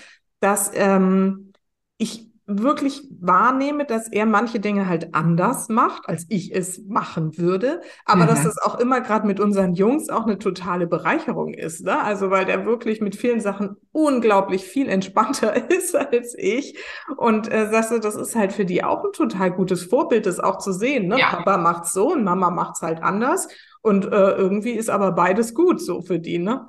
dass 0.40 0.70
ähm, 0.74 1.52
ich 1.96 2.25
wirklich 2.46 3.02
wahrnehme, 3.20 3.84
dass 3.84 4.06
er 4.08 4.24
manche 4.24 4.60
Dinge 4.60 4.88
halt 4.88 5.14
anders 5.14 5.68
macht, 5.68 6.08
als 6.08 6.26
ich 6.28 6.54
es 6.54 6.80
machen 6.86 7.36
würde, 7.38 7.80
aber 8.04 8.22
mhm. 8.22 8.28
dass 8.28 8.44
das 8.44 8.58
auch 8.58 8.78
immer 8.78 9.00
gerade 9.00 9.26
mit 9.26 9.40
unseren 9.40 9.74
Jungs 9.74 10.08
auch 10.10 10.26
eine 10.26 10.38
totale 10.38 10.86
Bereicherung 10.86 11.54
ist, 11.54 11.84
ne? 11.84 12.00
Also 12.00 12.30
weil 12.30 12.44
der 12.44 12.64
wirklich 12.64 13.00
mit 13.00 13.16
vielen 13.16 13.40
Sachen 13.40 13.76
unglaublich 13.90 14.64
viel 14.64 14.88
entspannter 14.88 15.70
ist 15.70 15.96
als 15.96 16.36
ich 16.38 16.78
und 17.16 17.52
äh, 17.52 17.68
sagst 17.68 17.90
du, 17.90 17.98
das 17.98 18.14
ist 18.14 18.36
halt 18.36 18.52
für 18.52 18.64
die 18.64 18.84
auch 18.84 19.04
ein 19.04 19.12
total 19.12 19.50
gutes 19.50 19.82
Vorbild, 19.82 20.26
das 20.26 20.38
auch 20.38 20.58
zu 20.58 20.72
sehen, 20.72 21.08
ne? 21.08 21.18
Ja. 21.18 21.30
Papa 21.30 21.56
macht's 21.58 21.92
so 21.92 22.12
und 22.12 22.22
Mama 22.22 22.50
macht's 22.50 22.80
halt 22.80 23.02
anders 23.02 23.48
und 23.86 24.04
äh, 24.04 24.32
irgendwie 24.32 24.72
ist 24.72 24.90
aber 24.90 25.12
beides 25.12 25.54
gut 25.54 25.80
so 25.80 26.02
für 26.02 26.18
die, 26.18 26.38
ne? 26.38 26.66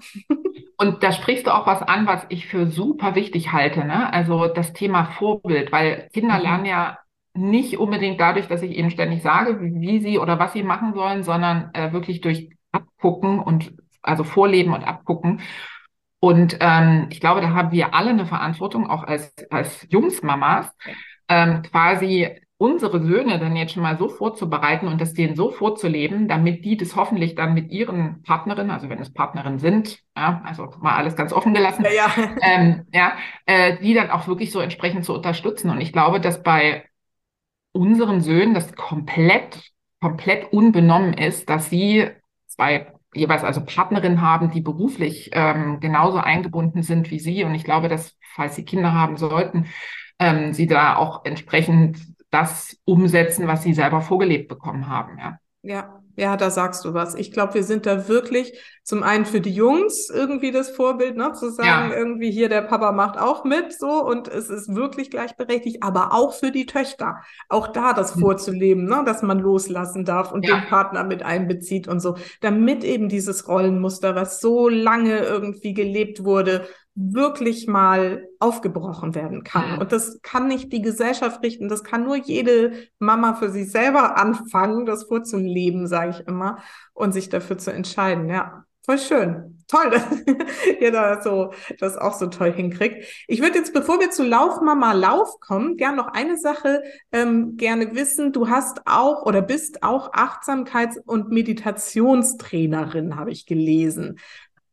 Und 0.77 1.01
da 1.01 1.11
sprichst 1.11 1.47
du 1.47 1.55
auch 1.55 1.65
was 1.65 1.81
an, 1.81 2.05
was 2.05 2.23
ich 2.29 2.45
für 2.45 2.67
super 2.67 3.15
wichtig 3.15 3.51
halte, 3.51 3.83
ne? 3.83 4.13
Also 4.13 4.47
das 4.47 4.73
Thema 4.73 5.05
Vorbild, 5.05 5.71
weil 5.71 6.07
Kinder 6.13 6.35
mhm. 6.35 6.41
lernen 6.43 6.65
ja 6.65 6.99
nicht 7.33 7.79
unbedingt 7.79 8.19
dadurch, 8.19 8.47
dass 8.47 8.61
ich 8.61 8.77
ihnen 8.77 8.91
ständig 8.91 9.23
sage, 9.23 9.59
wie 9.59 9.99
sie 9.99 10.19
oder 10.19 10.37
was 10.37 10.53
sie 10.53 10.61
machen 10.61 10.93
sollen, 10.93 11.23
sondern 11.23 11.71
äh, 11.73 11.91
wirklich 11.93 12.21
durch 12.21 12.49
Abgucken 12.71 13.39
und 13.39 13.73
also 14.03 14.23
Vorleben 14.23 14.73
und 14.73 14.83
Abgucken. 14.83 15.41
Und 16.19 16.57
ähm, 16.59 17.07
ich 17.09 17.19
glaube, 17.19 17.41
da 17.41 17.49
haben 17.49 17.71
wir 17.71 17.93
alle 17.95 18.11
eine 18.11 18.25
Verantwortung, 18.25 18.87
auch 18.87 19.03
als, 19.03 19.33
als 19.49 19.87
Jungsmamas, 19.89 20.71
ähm, 21.27 21.63
quasi 21.63 22.39
unsere 22.57 23.03
Söhne 23.03 23.39
dann 23.39 23.55
jetzt 23.55 23.73
schon 23.73 23.83
mal 23.83 23.97
so 23.97 24.09
vorzubereiten 24.09 24.87
und 24.87 24.99
das 24.99 25.13
denen 25.13 25.35
so 25.35 25.51
vorzuleben, 25.51 26.27
damit 26.27 26.65
die 26.65 26.75
das 26.75 26.95
hoffentlich 26.95 27.35
dann 27.35 27.53
mit 27.53 27.71
ihren 27.71 28.23
Partnerinnen, 28.23 28.71
also 28.71 28.89
wenn 28.89 28.99
es 28.99 29.13
Partnerinnen 29.13 29.59
sind, 29.59 29.99
ja, 30.15 30.41
also 30.43 30.67
mal 30.81 30.95
alles 30.95 31.15
ganz 31.15 31.33
offen 31.33 31.53
gelassen, 31.53 31.85
ja, 31.85 31.91
ja. 31.91 32.35
Ähm, 32.41 32.87
ja 32.91 33.13
äh, 33.45 33.77
die 33.77 33.93
dann 33.93 34.09
auch 34.09 34.27
wirklich 34.27 34.51
so 34.51 34.59
entsprechend 34.59 35.05
zu 35.05 35.13
unterstützen. 35.13 35.69
Und 35.69 35.81
ich 35.81 35.93
glaube, 35.93 36.19
dass 36.19 36.41
bei 36.41 36.85
unseren 37.73 38.21
Söhnen 38.21 38.55
das 38.55 38.73
komplett, 38.75 39.71
komplett 40.01 40.51
unbenommen 40.51 41.13
ist, 41.13 41.49
dass 41.49 41.69
sie 41.69 42.09
zwei 42.47 42.91
jeweils 43.13 43.43
also 43.43 43.63
Partnerinnen 43.63 44.21
haben, 44.21 44.49
die 44.49 44.61
beruflich 44.61 45.29
ähm, 45.33 45.79
genauso 45.79 46.17
eingebunden 46.17 46.81
sind 46.81 47.11
wie 47.11 47.19
sie. 47.19 47.43
Und 47.43 47.53
ich 47.53 47.63
glaube, 47.63 47.87
dass, 47.87 48.17
falls 48.33 48.55
sie 48.55 48.65
Kinder 48.65 48.93
haben 48.93 49.17
sollten, 49.17 49.67
ähm, 50.19 50.53
sie 50.53 50.65
da 50.65 50.95
auch 50.95 51.23
entsprechend 51.23 52.16
das 52.29 52.77
umsetzen, 52.85 53.47
was 53.47 53.63
sie 53.63 53.73
selber 53.73 54.01
vorgelebt 54.01 54.47
bekommen 54.47 54.87
haben. 54.87 55.17
Ja. 55.17 55.39
Ja, 55.63 56.01
ja, 56.15 56.37
da 56.37 56.49
sagst 56.49 56.85
du 56.85 56.93
was. 56.93 57.13
Ich 57.13 57.31
glaube, 57.31 57.55
wir 57.55 57.63
sind 57.63 57.85
da 57.85 58.07
wirklich 58.07 58.57
zum 58.83 59.03
einen 59.03 59.25
für 59.25 59.41
die 59.41 59.53
Jungs 59.53 60.09
irgendwie 60.09 60.51
das 60.51 60.69
Vorbild, 60.69 61.17
ne, 61.17 61.33
zu 61.33 61.51
sagen, 61.51 61.91
ja. 61.91 61.97
irgendwie 61.97 62.31
hier 62.31 62.47
der 62.47 62.61
Papa 62.61 62.91
macht 62.91 63.19
auch 63.19 63.43
mit, 63.43 63.73
so 63.77 64.03
und 64.03 64.27
es 64.27 64.49
ist 64.49 64.73
wirklich 64.73 65.11
gleichberechtigt, 65.11 65.83
aber 65.83 66.13
auch 66.13 66.33
für 66.33 66.51
die 66.51 66.65
Töchter, 66.65 67.17
auch 67.49 67.67
da 67.67 67.93
das 67.93 68.15
mhm. 68.15 68.21
vorzuleben, 68.21 68.85
ne, 68.85 69.03
dass 69.05 69.21
man 69.23 69.39
loslassen 69.39 70.05
darf 70.05 70.31
und 70.31 70.47
ja. 70.47 70.55
den 70.55 70.67
Partner 70.69 71.03
mit 71.03 71.21
einbezieht 71.21 71.87
und 71.87 71.99
so, 71.99 72.15
damit 72.41 72.83
eben 72.83 73.09
dieses 73.09 73.47
Rollenmuster, 73.47 74.15
was 74.15 74.39
so 74.39 74.69
lange 74.69 75.19
irgendwie 75.19 75.73
gelebt 75.73 76.23
wurde, 76.23 76.65
wirklich 76.99 77.67
mal 77.67 78.27
aufgebrochen 78.39 79.13
werden 79.13 79.43
kann. 79.43 79.77
Und 79.79 79.91
das 79.91 80.19
kann 80.23 80.47
nicht 80.47 80.73
die 80.73 80.81
Gesellschaft 80.81 81.43
richten, 81.43 81.69
das 81.69 81.83
kann 81.83 82.03
nur 82.03 82.15
jede 82.15 82.73
Mama 82.97 83.35
für 83.35 83.49
sich 83.49 83.71
selber 83.71 84.17
anfangen, 84.17 84.87
das 84.87 85.03
vorzuleben, 85.03 85.87
sage 85.87 86.09
ich 86.11 86.27
immer, 86.27 86.57
und 86.93 87.11
sich 87.11 87.29
dafür 87.29 87.59
zu 87.59 87.71
entscheiden. 87.71 88.27
Ja, 88.29 88.63
voll 88.83 88.97
schön. 88.97 89.53
Toll, 89.67 89.89
dass 89.91 90.05
ihr 90.79 90.91
da 90.91 91.21
so 91.21 91.51
das 91.79 91.97
auch 91.97 92.13
so 92.13 92.27
toll 92.27 92.51
hinkriegt. 92.53 93.05
Ich 93.27 93.41
würde 93.41 93.59
jetzt, 93.59 93.73
bevor 93.73 93.99
wir 93.99 94.09
zu 94.09 94.23
Laufmama 94.23 94.93
Lauf 94.93 95.39
kommen, 95.39 95.77
gern 95.77 95.97
noch 95.97 96.07
eine 96.07 96.37
Sache 96.37 96.81
ähm, 97.11 97.57
gerne 97.57 97.93
wissen. 97.93 98.31
Du 98.31 98.49
hast 98.49 98.81
auch 98.85 99.23
oder 99.23 99.41
bist 99.41 99.83
auch 99.83 100.13
Achtsamkeits- 100.13 100.99
und 101.05 101.29
Meditationstrainerin, 101.29 103.17
habe 103.17 103.31
ich 103.31 103.45
gelesen. 103.45 104.19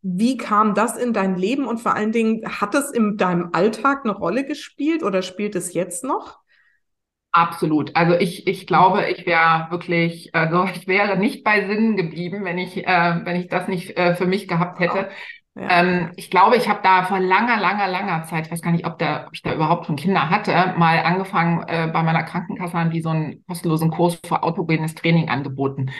Wie 0.06 0.36
kam 0.36 0.74
das 0.74 0.98
in 0.98 1.14
dein 1.14 1.34
Leben 1.34 1.66
und 1.66 1.78
vor 1.78 1.94
allen 1.94 2.12
Dingen, 2.12 2.42
hat 2.60 2.74
es 2.74 2.90
in 2.90 3.16
deinem 3.16 3.48
Alltag 3.54 4.04
eine 4.04 4.12
Rolle 4.12 4.44
gespielt 4.44 5.02
oder 5.02 5.22
spielt 5.22 5.56
es 5.56 5.72
jetzt 5.72 6.04
noch? 6.04 6.40
Absolut. 7.32 7.96
Also 7.96 8.14
ich, 8.14 8.46
ich 8.46 8.66
glaube, 8.66 9.06
ich 9.06 9.24
wäre 9.24 9.68
wirklich, 9.70 10.34
also 10.34 10.66
ich 10.74 10.86
wäre 10.86 11.16
nicht 11.16 11.42
bei 11.42 11.66
Sinnen 11.66 11.96
geblieben, 11.96 12.44
wenn 12.44 12.58
ich, 12.58 12.86
äh, 12.86 13.20
wenn 13.24 13.36
ich 13.36 13.48
das 13.48 13.66
nicht 13.66 13.96
äh, 13.96 14.14
für 14.14 14.26
mich 14.26 14.46
gehabt 14.46 14.78
hätte. 14.78 15.08
Ja. 15.54 15.80
Ähm, 15.80 16.12
ich 16.16 16.30
glaube, 16.30 16.56
ich 16.56 16.68
habe 16.68 16.80
da 16.82 17.04
vor 17.04 17.18
langer, 17.18 17.58
langer, 17.58 17.88
langer 17.88 18.24
Zeit, 18.24 18.44
ich 18.44 18.52
weiß 18.52 18.60
gar 18.60 18.72
nicht, 18.72 18.86
ob, 18.86 18.98
der, 18.98 19.24
ob 19.28 19.34
ich 19.34 19.40
da 19.40 19.54
überhaupt 19.54 19.86
schon 19.86 19.96
Kinder 19.96 20.28
hatte, 20.28 20.74
mal 20.76 20.98
angefangen, 20.98 21.62
äh, 21.66 21.88
bei 21.90 22.02
meiner 22.02 22.24
Krankenkasse 22.24 22.78
haben 22.78 22.90
die 22.90 23.00
so 23.00 23.08
einen 23.08 23.42
kostenlosen 23.46 23.90
Kurs 23.90 24.20
für 24.26 24.42
autogenes 24.42 24.94
Training 24.94 25.30
angeboten. 25.30 25.90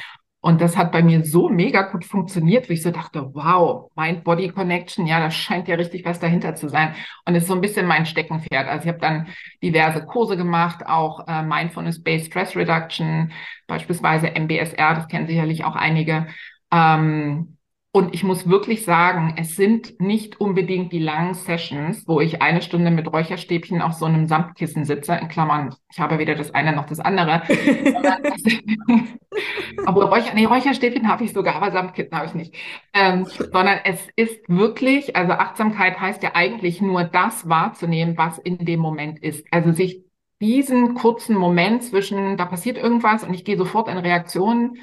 Und 0.44 0.60
das 0.60 0.76
hat 0.76 0.92
bei 0.92 1.02
mir 1.02 1.24
so 1.24 1.48
mega 1.48 1.80
gut 1.90 2.04
funktioniert, 2.04 2.68
wie 2.68 2.74
ich 2.74 2.82
so 2.82 2.90
dachte, 2.90 3.30
wow, 3.32 3.90
Mind-Body-Connection, 3.96 5.06
ja, 5.06 5.18
da 5.18 5.30
scheint 5.30 5.68
ja 5.68 5.76
richtig 5.76 6.04
was 6.04 6.20
dahinter 6.20 6.54
zu 6.54 6.68
sein. 6.68 6.94
Und 7.24 7.34
es 7.34 7.44
ist 7.44 7.48
so 7.48 7.54
ein 7.54 7.62
bisschen 7.62 7.86
mein 7.86 8.04
Steckenpferd. 8.04 8.68
Also 8.68 8.82
ich 8.84 8.88
habe 8.88 9.00
dann 9.00 9.28
diverse 9.62 10.04
Kurse 10.04 10.36
gemacht, 10.36 10.84
auch 10.84 11.26
äh, 11.28 11.42
Mindfulness-Based 11.42 12.26
Stress 12.26 12.54
Reduction, 12.56 13.32
beispielsweise 13.66 14.34
MBSR, 14.34 14.94
das 14.94 15.08
kennen 15.08 15.26
sicherlich 15.26 15.64
auch 15.64 15.76
einige. 15.76 16.26
Ähm, 16.70 17.53
und 17.96 18.12
ich 18.12 18.24
muss 18.24 18.48
wirklich 18.48 18.84
sagen, 18.84 19.34
es 19.36 19.54
sind 19.54 20.00
nicht 20.00 20.40
unbedingt 20.40 20.90
die 20.90 20.98
langen 20.98 21.34
Sessions, 21.34 22.02
wo 22.08 22.20
ich 22.20 22.42
eine 22.42 22.60
Stunde 22.60 22.90
mit 22.90 23.12
Räucherstäbchen 23.12 23.80
auf 23.80 23.92
so 23.92 24.04
einem 24.04 24.26
Samtkissen 24.26 24.84
sitze. 24.84 25.14
In 25.14 25.28
Klammern, 25.28 25.76
ich 25.92 26.00
habe 26.00 26.18
weder 26.18 26.34
das 26.34 26.52
eine 26.52 26.74
noch 26.74 26.86
das 26.86 26.98
andere. 26.98 27.42
Aber 29.86 30.06
Räucher, 30.06 30.34
nee, 30.34 30.44
Räucherstäbchen 30.44 31.06
habe 31.06 31.22
ich 31.22 31.32
sogar, 31.32 31.54
aber 31.54 31.70
Samtkitten 31.70 32.18
habe 32.18 32.26
ich 32.26 32.34
nicht. 32.34 32.56
Ähm, 32.92 33.26
sondern 33.26 33.78
es 33.84 34.08
ist 34.16 34.40
wirklich, 34.48 35.14
also 35.14 35.34
Achtsamkeit 35.34 36.00
heißt 36.00 36.24
ja 36.24 36.32
eigentlich 36.34 36.82
nur 36.82 37.04
das 37.04 37.48
wahrzunehmen, 37.48 38.18
was 38.18 38.38
in 38.38 38.58
dem 38.58 38.80
Moment 38.80 39.22
ist. 39.22 39.46
Also 39.52 39.70
sich 39.70 40.02
diesen 40.40 40.94
kurzen 40.94 41.36
Moment 41.36 41.84
zwischen, 41.84 42.36
da 42.36 42.44
passiert 42.44 42.76
irgendwas 42.76 43.22
und 43.22 43.34
ich 43.34 43.44
gehe 43.44 43.56
sofort 43.56 43.86
in 43.86 43.98
Reaktion, 43.98 44.78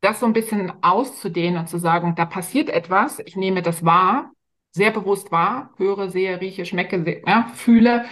das 0.00 0.20
so 0.20 0.26
ein 0.26 0.32
bisschen 0.32 0.72
auszudehnen 0.82 1.60
und 1.60 1.68
zu 1.68 1.78
sagen, 1.78 2.14
da 2.16 2.24
passiert 2.26 2.70
etwas, 2.70 3.18
ich 3.20 3.36
nehme 3.36 3.62
das 3.62 3.84
wahr, 3.84 4.30
sehr 4.72 4.90
bewusst 4.90 5.32
wahr, 5.32 5.70
höre, 5.76 6.10
sehe, 6.10 6.40
rieche, 6.40 6.66
schmecke, 6.66 7.22
ja, 7.26 7.50
fühle, 7.54 8.04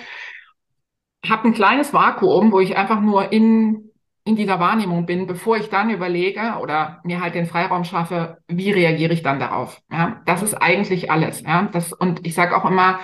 habe 1.28 1.48
ein 1.48 1.54
kleines 1.54 1.92
Vakuum, 1.92 2.52
wo 2.52 2.60
ich 2.60 2.76
einfach 2.76 3.00
nur 3.00 3.32
in, 3.32 3.90
in 4.24 4.36
dieser 4.36 4.60
Wahrnehmung 4.60 5.06
bin, 5.06 5.26
bevor 5.26 5.56
ich 5.56 5.68
dann 5.70 5.90
überlege 5.90 6.58
oder 6.60 7.00
mir 7.04 7.20
halt 7.20 7.34
den 7.34 7.46
Freiraum 7.46 7.84
schaffe, 7.84 8.38
wie 8.48 8.70
reagiere 8.70 9.12
ich 9.12 9.22
dann 9.22 9.40
darauf. 9.40 9.80
Ja, 9.90 10.22
das 10.26 10.42
ist 10.42 10.54
eigentlich 10.54 11.10
alles. 11.10 11.42
Ja, 11.42 11.68
das, 11.72 11.92
und 11.92 12.26
ich 12.26 12.34
sage 12.34 12.56
auch 12.56 12.68
immer, 12.68 13.00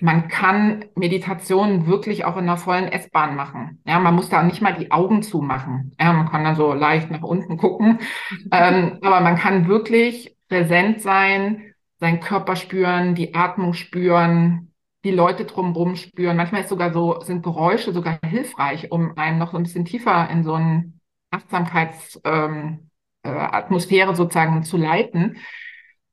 man 0.00 0.28
kann 0.28 0.84
Meditation 0.94 1.86
wirklich 1.86 2.24
auch 2.24 2.36
in 2.36 2.44
einer 2.44 2.56
vollen 2.56 2.88
S-Bahn 2.88 3.34
machen. 3.34 3.82
Ja, 3.84 3.98
man 3.98 4.14
muss 4.14 4.28
da 4.28 4.42
nicht 4.42 4.62
mal 4.62 4.74
die 4.74 4.92
Augen 4.92 5.22
zumachen. 5.22 5.94
Ja, 6.00 6.12
man 6.12 6.30
kann 6.30 6.44
dann 6.44 6.54
so 6.54 6.72
leicht 6.72 7.10
nach 7.10 7.22
unten 7.22 7.56
gucken. 7.56 7.98
ähm, 8.52 8.98
aber 9.02 9.20
man 9.20 9.36
kann 9.36 9.68
wirklich 9.68 10.36
präsent 10.48 11.00
sein, 11.00 11.74
seinen 11.98 12.20
Körper 12.20 12.56
spüren, 12.56 13.14
die 13.14 13.34
Atmung 13.34 13.74
spüren, 13.74 14.72
die 15.04 15.10
Leute 15.10 15.44
drumherum 15.44 15.96
spüren. 15.96 16.36
Manchmal 16.36 16.62
ist 16.62 16.68
sogar 16.68 16.92
so, 16.92 17.20
sind 17.20 17.42
Geräusche 17.42 17.92
sogar 17.92 18.18
hilfreich, 18.24 18.92
um 18.92 19.18
einen 19.18 19.38
noch 19.38 19.52
so 19.52 19.56
ein 19.56 19.64
bisschen 19.64 19.84
tiefer 19.84 20.28
in 20.30 20.44
so 20.44 20.54
eine 20.54 20.92
Achtsamkeitsatmosphäre 21.30 24.04
ähm, 24.04 24.12
äh, 24.12 24.14
sozusagen 24.14 24.62
zu 24.62 24.76
leiten. 24.76 25.36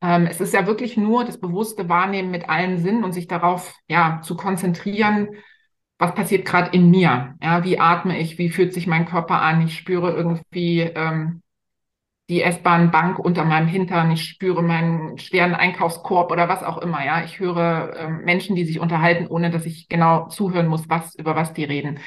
Ähm, 0.01 0.27
es 0.27 0.39
ist 0.41 0.53
ja 0.53 0.67
wirklich 0.67 0.97
nur 0.97 1.25
das 1.25 1.39
bewusste 1.39 1.89
Wahrnehmen 1.89 2.31
mit 2.31 2.49
allen 2.49 2.77
Sinnen 2.77 3.03
und 3.03 3.13
sich 3.13 3.27
darauf 3.27 3.75
ja 3.87 4.21
zu 4.23 4.35
konzentrieren, 4.35 5.29
was 5.99 6.13
passiert 6.13 6.45
gerade 6.45 6.71
in 6.71 6.91
mir? 6.91 7.35
Ja, 7.41 7.63
wie 7.63 7.79
atme 7.79 8.19
ich? 8.19 8.37
Wie 8.37 8.49
fühlt 8.49 8.73
sich 8.73 8.85
mein 8.85 9.07
Körper 9.07 9.41
an? 9.41 9.61
Ich 9.65 9.75
spüre 9.75 10.11
irgendwie 10.11 10.81
ähm, 10.81 11.41
die 12.29 12.43
S-Bahn-Bank 12.43 13.19
unter 13.19 13.45
meinem 13.45 13.67
Hintern. 13.67 14.11
Ich 14.11 14.25
spüre 14.25 14.61
meinen 14.61 15.17
schweren 15.17 15.55
Einkaufskorb 15.55 16.31
oder 16.31 16.49
was 16.49 16.61
auch 16.61 16.77
immer. 16.77 17.03
Ja, 17.05 17.23
ich 17.23 17.39
höre 17.39 17.95
ähm, 17.97 18.21
Menschen, 18.25 18.55
die 18.55 18.65
sich 18.65 18.79
unterhalten, 18.79 19.27
ohne 19.27 19.49
dass 19.49 19.65
ich 19.65 19.87
genau 19.87 20.27
zuhören 20.27 20.67
muss, 20.67 20.89
was 20.89 21.15
über 21.15 21.35
was 21.35 21.53
die 21.53 21.63
reden. 21.63 21.99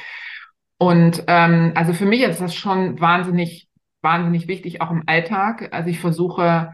Und 0.78 1.24
ähm, 1.26 1.72
also 1.74 1.92
für 1.92 2.06
mich 2.06 2.22
ist 2.22 2.40
das 2.40 2.54
schon 2.54 3.00
wahnsinnig, 3.00 3.68
wahnsinnig 4.02 4.46
wichtig, 4.46 4.80
auch 4.80 4.90
im 4.90 5.02
Alltag. 5.06 5.68
Also 5.72 5.90
ich 5.90 6.00
versuche 6.00 6.72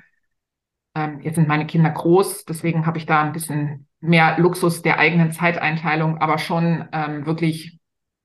ähm, 0.97 1.21
jetzt 1.21 1.35
sind 1.35 1.47
meine 1.47 1.67
Kinder 1.67 1.91
groß, 1.91 2.47
deswegen 2.47 2.87
habe 2.87 2.97
ich 2.97 3.05
da 3.05 3.23
ein 3.23 3.33
bisschen 3.33 3.87
mehr 4.01 4.39
Luxus 4.39 4.81
der 4.81 4.99
eigenen 4.99 5.31
Zeiteinteilung, 5.31 6.19
aber 6.19 6.39
schon 6.39 6.89
ähm, 6.93 7.27
wirklich 7.27 7.79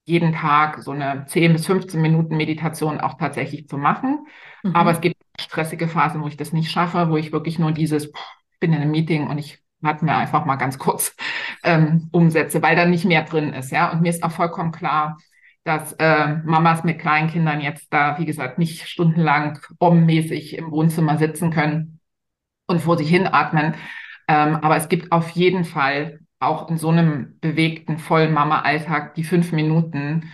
jeden 0.06 0.32
Tag 0.32 0.82
so 0.82 0.92
eine 0.92 1.26
10 1.28 1.52
bis 1.52 1.66
15 1.66 2.02
Minuten 2.02 2.38
Meditation 2.38 3.02
auch 3.02 3.18
tatsächlich 3.18 3.68
zu 3.68 3.78
machen. 3.78 4.26
Mhm. 4.64 4.76
Aber 4.76 4.92
es 4.92 5.02
gibt 5.02 5.18
stressige 5.40 5.90
Phasen, 5.90 6.22
wo 6.22 6.28
ich 6.28 6.38
das 6.38 6.54
nicht 6.54 6.72
schaffe, 6.72 7.10
wo 7.10 7.18
ich 7.18 7.34
wirklich 7.34 7.60
nur 7.60 7.74
dieses, 7.74 8.06
ich 8.06 8.60
bin 8.60 8.72
in 8.72 8.82
einem 8.82 8.92
Meeting 8.92 9.28
und 9.28 9.38
ich 9.38 9.60
hatte 9.84 10.06
mir 10.06 10.16
einfach 10.16 10.46
mal 10.46 10.56
ganz 10.56 10.78
kurz 10.78 11.16
ähm, 11.64 12.08
umsetze, 12.14 12.62
weil 12.62 12.78
da 12.78 12.86
nicht 12.86 13.06
mehr 13.06 13.24
drin 13.24 13.54
ist, 13.54 13.72
ja. 13.72 13.92
Und 13.92 14.02
mir 14.02 14.10
ist 14.10 14.24
auch 14.24 14.32
vollkommen 14.32 14.72
klar, 14.72 15.18
dass 15.66 15.94
äh, 15.94 16.36
Mamas 16.46 16.84
mit 16.86 17.00
kleinen 17.00 17.30
Kindern 17.30 17.60
jetzt 17.60 17.94
da, 17.94 18.18
wie 18.18 18.26
gesagt, 18.26 18.58
nicht 18.58 18.88
stundenlang 18.88 19.60
bombenmäßig 19.78 20.58
im 20.58 20.72
Wohnzimmer 20.72 21.18
sitzen 21.18 21.52
können 21.52 22.01
und 22.72 22.82
vor 22.82 22.98
sich 22.98 23.10
hin 23.10 23.28
atmen. 23.28 23.76
Ähm, 24.28 24.56
aber 24.56 24.78
es 24.78 24.90
gibt 24.90 25.12
auf 25.12 25.30
jeden 25.32 25.66
Fall 25.66 26.20
auch 26.40 26.70
in 26.70 26.78
so 26.78 26.90
einem 26.90 27.38
bewegten, 27.40 28.00
vollen 28.00 28.34
Mama-Alltag 28.34 29.14
die 29.16 29.24
fünf 29.24 29.52
Minuten, 29.52 30.32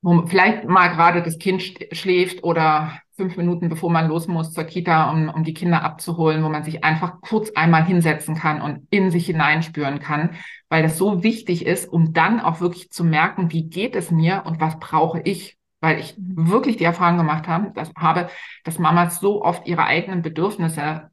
wo 0.00 0.26
vielleicht 0.26 0.64
mal 0.64 0.88
gerade 0.88 1.22
das 1.22 1.38
Kind 1.38 1.62
schläft 1.92 2.44
oder 2.44 3.00
fünf 3.16 3.36
Minuten, 3.36 3.68
bevor 3.68 3.90
man 3.90 4.06
los 4.06 4.28
muss 4.28 4.52
zur 4.52 4.62
Kita, 4.62 5.10
um, 5.10 5.28
um 5.28 5.42
die 5.42 5.54
Kinder 5.54 5.82
abzuholen, 5.82 6.44
wo 6.44 6.48
man 6.48 6.62
sich 6.62 6.84
einfach 6.84 7.20
kurz 7.20 7.50
einmal 7.56 7.84
hinsetzen 7.84 8.36
kann 8.36 8.62
und 8.62 8.86
in 8.90 9.10
sich 9.10 9.26
hineinspüren 9.26 9.98
kann, 9.98 10.36
weil 10.68 10.84
das 10.84 10.96
so 10.96 11.24
wichtig 11.24 11.66
ist, 11.66 11.88
um 11.88 12.12
dann 12.12 12.38
auch 12.40 12.60
wirklich 12.60 12.90
zu 12.90 13.02
merken, 13.02 13.50
wie 13.50 13.68
geht 13.68 13.96
es 13.96 14.12
mir 14.12 14.44
und 14.46 14.60
was 14.60 14.78
brauche 14.78 15.20
ich 15.24 15.57
weil 15.80 16.00
ich 16.00 16.14
wirklich 16.18 16.76
die 16.76 16.84
Erfahrung 16.84 17.18
gemacht 17.18 17.48
habe, 17.48 17.72
dass, 17.72 17.92
habe, 17.96 18.28
dass 18.64 18.78
Mamas 18.78 19.20
so 19.20 19.42
oft 19.42 19.66
ihre 19.66 19.84
eigenen 19.84 20.22
Bedürfnisse 20.22 21.10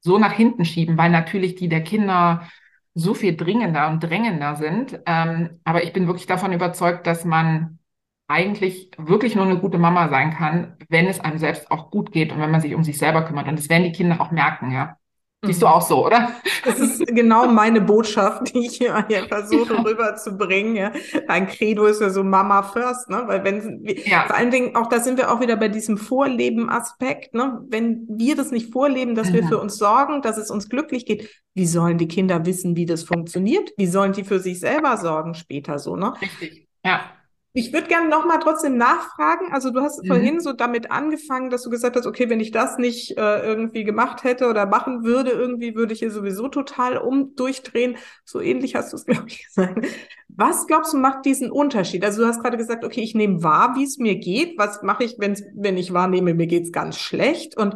so 0.00 0.18
nach 0.18 0.32
hinten 0.32 0.64
schieben, 0.64 0.96
weil 0.98 1.10
natürlich 1.10 1.54
die 1.56 1.68
der 1.68 1.82
Kinder 1.84 2.48
so 2.94 3.14
viel 3.14 3.36
dringender 3.36 3.88
und 3.88 4.00
drängender 4.00 4.56
sind. 4.56 5.00
Ähm, 5.06 5.60
aber 5.64 5.84
ich 5.84 5.92
bin 5.92 6.06
wirklich 6.06 6.26
davon 6.26 6.52
überzeugt, 6.52 7.06
dass 7.06 7.24
man 7.24 7.78
eigentlich 8.28 8.90
wirklich 8.96 9.34
nur 9.34 9.44
eine 9.44 9.58
gute 9.58 9.78
Mama 9.78 10.08
sein 10.08 10.32
kann, 10.32 10.76
wenn 10.88 11.06
es 11.06 11.20
einem 11.20 11.38
selbst 11.38 11.70
auch 11.70 11.90
gut 11.90 12.12
geht 12.12 12.32
und 12.32 12.40
wenn 12.40 12.50
man 12.50 12.60
sich 12.60 12.74
um 12.74 12.84
sich 12.84 12.98
selber 12.98 13.24
kümmert. 13.24 13.48
Und 13.48 13.58
das 13.58 13.68
werden 13.68 13.84
die 13.84 13.92
Kinder 13.92 14.20
auch 14.20 14.30
merken, 14.30 14.70
ja. 14.70 14.96
Siehst 15.42 15.62
du 15.62 15.66
auch 15.66 15.80
so, 15.80 16.04
oder? 16.04 16.34
Das 16.64 16.78
ist 16.78 17.06
genau 17.06 17.46
meine 17.46 17.80
Botschaft, 17.80 18.54
die 18.54 18.66
ich 18.66 18.76
hier, 18.76 19.06
hier 19.08 19.26
versuche 19.26 19.72
ja. 19.72 19.80
rüberzubringen. 19.80 20.76
Ja. 20.76 20.92
Ein 21.28 21.46
Credo 21.46 21.86
ist 21.86 22.02
ja 22.02 22.10
so 22.10 22.22
Mama 22.22 22.62
first, 22.62 23.08
ne? 23.08 23.22
Weil 23.26 23.42
wenn 23.42 23.82
ja. 24.04 24.24
vor 24.26 24.36
allen 24.36 24.50
Dingen 24.50 24.76
auch 24.76 24.88
da 24.88 25.00
sind 25.00 25.16
wir 25.16 25.32
auch 25.32 25.40
wieder 25.40 25.56
bei 25.56 25.68
diesem 25.68 25.96
Vorleben-Aspekt, 25.96 27.32
ne? 27.32 27.64
Wenn 27.68 28.06
wir 28.10 28.36
das 28.36 28.50
nicht 28.50 28.70
vorleben, 28.70 29.14
dass 29.14 29.30
mhm. 29.30 29.34
wir 29.34 29.44
für 29.44 29.58
uns 29.58 29.78
sorgen, 29.78 30.20
dass 30.20 30.36
es 30.36 30.50
uns 30.50 30.68
glücklich 30.68 31.06
geht, 31.06 31.30
wie 31.54 31.66
sollen 31.66 31.96
die 31.96 32.08
Kinder 32.08 32.44
wissen, 32.44 32.76
wie 32.76 32.84
das 32.84 33.04
funktioniert? 33.04 33.70
Wie 33.78 33.86
sollen 33.86 34.12
die 34.12 34.24
für 34.24 34.40
sich 34.40 34.60
selber 34.60 34.98
sorgen 34.98 35.32
später 35.32 35.78
so, 35.78 35.96
ne? 35.96 36.12
Richtig. 36.20 36.68
Ja. 36.84 37.00
Ich 37.52 37.72
würde 37.72 37.88
gerne 37.88 38.08
nochmal 38.08 38.38
trotzdem 38.40 38.76
nachfragen. 38.76 39.52
Also 39.52 39.70
du 39.70 39.80
hast 39.80 40.02
mhm. 40.02 40.06
vorhin 40.06 40.40
so 40.40 40.52
damit 40.52 40.90
angefangen, 40.92 41.50
dass 41.50 41.62
du 41.62 41.70
gesagt 41.70 41.96
hast, 41.96 42.06
okay, 42.06 42.30
wenn 42.30 42.38
ich 42.38 42.52
das 42.52 42.78
nicht 42.78 43.18
äh, 43.18 43.40
irgendwie 43.44 43.82
gemacht 43.82 44.22
hätte 44.22 44.48
oder 44.48 44.66
machen 44.66 45.02
würde, 45.02 45.30
irgendwie 45.30 45.74
würde 45.74 45.92
ich 45.92 45.98
hier 45.98 46.12
sowieso 46.12 46.48
total 46.48 46.96
um 46.96 47.34
durchdrehen. 47.34 47.96
So 48.24 48.40
ähnlich 48.40 48.76
hast 48.76 48.92
du 48.92 48.96
es, 48.96 49.04
glaube 49.06 49.24
ich, 49.26 49.44
gesagt. 49.46 49.84
Was 50.28 50.68
glaubst 50.68 50.92
du 50.92 50.98
macht 50.98 51.24
diesen 51.24 51.50
Unterschied? 51.50 52.04
Also 52.04 52.22
du 52.22 52.28
hast 52.28 52.40
gerade 52.40 52.56
gesagt, 52.56 52.84
okay, 52.84 53.00
ich 53.00 53.16
nehme 53.16 53.42
wahr, 53.42 53.74
wie 53.76 53.84
es 53.84 53.98
mir 53.98 54.16
geht. 54.16 54.56
Was 54.56 54.82
mache 54.82 55.02
ich, 55.02 55.16
wenn's, 55.18 55.42
wenn 55.54 55.76
ich 55.76 55.92
wahrnehme, 55.92 56.34
mir 56.34 56.46
geht's 56.46 56.70
ganz 56.70 56.98
schlecht? 56.98 57.56
Und 57.56 57.74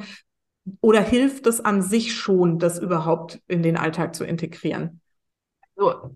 oder 0.81 1.01
hilft 1.01 1.47
es 1.47 1.65
an 1.65 1.83
sich 1.83 2.15
schon, 2.15 2.59
das 2.59 2.79
überhaupt 2.79 3.41
in 3.49 3.63
den 3.63 3.77
Alltag 3.77 4.15
zu 4.15 4.25
integrieren? 4.25 5.01
So, 5.77 6.15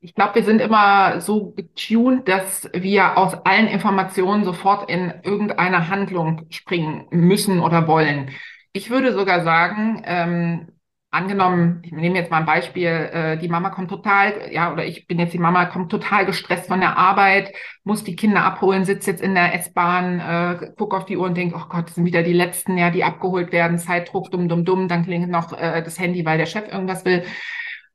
ich 0.00 0.14
glaube, 0.14 0.36
wir 0.36 0.44
sind 0.44 0.60
immer 0.60 1.20
so 1.20 1.52
getuned, 1.52 2.28
dass 2.28 2.68
wir 2.72 3.16
aus 3.18 3.34
allen 3.44 3.66
Informationen 3.66 4.44
sofort 4.44 4.90
in 4.90 5.12
irgendeine 5.22 5.88
Handlung 5.88 6.46
springen 6.50 7.06
müssen 7.10 7.60
oder 7.60 7.86
wollen. 7.86 8.30
Ich 8.72 8.90
würde 8.90 9.12
sogar 9.12 9.42
sagen, 9.42 10.02
ähm, 10.04 10.68
angenommen, 11.10 11.82
ich 11.84 11.90
nehme 11.92 12.18
jetzt 12.18 12.30
mal 12.30 12.38
ein 12.38 12.46
Beispiel, 12.46 12.86
äh, 12.86 13.36
die 13.38 13.48
Mama 13.48 13.70
kommt 13.70 13.90
total, 13.90 14.52
ja, 14.52 14.72
oder 14.72 14.84
ich 14.84 15.08
bin 15.08 15.18
jetzt 15.18 15.32
die 15.34 15.38
Mama, 15.38 15.64
kommt 15.66 15.90
total 15.90 16.24
gestresst 16.24 16.68
von 16.68 16.80
der 16.80 16.96
Arbeit, 16.96 17.52
muss 17.82 18.04
die 18.04 18.14
Kinder 18.14 18.44
abholen, 18.44 18.84
sitzt 18.84 19.08
jetzt 19.08 19.20
in 19.20 19.34
der 19.34 19.54
S-Bahn, 19.54 20.20
äh, 20.20 20.72
guck 20.76 20.94
auf 20.94 21.06
die 21.06 21.16
Uhr 21.16 21.26
und 21.26 21.36
denkt, 21.36 21.56
oh 21.56 21.68
Gott, 21.68 21.88
das 21.88 21.96
sind 21.96 22.04
wieder 22.04 22.22
die 22.22 22.32
Letzten, 22.32 22.78
ja, 22.78 22.90
die 22.90 23.02
abgeholt 23.02 23.50
werden, 23.50 23.78
Zeitdruck, 23.78 24.30
dumm, 24.30 24.48
dumm, 24.48 24.64
dumm, 24.64 24.86
dann 24.86 25.04
klingt 25.04 25.28
noch 25.30 25.52
äh, 25.52 25.82
das 25.82 25.98
Handy, 25.98 26.24
weil 26.24 26.38
der 26.38 26.46
Chef 26.46 26.70
irgendwas 26.72 27.04
will. 27.04 27.24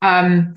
Ähm, 0.02 0.56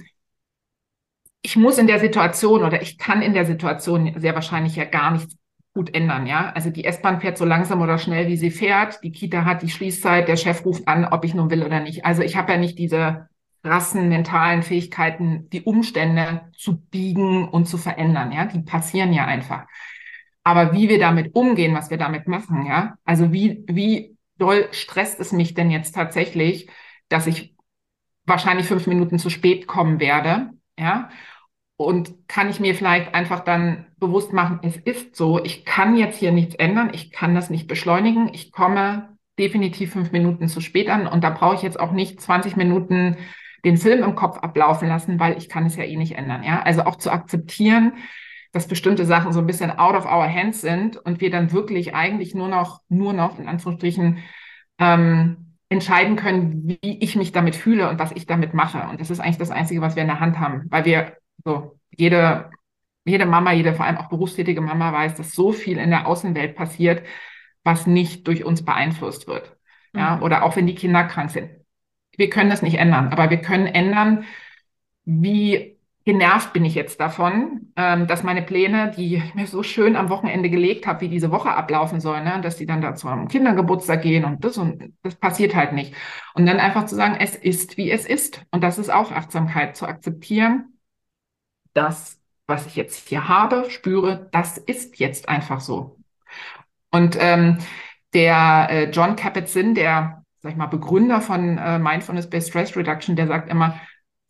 ich 1.42 1.56
muss 1.56 1.78
in 1.78 1.86
der 1.86 2.00
Situation 2.00 2.62
oder 2.64 2.82
ich 2.82 2.98
kann 2.98 3.22
in 3.22 3.34
der 3.34 3.46
Situation 3.46 4.12
sehr 4.16 4.34
wahrscheinlich 4.34 4.76
ja 4.76 4.84
gar 4.84 5.10
nichts 5.12 5.36
gut 5.74 5.94
ändern, 5.94 6.26
ja. 6.26 6.50
Also 6.54 6.70
die 6.70 6.84
S-Bahn 6.84 7.20
fährt 7.20 7.38
so 7.38 7.44
langsam 7.44 7.80
oder 7.80 7.98
schnell, 7.98 8.26
wie 8.26 8.36
sie 8.36 8.50
fährt. 8.50 9.02
Die 9.04 9.12
Kita 9.12 9.44
hat 9.44 9.62
die 9.62 9.68
Schließzeit, 9.68 10.26
der 10.26 10.36
Chef 10.36 10.64
ruft 10.64 10.88
an, 10.88 11.04
ob 11.04 11.24
ich 11.24 11.34
nun 11.34 11.50
will 11.50 11.62
oder 11.62 11.80
nicht. 11.80 12.04
Also 12.04 12.22
ich 12.22 12.36
habe 12.36 12.52
ja 12.52 12.58
nicht 12.58 12.78
diese 12.78 13.28
krassen 13.62 14.08
mentalen 14.08 14.62
Fähigkeiten, 14.62 15.48
die 15.50 15.62
Umstände 15.62 16.42
zu 16.56 16.78
biegen 16.78 17.48
und 17.48 17.66
zu 17.66 17.78
verändern, 17.78 18.32
ja. 18.32 18.46
Die 18.46 18.60
passieren 18.60 19.12
ja 19.12 19.26
einfach. 19.26 19.66
Aber 20.42 20.72
wie 20.72 20.88
wir 20.88 20.98
damit 20.98 21.34
umgehen, 21.34 21.74
was 21.74 21.90
wir 21.90 21.98
damit 21.98 22.26
machen, 22.26 22.66
ja. 22.66 22.96
Also 23.04 23.32
wie, 23.32 23.64
wie 23.68 24.16
doll 24.38 24.68
stresst 24.72 25.20
es 25.20 25.30
mich 25.30 25.54
denn 25.54 25.70
jetzt 25.70 25.94
tatsächlich, 25.94 26.68
dass 27.08 27.26
ich 27.28 27.54
wahrscheinlich 28.24 28.66
fünf 28.66 28.86
Minuten 28.86 29.18
zu 29.18 29.30
spät 29.30 29.66
kommen 29.66 30.00
werde, 30.00 30.50
ja. 30.78 31.10
Und 31.76 32.28
kann 32.28 32.50
ich 32.50 32.58
mir 32.58 32.74
vielleicht 32.74 33.14
einfach 33.14 33.40
dann 33.40 33.86
bewusst 33.98 34.32
machen, 34.32 34.58
es 34.62 34.76
ist 34.76 35.14
so, 35.14 35.42
ich 35.44 35.64
kann 35.64 35.96
jetzt 35.96 36.18
hier 36.18 36.32
nichts 36.32 36.56
ändern, 36.56 36.90
ich 36.92 37.12
kann 37.12 37.36
das 37.36 37.50
nicht 37.50 37.68
beschleunigen, 37.68 38.30
ich 38.32 38.50
komme 38.50 39.16
definitiv 39.38 39.92
fünf 39.92 40.10
Minuten 40.10 40.48
zu 40.48 40.60
spät 40.60 40.88
an 40.88 41.06
und 41.06 41.22
da 41.22 41.30
brauche 41.30 41.54
ich 41.54 41.62
jetzt 41.62 41.78
auch 41.78 41.92
nicht 41.92 42.20
20 42.20 42.56
Minuten 42.56 43.16
den 43.64 43.76
Film 43.76 44.02
im 44.02 44.14
Kopf 44.14 44.38
ablaufen 44.38 44.88
lassen, 44.88 45.20
weil 45.20 45.36
ich 45.38 45.48
kann 45.48 45.66
es 45.66 45.76
ja 45.76 45.84
eh 45.84 45.96
nicht 45.96 46.16
ändern. 46.16 46.42
Ja, 46.42 46.62
also 46.62 46.82
auch 46.82 46.96
zu 46.96 47.10
akzeptieren, 47.10 47.92
dass 48.52 48.66
bestimmte 48.68 49.04
Sachen 49.04 49.32
so 49.32 49.40
ein 49.40 49.46
bisschen 49.46 49.70
out 49.70 49.94
of 49.94 50.06
our 50.06 50.28
hands 50.28 50.60
sind 50.60 50.96
und 50.96 51.20
wir 51.20 51.30
dann 51.30 51.52
wirklich 51.52 51.94
eigentlich 51.94 52.34
nur 52.34 52.48
noch, 52.48 52.80
nur 52.88 53.12
noch 53.12 53.38
in 53.38 53.48
Anführungsstrichen 53.48 54.18
ähm, 54.78 55.47
entscheiden 55.68 56.16
können, 56.16 56.66
wie 56.66 56.98
ich 57.00 57.16
mich 57.16 57.32
damit 57.32 57.56
fühle 57.56 57.88
und 57.90 57.98
was 57.98 58.12
ich 58.12 58.26
damit 58.26 58.54
mache. 58.54 58.88
Und 58.88 59.00
das 59.00 59.10
ist 59.10 59.20
eigentlich 59.20 59.38
das 59.38 59.50
Einzige, 59.50 59.80
was 59.80 59.96
wir 59.96 60.02
in 60.02 60.08
der 60.08 60.20
Hand 60.20 60.38
haben, 60.38 60.66
weil 60.70 60.84
wir 60.84 61.16
so 61.44 61.78
jede 61.90 62.50
jede 63.08 63.26
Mama, 63.26 63.52
jede 63.52 63.74
vor 63.74 63.86
allem 63.86 63.96
auch 63.96 64.08
berufstätige 64.08 64.60
Mama 64.60 64.92
weiß, 64.92 65.16
dass 65.16 65.32
so 65.32 65.52
viel 65.52 65.78
in 65.78 65.90
der 65.90 66.06
Außenwelt 66.06 66.54
passiert, 66.54 67.02
was 67.64 67.86
nicht 67.86 68.26
durch 68.26 68.44
uns 68.44 68.64
beeinflusst 68.64 69.26
wird. 69.26 69.56
Ja, 69.94 70.16
mhm. 70.16 70.22
oder 70.22 70.44
auch 70.44 70.56
wenn 70.56 70.66
die 70.66 70.74
Kinder 70.74 71.04
krank 71.04 71.30
sind. 71.30 71.50
Wir 72.16 72.30
können 72.30 72.50
das 72.50 72.62
nicht 72.62 72.76
ändern, 72.78 73.08
aber 73.08 73.30
wir 73.30 73.38
können 73.38 73.66
ändern, 73.66 74.24
wie 75.04 75.77
genervt 76.08 76.54
bin 76.54 76.64
ich 76.64 76.74
jetzt 76.74 77.00
davon, 77.00 77.70
ähm, 77.76 78.06
dass 78.06 78.22
meine 78.22 78.40
Pläne, 78.40 78.92
die 78.96 79.16
ich 79.16 79.34
mir 79.34 79.46
so 79.46 79.62
schön 79.62 79.94
am 79.94 80.08
Wochenende 80.08 80.48
gelegt 80.48 80.86
habe, 80.86 81.02
wie 81.02 81.10
diese 81.10 81.30
Woche 81.30 81.50
ablaufen 81.50 82.00
sollen, 82.00 82.24
ne? 82.24 82.40
dass 82.40 82.56
die 82.56 82.64
dann 82.64 82.80
da 82.80 82.94
zu 82.94 83.08
einem 83.08 83.28
Kindergeburtstag 83.28 84.00
gehen 84.00 84.24
und 84.24 84.42
das 84.42 84.56
und 84.56 84.94
das 85.02 85.16
passiert 85.16 85.54
halt 85.54 85.74
nicht. 85.74 85.92
Und 86.32 86.46
dann 86.46 86.60
einfach 86.60 86.86
zu 86.86 86.94
sagen, 86.94 87.16
es 87.20 87.36
ist, 87.36 87.76
wie 87.76 87.90
es 87.90 88.06
ist. 88.06 88.42
Und 88.50 88.64
das 88.64 88.78
ist 88.78 88.88
auch 88.88 89.12
Achtsamkeit, 89.12 89.76
zu 89.76 89.84
akzeptieren, 89.84 90.78
dass 91.74 92.18
was 92.46 92.64
ich 92.64 92.76
jetzt 92.76 93.06
hier 93.06 93.28
habe, 93.28 93.68
spüre, 93.68 94.30
das 94.32 94.56
ist 94.56 94.98
jetzt 94.98 95.28
einfach 95.28 95.60
so. 95.60 95.98
Und 96.90 97.18
ähm, 97.20 97.58
der 98.14 98.68
äh, 98.70 98.90
John 98.90 99.14
Kabat-Zinn, 99.14 99.74
der, 99.74 100.24
sag 100.38 100.52
ich 100.52 100.56
mal, 100.56 100.68
Begründer 100.68 101.20
von 101.20 101.58
äh, 101.58 101.78
Mindfulness-Based 101.78 102.48
Stress 102.48 102.74
Reduction, 102.78 103.14
der 103.14 103.26
sagt 103.26 103.50
immer, 103.50 103.78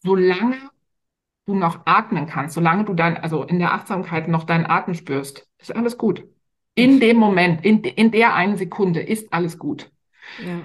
solange 0.03 0.57
du 1.49 1.55
noch 1.55 1.81
atmen 1.87 2.27
kannst, 2.27 2.55
solange 2.55 2.85
du 2.85 2.93
dann, 2.93 3.17
also 3.17 3.43
in 3.43 3.59
der 3.59 3.73
Achtsamkeit 3.73 4.29
noch 4.29 4.45
deinen 4.45 4.67
Atem 4.67 4.93
spürst, 4.93 5.49
ist 5.57 5.75
alles 5.75 5.97
gut. 5.97 6.25
In 6.75 7.01
dem 7.01 7.17
Moment, 7.17 7.65
in, 7.65 7.83
in 7.83 8.11
der 8.11 8.35
einen 8.35 8.59
Sekunde 8.59 9.01
ist 9.01 9.33
alles 9.33 9.59
gut. 9.59 9.91
Ja. 10.45 10.61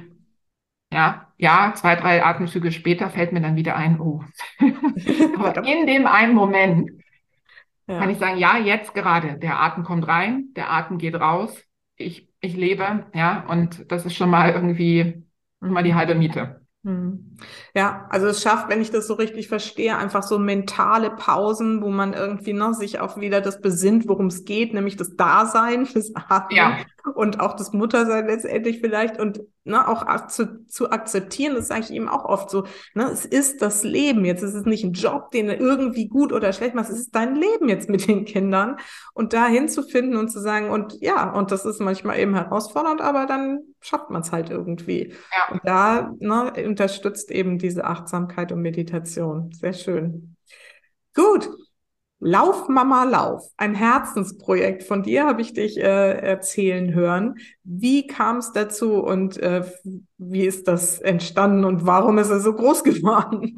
Ja, 0.91 1.33
ja, 1.37 1.73
zwei, 1.75 1.95
drei 1.95 2.23
Atemzüge 2.23 2.71
später 2.71 3.09
fällt 3.09 3.31
mir 3.31 3.41
dann 3.41 3.55
wieder 3.55 3.75
ein, 3.77 3.99
oh. 3.99 4.23
Aber 4.59 5.65
in 5.65 5.87
dem 5.87 6.05
einen 6.05 6.35
Moment 6.35 6.91
ja. 7.87 7.97
kann 7.97 8.09
ich 8.09 8.17
sagen, 8.17 8.37
ja, 8.37 8.57
jetzt 8.57 8.93
gerade, 8.93 9.39
der 9.39 9.59
Atem 9.59 9.83
kommt 9.85 10.07
rein, 10.07 10.49
der 10.55 10.69
Atem 10.69 10.97
geht 10.97 11.15
raus, 11.15 11.57
ich, 11.95 12.27
ich 12.41 12.55
lebe, 12.55 13.05
ja, 13.15 13.45
und 13.47 13.89
das 13.89 14.05
ist 14.05 14.15
schon 14.15 14.29
mal 14.29 14.51
irgendwie 14.51 15.23
schon 15.59 15.71
mal 15.71 15.83
die 15.83 15.95
halbe 15.95 16.13
Miete. 16.13 16.61
Hm. 16.83 17.32
Ja, 17.75 18.07
also 18.09 18.27
es 18.27 18.41
schafft, 18.41 18.69
wenn 18.69 18.81
ich 18.81 18.91
das 18.91 19.07
so 19.07 19.15
richtig 19.15 19.47
verstehe, 19.47 19.97
einfach 19.97 20.23
so 20.23 20.37
mentale 20.37 21.09
Pausen, 21.11 21.81
wo 21.81 21.89
man 21.89 22.13
irgendwie 22.13 22.53
ne, 22.53 22.73
sich 22.73 22.99
auch 22.99 23.17
wieder 23.17 23.41
das 23.41 23.61
besinnt, 23.61 24.07
worum 24.07 24.27
es 24.27 24.45
geht, 24.45 24.73
nämlich 24.73 24.95
das 24.95 25.15
Dasein, 25.15 25.87
das 25.93 26.11
Atmen 26.15 26.57
ja. 26.57 26.77
und 27.15 27.39
auch 27.39 27.55
das 27.55 27.73
Muttersein 27.73 28.27
letztendlich 28.27 28.79
vielleicht 28.79 29.19
und 29.19 29.41
ne, 29.63 29.87
auch 29.87 30.27
zu, 30.27 30.65
zu 30.67 30.91
akzeptieren, 30.91 31.55
das 31.55 31.67
sage 31.67 31.81
ich 31.81 31.93
eben 31.93 32.09
auch 32.09 32.25
oft 32.25 32.49
so, 32.49 32.65
ne, 32.93 33.09
es 33.11 33.25
ist 33.25 33.61
das 33.61 33.83
Leben, 33.83 34.25
jetzt 34.25 34.43
ist 34.43 34.53
es 34.53 34.65
nicht 34.65 34.83
ein 34.83 34.93
Job, 34.93 35.31
den 35.31 35.47
du 35.47 35.55
irgendwie 35.55 36.07
gut 36.07 36.33
oder 36.33 36.53
schlecht 36.53 36.75
machst, 36.75 36.91
es 36.91 36.99
ist 36.99 37.15
dein 37.15 37.35
Leben 37.35 37.69
jetzt 37.69 37.89
mit 37.89 38.07
den 38.07 38.25
Kindern 38.25 38.77
und 39.13 39.33
da 39.33 39.47
hinzufinden 39.47 40.17
und 40.17 40.29
zu 40.29 40.39
sagen 40.39 40.69
und 40.69 40.97
ja, 41.01 41.31
und 41.31 41.51
das 41.51 41.65
ist 41.65 41.79
manchmal 41.79 42.19
eben 42.19 42.35
herausfordernd, 42.35 43.01
aber 43.01 43.25
dann 43.25 43.59
schafft 43.83 44.09
man 44.09 44.21
es 44.21 44.31
halt 44.31 44.49
irgendwie. 44.49 45.13
Ja. 45.31 45.53
Und 45.53 45.61
da 45.65 46.13
ne, 46.19 46.53
unterstützt 46.65 47.22
eben 47.31 47.57
diese 47.57 47.85
Achtsamkeit 47.85 48.51
und 48.51 48.61
Meditation. 48.61 49.51
Sehr 49.51 49.73
schön. 49.73 50.35
Gut. 51.13 51.49
Lauf, 52.25 52.69
Mama, 52.69 53.03
Lauf. 53.03 53.43
Ein 53.57 53.75
Herzensprojekt 53.75 54.83
von 54.83 55.03
dir 55.03 55.25
habe 55.25 55.41
ich 55.41 55.51
dich 55.53 55.77
äh, 55.77 55.81
erzählen 56.19 56.93
hören. 56.93 57.35
Wie 57.65 58.07
kam 58.07 58.37
es 58.37 58.53
dazu 58.53 59.03
und 59.03 59.37
äh, 59.39 59.63
wie 60.17 60.45
ist 60.45 60.69
das 60.69 61.01
entstanden 61.01 61.65
und 61.65 61.85
warum 61.85 62.17
ist 62.19 62.29
es 62.29 62.43
so 62.43 62.53
groß 62.53 62.83
geworden? 62.85 63.53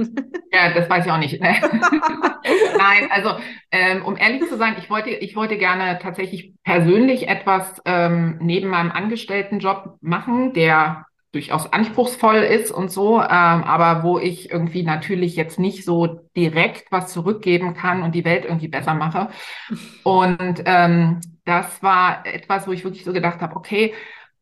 Ja, 0.52 0.74
das 0.74 0.90
weiß 0.90 1.06
ich 1.06 1.12
auch 1.12 1.20
nicht. 1.20 1.40
Ne? 1.40 1.54
Nein, 2.78 3.08
also 3.12 3.34
ähm, 3.72 4.04
um 4.04 4.18
ehrlich 4.18 4.50
zu 4.50 4.58
sein, 4.58 4.76
ich 4.80 4.90
wollte, 4.90 5.12
ich 5.12 5.36
wollte 5.36 5.58
gerne 5.60 6.00
tatsächlich 6.02 6.56
persönlich 6.64 7.28
etwas 7.28 7.82
ähm, 7.86 8.40
neben 8.42 8.70
meinem 8.70 8.92
Angestelltenjob 8.92 9.98
machen, 10.02 10.54
der 10.54 11.06
durchaus 11.36 11.72
anspruchsvoll 11.72 12.38
ist 12.38 12.72
und 12.72 12.90
so, 12.90 13.20
ähm, 13.20 13.28
aber 13.28 14.04
wo 14.04 14.18
ich 14.18 14.50
irgendwie 14.52 14.84
natürlich 14.84 15.36
jetzt 15.36 15.60
nicht 15.60 15.84
so 15.84 16.22
direkt 16.36 16.92
was 16.94 17.12
zurückgeben 17.12 17.74
kann 17.74 18.04
und 18.04 18.16
die 18.16 18.24
Welt 18.24 18.46
irgendwie 18.46 18.70
besser 18.70 18.94
mache. 18.94 19.30
Und 20.04 20.62
ähm, 20.66 21.20
das 21.46 21.84
war 21.84 22.26
etwas, 22.26 22.68
wo 22.68 22.72
ich 22.72 22.84
wirklich 22.84 23.04
so 23.04 23.12
gedacht 23.12 23.42
habe, 23.42 23.56
okay, 23.56 23.94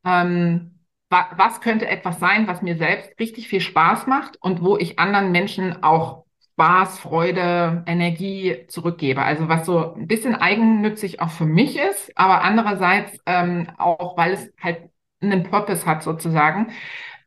ähm, 0.05 0.79
wa 1.09 1.29
was 1.35 1.61
könnte 1.61 1.87
etwas 1.87 2.19
sein, 2.19 2.47
was 2.47 2.61
mir 2.61 2.77
selbst 2.77 3.19
richtig 3.19 3.47
viel 3.47 3.61
Spaß 3.61 4.07
macht 4.07 4.37
und 4.41 4.61
wo 4.63 4.77
ich 4.77 4.99
anderen 4.99 5.31
Menschen 5.31 5.81
auch 5.83 6.25
Spaß, 6.53 6.99
Freude, 6.99 7.83
Energie 7.87 8.65
zurückgebe. 8.67 9.23
Also 9.23 9.49
was 9.49 9.65
so 9.65 9.95
ein 9.95 10.07
bisschen 10.07 10.35
eigennützig 10.35 11.21
auch 11.21 11.31
für 11.31 11.45
mich 11.45 11.77
ist, 11.77 12.11
aber 12.15 12.43
andererseits 12.43 13.17
ähm, 13.25 13.67
auch, 13.77 14.15
weil 14.17 14.33
es 14.33 14.51
halt 14.61 14.92
einen 15.24 15.43
Purpose 15.43 15.86
hat 15.86 16.03
sozusagen, 16.03 16.71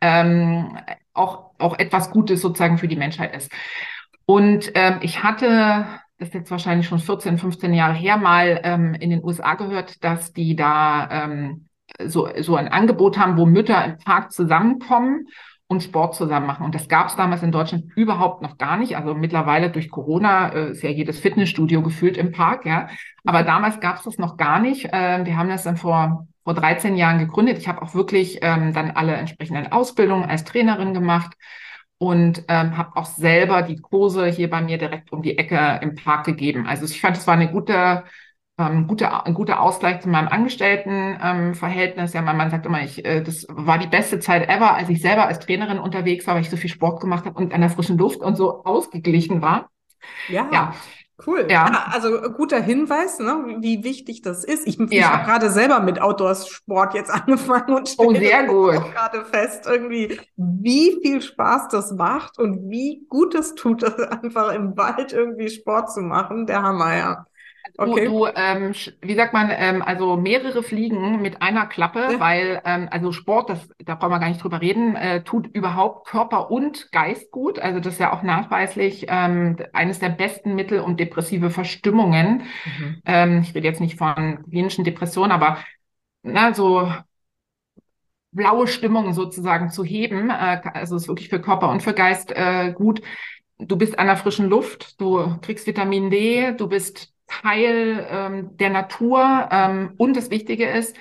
ähm, 0.01 0.79
auch, 1.15 1.51
auch 1.59 1.79
etwas 1.79 2.11
Gutes 2.11 2.41
sozusagen 2.41 2.79
für 2.79 2.89
die 2.89 2.97
Menschheit 2.97 3.35
ist. 3.35 3.51
Und 4.27 4.73
ähm, 4.75 4.99
ich 5.01 5.23
hatte, 5.23 5.87
das 6.19 6.29
ist 6.29 6.35
jetzt 6.35 6.51
wahrscheinlich 6.51 6.87
schon 6.87 6.99
14, 6.99 7.39
15 7.39 7.73
Jahre 7.73 7.95
her, 7.95 8.17
mal 8.17 8.61
ähm, 8.65 8.95
in 8.95 9.11
den 9.11 9.25
USA 9.25 9.55
gehört, 9.55 10.03
dass 10.05 10.33
die 10.33 10.57
da 10.57 11.09
ähm, 11.11 11.69
so, 12.05 12.29
so 12.41 12.57
ein 12.57 12.69
Angebot 12.69 13.19
haben, 13.19 13.37
wo 13.37 13.47
Mütter 13.47 13.85
im 13.85 13.99
Park 13.99 14.33
zusammenkommen 14.33 15.27
und 15.69 15.83
Sport 15.83 16.15
zusammen 16.15 16.47
machen. 16.47 16.65
Und 16.65 16.75
das 16.75 16.89
gab 16.89 17.09
es 17.09 17.17
damals 17.17 17.43
in 17.43 17.53
Deutschland 17.53 17.87
überhaupt 17.97 18.43
noch 18.43 18.57
gar 18.59 18.77
nicht. 18.77 18.97
Also 18.97 19.15
mittlerweile 19.15 19.71
durch 19.71 19.91
Corona 19.91 20.49
äh, 20.51 20.71
ist 20.73 20.83
ja 20.83 20.91
jedes 20.91 21.19
Fitnessstudio 21.19 21.83
gefühlt 21.83 22.17
im 22.17 22.33
Park, 22.33 22.67
ja. 22.67 22.89
Aber 23.25 23.43
damals 23.43 23.81
gab 23.81 23.97
es 23.97 24.05
das 24.05 24.19
noch 24.19 24.37
gar 24.37 24.61
nicht. 24.61 24.93
Äh, 24.93 25.25
wir 25.25 25.37
haben 25.37 25.49
das 25.49 25.65
dann 25.65 25.77
vor 25.77 26.27
vor 26.47 26.55
13 26.55 26.97
Jahren 26.97 27.19
gegründet. 27.19 27.59
Ich 27.59 27.67
habe 27.67 27.83
auch 27.83 27.93
wirklich 27.97 28.39
ähm, 28.41 28.73
dann 28.73 28.93
alle 28.93 29.15
entsprechenden 29.15 29.73
Ausbildungen 29.73 30.31
als 30.31 30.45
Trainerin 30.45 30.95
gemacht 30.95 31.35
und 31.99 32.45
ähm, 32.47 32.77
habe 32.77 32.97
auch 32.97 33.07
selber 33.07 33.63
die 33.63 33.81
Kurse 33.81 34.29
hier 34.29 34.49
bei 34.49 34.61
mir 34.63 34.79
direkt 34.79 35.11
um 35.11 35.23
die 35.23 35.39
Ecke 35.39 35.81
im 35.83 35.97
Park 35.97 36.25
gegeben. 36.25 36.69
Also 36.69 36.85
ich 36.85 37.01
fand, 37.01 37.17
es 37.17 37.27
war 37.27 37.35
eine 37.35 37.51
gute, 37.51 38.05
ähm, 38.59 38.87
gute, 38.87 39.27
ein 39.27 39.35
guter 39.35 39.61
Ausgleich 39.61 40.03
zu 40.03 40.09
meinem 40.09 40.29
Angestelltenverhältnis. 40.29 42.15
Ähm, 42.15 42.17
ja, 42.17 42.23
mein 42.23 42.37
Mann 42.37 42.51
sagt 42.51 42.65
immer, 42.65 42.81
ich, 42.81 43.05
äh, 43.05 43.23
das 43.23 43.45
war 43.51 43.79
die 43.79 43.89
beste 43.89 44.21
Zeit 44.21 44.49
ever, 44.49 44.77
als 44.77 44.89
ich 44.89 45.03
selber 45.03 45.27
als 45.27 45.41
Trainerin 45.41 45.81
unterwegs 45.81 46.29
war, 46.29 46.37
weil 46.37 46.43
ich 46.43 46.51
so 46.51 46.57
viel 46.57 46.71
Sport 46.71 47.01
gemacht 47.01 47.25
habe 47.25 47.37
und 47.37 47.53
an 47.53 47.61
der 47.61 47.71
frischen 47.71 47.99
Luft 47.99 48.21
und 48.21 48.37
so 48.37 48.63
ausgeglichen 48.63 49.43
war. 49.43 49.69
Ja. 50.29 50.49
ja. 50.53 50.75
Cool. 51.25 51.47
Ja. 51.49 51.71
ja. 51.71 51.87
also 51.93 52.21
guter 52.33 52.61
Hinweis, 52.61 53.19
ne, 53.19 53.57
wie 53.61 53.85
wichtig 53.85 54.23
das 54.23 54.45
ist. 54.45 54.67
Ich, 54.67 54.77
ja. 54.77 54.87
ich 54.91 55.05
habe 55.05 55.25
gerade 55.25 55.51
selber 55.51 55.81
mit 55.81 56.01
Outdoor-Sport 56.01 56.95
jetzt 56.95 57.11
angefangen 57.11 57.75
und 57.75 57.89
stelle 57.89 58.09
oh, 58.09 58.15
sehr 58.15 58.45
gut. 58.45 58.93
gerade 58.93 59.25
fest, 59.25 59.67
irgendwie, 59.67 60.21
wie 60.37 60.99
viel 61.03 61.23
Spaß 61.23 61.69
das 61.69 61.93
macht 61.93 62.39
und 62.39 62.69
wie 62.71 63.07
gut 63.09 63.35
es 63.35 63.55
tut, 63.55 63.83
das 63.83 63.99
einfach 63.99 64.53
im 64.53 64.77
Wald 64.77 65.13
irgendwie 65.13 65.49
Sport 65.49 65.93
zu 65.93 66.01
machen. 66.01 66.47
Der 66.47 66.63
Hammer, 66.63 66.97
ja. 66.97 67.27
Okay. 67.77 68.05
Du, 68.07 68.11
du 68.11 68.27
ähm, 68.35 68.73
wie 69.03 69.15
sagt 69.15 69.33
man, 69.33 69.51
ähm, 69.51 69.83
also 69.83 70.17
mehrere 70.17 70.63
Fliegen 70.63 71.21
mit 71.23 71.43
einer 71.43 71.67
Klappe, 71.67 72.09
ja. 72.13 72.21
weil 72.21 72.63
ähm, 72.65 72.89
also 72.91 73.13
Sport, 73.13 73.51
das, 73.51 73.69
da 73.79 73.95
brauchen 73.95 74.13
wir 74.13 74.19
gar 74.19 74.29
nicht 74.29 74.43
drüber 74.43 74.61
reden, 74.61 74.97
äh, 74.97 75.23
tut 75.23 75.47
überhaupt 75.49 76.07
Körper 76.07 76.51
und 76.51 76.91
Geist 76.93 77.31
gut. 77.31 77.59
Also 77.59 77.81
das 77.81 77.95
ist 77.95 78.01
ja 78.01 78.13
auch 78.13 78.23
nachweislich 78.23 79.07
ähm, 79.09 79.57
eines 79.73 79.99
der 79.99 80.11
besten 80.11 80.55
Mittel, 80.55 80.81
um 80.81 80.97
depressive 80.97 81.51
Verstimmungen. 81.51 82.43
Mhm. 82.65 83.03
Ähm, 83.05 83.41
ich 83.43 83.55
rede 83.55 83.67
jetzt 83.67 83.81
nicht 83.81 83.99
von 83.99 84.45
klinischen 84.49 84.85
Depressionen, 84.85 85.33
aber 85.33 85.59
na, 86.23 86.55
so 86.55 86.91
blaue 88.33 88.67
Stimmungen 88.67 89.15
sozusagen 89.15 89.71
zu 89.71 89.85
heben. 89.85 90.31
Äh, 90.31 90.61
also 90.75 90.97
ist 90.97 91.09
wirklich 91.09 91.29
für 91.29 91.41
Körper 91.41 91.71
und 91.71 91.83
für 91.83 91.95
Geist 91.95 92.33
äh, 92.33 92.73
gut. 92.73 93.01
Du 93.59 93.77
bist 93.77 93.99
an 93.99 94.07
der 94.07 94.17
frischen 94.17 94.49
Luft, 94.49 95.01
du 95.01 95.39
kriegst 95.41 95.67
Vitamin 95.67 96.11
D, 96.11 96.53
du 96.53 96.69
bist 96.69 97.16
Teil 97.27 98.07
ähm, 98.11 98.57
der 98.57 98.71
Natur. 98.71 99.49
Ähm, 99.51 99.95
und 99.97 100.17
das 100.17 100.31
Wichtige 100.31 100.67
ist, 100.69 100.97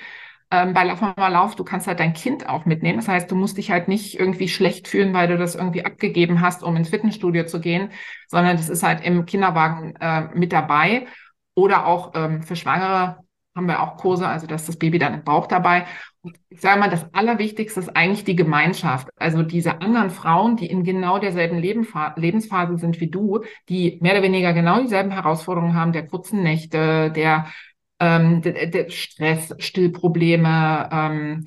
ähm, 0.51 0.73
bei 0.73 0.83
Lauf 0.83 1.01
mal 1.01 1.29
Lauf, 1.29 1.55
du 1.55 1.63
kannst 1.63 1.87
halt 1.87 1.99
dein 1.99 2.13
Kind 2.13 2.47
auch 2.47 2.65
mitnehmen. 2.65 2.97
Das 2.99 3.07
heißt, 3.07 3.29
du 3.31 3.35
musst 3.35 3.57
dich 3.57 3.71
halt 3.71 3.87
nicht 3.87 4.19
irgendwie 4.19 4.47
schlecht 4.47 4.87
fühlen, 4.87 5.13
weil 5.13 5.27
du 5.27 5.37
das 5.37 5.55
irgendwie 5.55 5.85
abgegeben 5.85 6.41
hast, 6.41 6.63
um 6.63 6.75
ins 6.75 6.89
Fitnessstudio 6.89 7.45
zu 7.45 7.59
gehen, 7.59 7.91
sondern 8.27 8.57
das 8.57 8.69
ist 8.69 8.83
halt 8.83 9.03
im 9.03 9.25
Kinderwagen 9.25 9.95
äh, 9.99 10.29
mit 10.33 10.53
dabei. 10.53 11.07
Oder 11.55 11.85
auch 11.85 12.11
ähm, 12.15 12.43
für 12.43 12.55
Schwangere 12.55 13.24
haben 13.55 13.67
wir 13.67 13.81
auch 13.81 13.97
Kurse, 13.97 14.27
also 14.27 14.47
dass 14.47 14.65
das 14.65 14.77
Baby 14.77 14.99
dann 14.99 15.13
im 15.13 15.23
Bauch 15.23 15.47
dabei. 15.47 15.85
Und 16.21 16.37
ich 16.49 16.59
sage 16.59 16.79
mal, 16.79 16.89
das 16.89 17.05
Allerwichtigste 17.13 17.79
ist 17.79 17.95
eigentlich 17.95 18.23
die 18.25 18.35
Gemeinschaft. 18.35 19.07
Also 19.15 19.43
diese 19.43 19.81
anderen 19.81 20.09
Frauen, 20.09 20.57
die 20.57 20.65
in 20.65 20.83
genau 20.83 21.19
derselben 21.19 21.59
Lebensphase 21.59 22.77
sind 22.77 22.99
wie 22.99 23.09
du, 23.09 23.43
die 23.69 23.97
mehr 24.01 24.13
oder 24.13 24.23
weniger 24.23 24.53
genau 24.53 24.81
dieselben 24.81 25.11
Herausforderungen 25.11 25.75
haben, 25.75 25.93
der 25.93 26.07
kurzen 26.07 26.43
Nächte, 26.43 27.11
der, 27.11 27.47
ähm, 27.99 28.41
der, 28.41 28.67
der 28.67 28.89
Stress, 28.89 29.53
Stillprobleme, 29.59 30.89
ähm, 30.91 31.45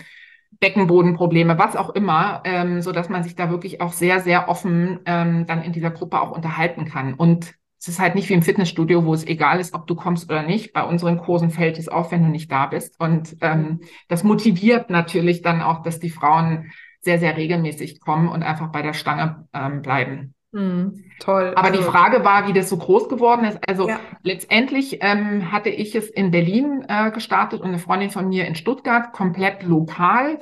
Beckenbodenprobleme, 0.61 1.59
was 1.59 1.77
auch 1.77 1.91
immer, 1.91 2.43
ähm, 2.45 2.81
so 2.81 2.93
dass 2.93 3.09
man 3.09 3.23
sich 3.23 3.37
da 3.37 3.51
wirklich 3.51 3.81
auch 3.81 3.93
sehr, 3.93 4.21
sehr 4.21 4.49
offen 4.49 5.01
ähm, 5.05 5.47
dann 5.47 5.63
in 5.63 5.73
dieser 5.73 5.91
Gruppe 5.91 6.21
auch 6.21 6.31
unterhalten 6.31 6.85
kann. 6.85 7.15
Und 7.15 7.55
es 7.81 7.89
ist 7.89 8.01
halt 8.01 8.15
nicht 8.15 8.29
wie 8.29 8.35
im 8.35 8.43
Fitnessstudio, 8.43 9.05
wo 9.05 9.15
es 9.15 9.27
egal 9.27 9.61
ist, 9.61 9.73
ob 9.73 9.87
du 9.87 9.95
kommst 9.95 10.29
oder 10.29 10.43
nicht. 10.43 10.73
Bei 10.73 10.83
unseren 10.83 11.19
Kursen 11.19 11.51
fällt 11.51 11.79
es 11.79 11.89
auf, 11.89 12.11
wenn 12.11 12.25
du 12.25 12.29
nicht 12.29 12.51
da 12.51 12.67
bist. 12.67 12.99
Und 12.99 13.37
ähm, 13.41 13.81
das 14.09 14.25
motiviert 14.25 14.91
natürlich 14.91 15.43
dann 15.43 15.63
auch, 15.63 15.83
dass 15.83 16.01
die 16.01 16.11
Frauen 16.11 16.73
sehr, 17.01 17.19
sehr 17.19 17.37
regelmäßig 17.37 18.01
kommen 18.01 18.29
und 18.29 18.43
einfach 18.43 18.73
bei 18.73 18.83
der 18.83 18.95
Stange 18.95 19.47
ähm, 19.53 19.83
bleiben. 19.83 20.35
Mm, 20.51 21.05
toll. 21.21 21.53
Aber 21.55 21.69
also, 21.69 21.81
die 21.81 21.87
Frage 21.87 22.25
war, 22.25 22.49
wie 22.49 22.53
das 22.53 22.69
so 22.69 22.79
groß 22.79 23.09
geworden 23.09 23.45
ist. 23.45 23.59
Also 23.69 23.89
ja. 23.89 24.01
letztendlich 24.23 24.99
ähm, 25.01 25.53
hatte 25.53 25.69
ich 25.69 25.95
es 25.95 26.09
in 26.09 26.31
Berlin 26.31 26.85
äh, 26.89 27.11
gestartet 27.13 27.61
und 27.61 27.69
eine 27.69 27.79
Freundin 27.79 28.11
von 28.11 28.29
mir 28.29 28.47
in 28.47 28.55
Stuttgart, 28.55 29.13
komplett 29.13 29.63
lokal. 29.63 30.41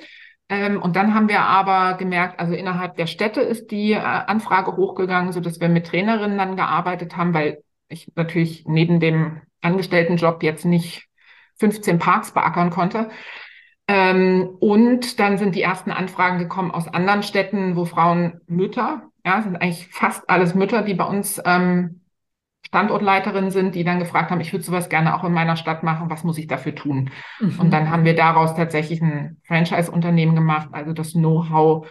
Ähm, 0.48 0.80
und 0.80 0.94
dann 0.94 1.14
haben 1.14 1.28
wir 1.28 1.40
aber 1.40 1.96
gemerkt, 1.96 2.38
also 2.38 2.54
innerhalb 2.54 2.96
der 2.96 3.06
Städte 3.06 3.40
ist 3.40 3.70
die 3.70 3.92
äh, 3.92 3.98
Anfrage 3.98 4.76
hochgegangen, 4.76 5.32
so 5.32 5.40
dass 5.40 5.60
wir 5.60 5.68
mit 5.68 5.86
Trainerinnen 5.86 6.38
dann 6.38 6.56
gearbeitet 6.56 7.16
haben, 7.16 7.34
weil 7.34 7.62
ich 7.88 8.12
natürlich 8.14 8.64
neben 8.66 9.00
dem 9.00 9.42
Angestelltenjob 9.60 10.42
jetzt 10.42 10.64
nicht 10.64 11.08
15 11.56 11.98
Parks 11.98 12.32
beackern 12.32 12.70
konnte. 12.70 13.10
Ähm, 13.88 14.56
und 14.60 15.18
dann 15.20 15.38
sind 15.38 15.54
die 15.54 15.62
ersten 15.62 15.90
Anfragen 15.90 16.38
gekommen 16.38 16.70
aus 16.70 16.88
anderen 16.88 17.22
Städten, 17.22 17.76
wo 17.76 17.84
Frauen 17.84 18.40
Mütter, 18.46 19.02
ja, 19.24 19.42
sind 19.42 19.56
eigentlich 19.56 19.88
fast 19.88 20.28
alles 20.28 20.54
Mütter, 20.54 20.82
die 20.82 20.94
bei 20.94 21.04
uns 21.04 21.40
ähm, 21.44 22.02
Standortleiterinnen 22.76 23.50
sind, 23.50 23.74
die 23.74 23.84
dann 23.84 23.98
gefragt 23.98 24.30
haben, 24.30 24.42
ich 24.42 24.52
würde 24.52 24.62
sowas 24.62 24.90
gerne 24.90 25.16
auch 25.16 25.24
in 25.24 25.32
meiner 25.32 25.56
Stadt 25.56 25.82
machen, 25.82 26.10
was 26.10 26.24
muss 26.24 26.36
ich 26.36 26.46
dafür 26.46 26.74
tun? 26.74 27.08
Mhm. 27.40 27.58
Und 27.58 27.70
dann 27.70 27.90
haben 27.90 28.04
wir 28.04 28.14
daraus 28.14 28.54
tatsächlich 28.54 29.00
ein 29.00 29.38
Franchise-Unternehmen 29.46 30.34
gemacht, 30.34 30.68
also 30.72 30.92
das 30.92 31.12
Know-how 31.12 31.88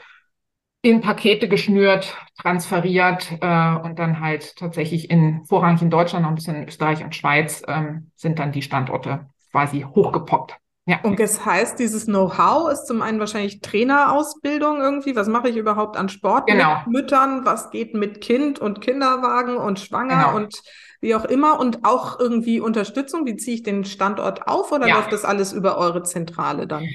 in 0.83 1.01
Pakete 1.01 1.49
geschnürt, 1.49 2.15
transferiert 2.39 3.31
äh, 3.41 3.75
und 3.77 3.97
dann 3.97 4.19
halt 4.19 4.55
tatsächlich 4.57 5.09
in 5.09 5.43
vorrangig 5.45 5.81
in 5.81 5.89
Deutschland, 5.89 6.21
noch 6.21 6.29
ein 6.29 6.36
bisschen 6.36 6.57
in 6.57 6.67
Österreich 6.67 7.03
und 7.03 7.15
Schweiz 7.15 7.63
ähm, 7.67 8.11
sind 8.15 8.38
dann 8.38 8.51
die 8.51 8.61
Standorte 8.61 9.25
quasi 9.49 9.81
hochgepoppt. 9.81 10.59
Ja. 10.88 10.99
Und 11.01 11.19
das 11.19 11.43
heißt, 11.43 11.79
dieses 11.79 12.05
Know-how 12.05 12.71
ist 12.71 12.86
zum 12.86 13.01
einen 13.01 13.19
wahrscheinlich 13.19 13.59
Trainerausbildung 13.61 14.79
irgendwie. 14.79 15.15
Was 15.15 15.27
mache 15.27 15.49
ich 15.49 15.57
überhaupt 15.57 15.97
an 15.97 16.09
Sport 16.09 16.45
genau. 16.45 16.77
mit 16.86 17.01
Müttern? 17.01 17.43
Was 17.43 17.71
geht 17.71 17.95
mit 17.95 18.21
Kind 18.21 18.59
und 18.59 18.81
Kinderwagen 18.81 19.57
und 19.57 19.79
Schwanger 19.79 20.25
genau. 20.25 20.36
und 20.36 20.61
wie 21.01 21.15
auch 21.15 21.25
immer? 21.25 21.59
Und 21.59 21.86
auch 21.86 22.19
irgendwie 22.19 22.59
Unterstützung. 22.59 23.25
Wie 23.25 23.36
ziehe 23.36 23.55
ich 23.55 23.63
den 23.63 23.83
Standort 23.83 24.47
auf 24.47 24.71
oder 24.71 24.88
ja. 24.88 24.97
läuft 24.97 25.11
das 25.11 25.25
alles 25.25 25.53
über 25.53 25.77
eure 25.77 26.03
Zentrale 26.03 26.67
dann? 26.67 26.86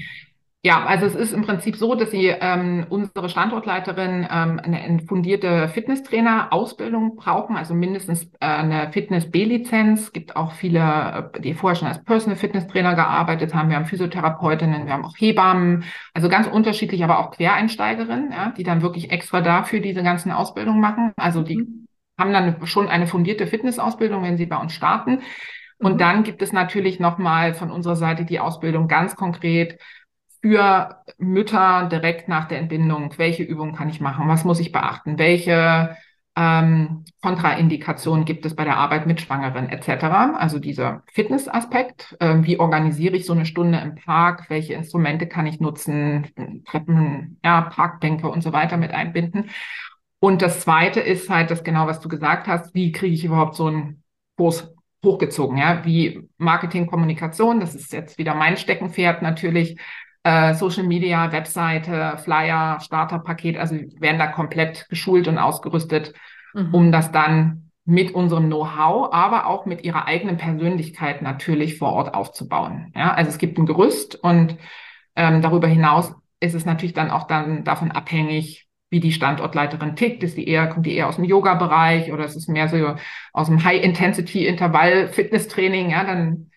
Ja, 0.63 0.85
also 0.85 1.07
es 1.07 1.15
ist 1.15 1.33
im 1.33 1.41
Prinzip 1.41 1.77
so, 1.77 1.95
dass 1.95 2.11
Sie 2.11 2.27
ähm, 2.27 2.85
unsere 2.91 3.31
Standortleiterin 3.31 4.29
ähm, 4.31 4.61
eine 4.63 5.01
fundierte 5.09 5.69
Fitnesstrainer-Ausbildung 5.69 7.17
brauchen, 7.17 7.57
also 7.57 7.73
mindestens 7.73 8.27
äh, 8.41 8.47
eine 8.47 8.93
Fitness-B-Lizenz. 8.93 10.03
Es 10.03 10.13
gibt 10.13 10.37
auch 10.37 10.53
viele, 10.53 11.31
äh, 11.35 11.41
die 11.41 11.55
vorher 11.55 11.77
schon 11.77 11.89
als 11.89 12.05
Personal 12.05 12.37
Fitness 12.37 12.67
Trainer 12.67 12.95
gearbeitet 12.95 13.55
haben. 13.55 13.71
Wir 13.71 13.77
haben 13.77 13.87
Physiotherapeutinnen, 13.87 14.85
wir 14.85 14.93
haben 14.93 15.07
auch 15.07 15.17
Hebammen, 15.17 15.85
also 16.13 16.29
ganz 16.29 16.47
unterschiedlich, 16.47 17.03
aber 17.03 17.21
auch 17.21 17.31
Quereinsteigerinnen, 17.31 18.31
ja, 18.31 18.53
die 18.55 18.63
dann 18.63 18.83
wirklich 18.83 19.11
extra 19.11 19.41
dafür 19.41 19.81
diese 19.81 20.03
ganzen 20.03 20.31
Ausbildungen 20.31 20.81
machen. 20.81 21.13
Also 21.17 21.41
die 21.41 21.57
mhm. 21.57 21.87
haben 22.19 22.35
dann 22.35 22.67
schon 22.67 22.87
eine 22.87 23.07
fundierte 23.07 23.47
Fitnessausbildung, 23.47 24.23
wenn 24.23 24.37
sie 24.37 24.45
bei 24.45 24.59
uns 24.59 24.75
starten. 24.75 25.23
Und 25.79 25.95
mhm. 25.95 25.99
dann 25.99 26.23
gibt 26.23 26.43
es 26.43 26.53
natürlich 26.53 27.01
nochmal 27.01 27.55
von 27.55 27.71
unserer 27.71 27.97
Seite 27.97 28.27
die 28.27 28.41
Ausbildung 28.41 28.89
ganz 28.89 29.17
konkret 29.17 29.79
für 30.43 31.03
Mütter 31.19 31.89
direkt 31.91 32.29
nach 32.29 32.49
der 32.49 32.59
Entbindung, 32.59 33.13
welche 33.17 33.43
Übungen 33.43 33.75
kann 33.75 33.91
ich 33.91 34.01
machen, 34.01 34.29
was 34.29 34.45
muss 34.45 34.61
ich 34.61 34.73
beachten, 34.73 35.19
welche 35.19 35.97
ähm, 36.37 37.05
Kontraindikationen 37.21 38.25
gibt 38.25 38.47
es 38.47 38.55
bei 38.55 38.65
der 38.65 38.77
Arbeit 38.77 39.07
mit 39.07 39.21
Schwangeren 39.21 39.69
etc. 39.69 40.05
Also 40.39 40.59
dieser 40.59 41.03
Fitnessaspekt, 41.13 42.17
äh, 42.21 42.37
wie 42.43 42.59
organisiere 42.59 43.17
ich 43.17 43.27
so 43.27 43.33
eine 43.33 43.47
Stunde 43.47 43.79
im 43.79 43.97
Park, 43.97 44.49
welche 44.49 44.75
Instrumente 44.75 45.27
kann 45.27 45.47
ich 45.47 45.61
nutzen, 45.61 46.63
Treppen, 46.67 47.39
ja, 47.45 47.63
Parkbänke 47.63 48.29
und 48.29 48.43
so 48.43 48.53
weiter 48.53 48.77
mit 48.77 48.93
einbinden. 48.93 49.51
Und 50.21 50.43
das 50.43 50.61
Zweite 50.61 51.01
ist 51.01 51.29
halt 51.31 51.51
das 51.51 51.65
genau, 51.65 51.87
was 51.87 52.01
du 52.01 52.09
gesagt 52.09 52.47
hast, 52.47 52.75
wie 52.75 52.93
kriege 52.93 53.15
ich 53.15 53.25
überhaupt 53.25 53.57
so 53.57 53.67
einen 53.67 54.03
Kurs 54.37 54.73
hochgezogen, 55.05 55.57
ja, 55.59 55.85
wie 55.85 56.29
Marketing, 56.37 56.87
Kommunikation, 56.87 57.61
das 57.61 57.75
ist 57.75 57.93
jetzt 57.93 58.19
wieder 58.19 58.35
mein 58.35 58.57
Steckenpferd 58.57 59.23
natürlich, 59.23 59.79
äh, 60.23 60.55
Social 60.55 60.85
Media, 60.85 61.33
Webseite, 61.33 62.19
Flyer, 62.19 62.79
Starterpaket, 62.81 63.57
also 63.57 63.75
wir 63.75 63.89
werden 64.01 64.19
da 64.19 64.27
komplett 64.27 64.87
geschult 64.89 65.29
und 65.29 65.39
ausgerüstet, 65.39 66.13
mhm. 66.55 66.75
um 66.75 66.93
das 66.93 67.13
dann 67.13 67.71
mit 67.85 68.15
unserem 68.15 68.47
Know-how, 68.47 69.13
aber 69.13 69.47
auch 69.47 69.67
mit 69.67 69.85
ihrer 69.85 70.07
eigenen 70.07 70.37
Persönlichkeit 70.37 71.23
natürlich 71.23 71.79
vor 71.79 71.93
Ort 71.93 72.15
aufzubauen. 72.15 72.93
Ja, 72.95 73.15
also 73.15 73.31
es 73.31 73.39
gibt 73.39 73.59
ein 73.59 73.67
Gerüst 73.67 74.17
und 74.17 74.57
ähm, 75.17 75.43
darüber 75.43 75.67
hinaus 75.67 76.15
ist 76.41 76.55
es 76.55 76.65
natürlich 76.65 76.95
dann 76.95 77.11
auch 77.11 77.27
dann 77.27 77.65
davon 77.65 77.91
abhängig, 77.91 78.69
wie 78.91 79.01
die 79.01 79.13
Standortleiterin 79.13 79.97
tickt. 79.97 80.23
Ist 80.23 80.37
die 80.37 80.47
eher, 80.49 80.69
kommt 80.69 80.87
die 80.87 80.95
eher 80.95 81.09
aus 81.09 81.17
dem 81.17 81.25
Yoga-Bereich 81.25 82.13
oder 82.13 82.25
ist 82.25 82.37
es 82.37 82.47
mehr 82.49 82.69
so 82.69 82.95
aus 83.33 83.47
dem 83.47 83.65
High-Intensity-Intervall-Fitness-Training? 83.65 85.91
Ja, 85.91 86.05
dann 86.05 86.50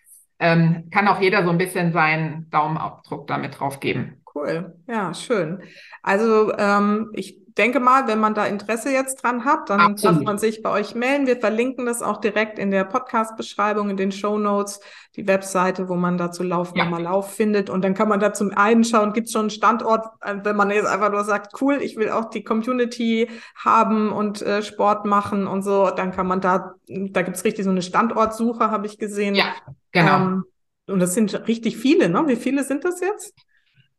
ähm, 0.44 0.90
kann 0.90 1.08
auch 1.08 1.20
jeder 1.22 1.42
so 1.42 1.50
ein 1.50 1.56
bisschen 1.58 1.92
seinen 1.92 2.50
Daumenabdruck 2.50 3.26
damit 3.26 3.58
drauf 3.58 3.80
geben. 3.80 4.23
Cool, 4.34 4.74
ja, 4.88 5.14
schön. 5.14 5.62
Also 6.02 6.52
ähm, 6.58 7.10
ich 7.14 7.44
denke 7.56 7.78
mal, 7.78 8.08
wenn 8.08 8.18
man 8.18 8.34
da 8.34 8.46
Interesse 8.46 8.90
jetzt 8.90 9.22
dran 9.22 9.44
hat, 9.44 9.70
dann 9.70 9.80
Absolut. 9.80 10.16
darf 10.16 10.24
man 10.24 10.38
sich 10.38 10.62
bei 10.62 10.70
euch 10.70 10.94
melden. 10.94 11.26
Wir 11.26 11.36
verlinken 11.36 11.86
das 11.86 12.02
auch 12.02 12.20
direkt 12.20 12.58
in 12.58 12.70
der 12.70 12.84
Podcast-Beschreibung, 12.84 13.90
in 13.90 13.96
den 13.96 14.10
Show 14.10 14.38
Notes, 14.38 14.80
die 15.14 15.28
Webseite, 15.28 15.88
wo 15.88 15.94
man 15.94 16.18
dazu 16.18 16.42
Lauf 16.42 16.72
ja. 16.74 16.84
Mama 16.84 16.98
Lauf 16.98 17.34
findet. 17.34 17.70
Und 17.70 17.84
dann 17.84 17.94
kann 17.94 18.08
man 18.08 18.18
da 18.18 18.32
zum 18.32 18.50
einen 18.56 18.82
schauen, 18.82 19.12
gibt 19.12 19.28
es 19.28 19.32
schon 19.32 19.42
einen 19.42 19.50
Standort, 19.50 20.06
äh, 20.20 20.34
wenn 20.42 20.56
man 20.56 20.70
jetzt 20.70 20.88
einfach 20.88 21.12
nur 21.12 21.22
sagt, 21.22 21.60
cool, 21.60 21.78
ich 21.80 21.96
will 21.96 22.10
auch 22.10 22.28
die 22.28 22.42
Community 22.42 23.30
haben 23.54 24.10
und 24.10 24.42
äh, 24.42 24.62
Sport 24.62 25.04
machen 25.04 25.46
und 25.46 25.62
so, 25.62 25.90
dann 25.90 26.10
kann 26.10 26.26
man 26.26 26.40
da, 26.40 26.74
da 26.88 27.22
gibt 27.22 27.36
es 27.36 27.44
richtig 27.44 27.64
so 27.64 27.70
eine 27.70 27.82
Standortsuche, 27.82 28.70
habe 28.70 28.86
ich 28.86 28.98
gesehen. 28.98 29.36
Ja, 29.36 29.54
genau. 29.92 30.16
Ähm, 30.16 30.44
und 30.86 30.98
das 30.98 31.14
sind 31.14 31.46
richtig 31.46 31.76
viele, 31.76 32.08
ne? 32.08 32.24
Wie 32.26 32.36
viele 32.36 32.64
sind 32.64 32.84
das 32.84 33.00
jetzt? 33.00 33.32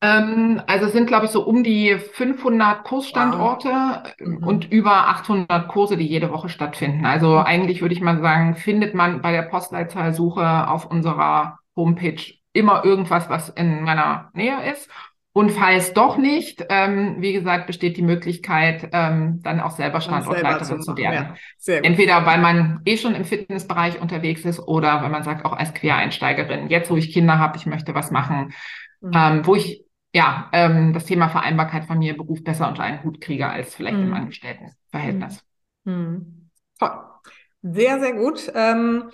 Ähm, 0.06 0.62
also 0.68 0.86
es 0.86 0.94
sind, 0.94 1.08
glaube 1.08 1.26
ich, 1.26 1.32
so 1.32 1.44
um 1.44 1.64
die 1.64 1.98
500 1.98 2.84
Kursstandorte 2.84 3.70
wow. 3.70 4.04
mhm. 4.20 4.44
und 4.44 4.72
über 4.72 5.08
800 5.08 5.68
Kurse, 5.68 5.98
die 5.98 6.08
jede 6.08 6.32
Woche 6.32 6.50
stattfinden. 6.50 7.06
Also 7.06 7.30
mhm. 7.30 7.46
eigentlich 7.46 7.82
würde 7.82 7.96
ich 7.96 8.02
mal 8.02 8.20
sagen, 8.20 8.56
findet 8.56 8.94
man 8.94 9.22
bei 9.22 9.32
der 9.32 9.44
Postleitzahlsuche 9.44 10.70
auf 10.70 10.86
unserer 10.90 11.60
Homepage 11.76 12.22
immer 12.54 12.86
irgendwas, 12.86 13.30
was 13.30 13.50
in 13.50 13.84
meiner 13.84 14.30
Nähe 14.34 14.72
ist. 14.72 14.90
Und 15.34 15.52
falls 15.52 15.94
doch 15.94 16.16
nicht, 16.16 16.66
ähm, 16.70 17.18
wie 17.20 17.34
gesagt, 17.34 17.68
besteht 17.68 17.98
die 17.98 18.02
Möglichkeit, 18.02 18.90
ähm, 18.94 19.42
dann 19.44 19.60
auch 19.60 19.72
selber 19.72 20.00
Standortleiterin 20.00 20.82
zu, 20.82 20.96
werden. 20.96 21.36
Ja, 21.66 21.74
Entweder 21.80 22.26
weil 22.26 22.40
man 22.40 22.80
eh 22.86 22.96
schon 22.96 23.16
im 23.16 23.26
Fitnessbereich 23.26 24.00
unterwegs 24.00 24.46
ist 24.46 24.60
oder 24.60 25.04
wenn 25.04 25.12
man 25.12 25.24
sagt, 25.24 25.44
auch 25.44 25.52
als 25.52 25.74
Quereinsteigerin, 25.74 26.70
jetzt 26.70 26.90
wo 26.90 26.96
ich 26.96 27.12
Kinder 27.12 27.38
habe, 27.38 27.58
ich 27.58 27.66
möchte 27.66 27.94
was 27.94 28.12
machen, 28.12 28.54
mhm. 29.02 29.12
ähm, 29.14 29.42
wo 29.46 29.56
ich 29.56 29.85
ja, 30.16 30.50
ähm, 30.54 30.94
das 30.94 31.04
Thema 31.04 31.28
Vereinbarkeit 31.28 31.84
Familie, 31.84 32.14
Beruf 32.14 32.42
besser 32.42 32.70
unter 32.70 32.84
einen 32.84 33.04
Hut 33.04 33.20
kriege 33.20 33.50
als 33.50 33.76
vielleicht 33.76 33.98
mhm. 33.98 34.04
im 34.04 34.14
Angestelltenverhältnis. 34.14 35.44
Mhm. 35.84 36.50
Toll. 36.80 36.92
Sehr, 37.62 38.00
sehr 38.00 38.14
gut. 38.14 38.50
Ähm, 38.56 39.10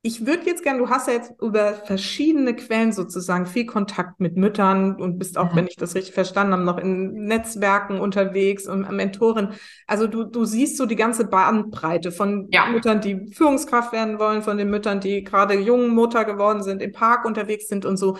ich 0.00 0.24
würde 0.24 0.46
jetzt 0.46 0.62
gerne, 0.62 0.78
du 0.78 0.88
hast 0.88 1.08
ja 1.08 1.12
jetzt 1.12 1.34
über 1.42 1.74
verschiedene 1.74 2.56
Quellen 2.56 2.90
sozusagen 2.92 3.44
viel 3.44 3.66
Kontakt 3.66 4.18
mit 4.18 4.38
Müttern 4.38 4.96
und 4.96 5.18
bist 5.18 5.36
auch, 5.36 5.52
mhm. 5.52 5.56
wenn 5.56 5.66
ich 5.66 5.76
das 5.76 5.94
richtig 5.94 6.14
verstanden 6.14 6.54
habe, 6.54 6.64
noch 6.64 6.78
in 6.78 7.26
Netzwerken 7.26 8.00
unterwegs 8.00 8.66
und 8.66 8.90
Mentorin. 8.90 9.50
Also 9.86 10.06
du, 10.06 10.24
du 10.24 10.46
siehst 10.46 10.78
so 10.78 10.86
die 10.86 10.96
ganze 10.96 11.26
Bandbreite 11.26 12.12
von 12.12 12.48
ja. 12.50 12.64
Müttern, 12.68 13.02
die 13.02 13.30
Führungskraft 13.30 13.92
werden 13.92 14.18
wollen, 14.18 14.40
von 14.40 14.56
den 14.56 14.70
Müttern, 14.70 15.00
die 15.00 15.22
gerade 15.22 15.52
jungen 15.60 15.90
Mutter 15.90 16.24
geworden 16.24 16.62
sind, 16.62 16.80
im 16.80 16.92
Park 16.92 17.26
unterwegs 17.26 17.68
sind 17.68 17.84
und 17.84 17.98
so. 17.98 18.16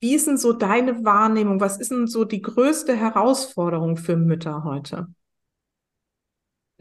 Wie 0.00 0.14
ist 0.14 0.26
denn 0.26 0.36
so 0.36 0.52
deine 0.52 1.04
Wahrnehmung? 1.04 1.60
Was 1.60 1.78
ist 1.78 1.90
denn 1.90 2.06
so 2.06 2.24
die 2.24 2.42
größte 2.42 2.96
Herausforderung 2.96 3.96
für 3.96 4.16
Mütter 4.16 4.64
heute? 4.64 5.08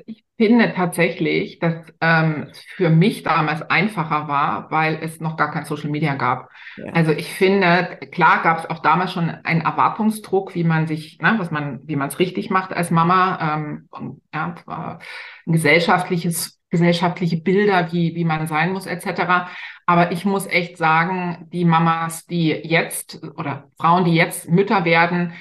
Ich 0.05 0.26
finde 0.38 0.74
tatsächlich, 0.76 1.59
dass 1.59 1.76
ähm, 2.01 2.47
es 2.51 2.59
für 2.76 2.89
mich 2.89 3.24
damals 3.24 3.61
einfacher 3.61 4.28
war, 4.28 4.70
weil 4.70 4.99
es 5.01 5.22
noch 5.22 5.38
gar 5.38 5.51
kein 5.51 5.63
Social 5.63 5.89
Media 5.89 6.16
gab. 6.16 6.49
Ja. 6.76 6.91
Also 6.91 7.11
ich 7.11 7.32
finde, 7.32 7.99
klar 8.11 8.43
gab 8.43 8.59
es 8.59 8.70
auch 8.70 8.80
damals 8.80 9.13
schon 9.13 9.30
einen 9.30 9.61
Erwartungsdruck, 9.61 10.53
wie 10.53 10.66
man 10.66 10.88
sich, 10.88 11.20
ne, 11.22 11.36
was 11.38 11.51
man, 11.51 11.80
wie 11.86 11.95
man 11.95 12.09
es 12.09 12.20
richtig 12.20 12.49
macht 12.49 12.74
als 12.74 12.91
Mama. 12.91 13.55
Ähm, 13.55 13.88
ja, 14.34 14.55
ein 14.68 14.99
gesellschaftliches, 15.45 16.59
gesellschaftliche 16.76 17.38
Bilder, 17.38 17.91
wie 17.91 18.15
wie 18.15 18.26
man 18.26 18.47
sein 18.47 18.73
muss, 18.73 18.86
etc. 18.86 19.47
Aber 19.86 20.11
ich 20.11 20.26
muss 20.26 20.47
echt 20.47 20.78
sagen, 20.78 21.47
die 21.53 21.65
Mamas, 21.65 22.26
die 22.26 22.49
jetzt 22.49 23.21
oder 23.38 23.69
Frauen, 23.78 24.05
die 24.05 24.15
jetzt 24.15 24.49
Mütter 24.49 24.86
werden, 24.86 25.34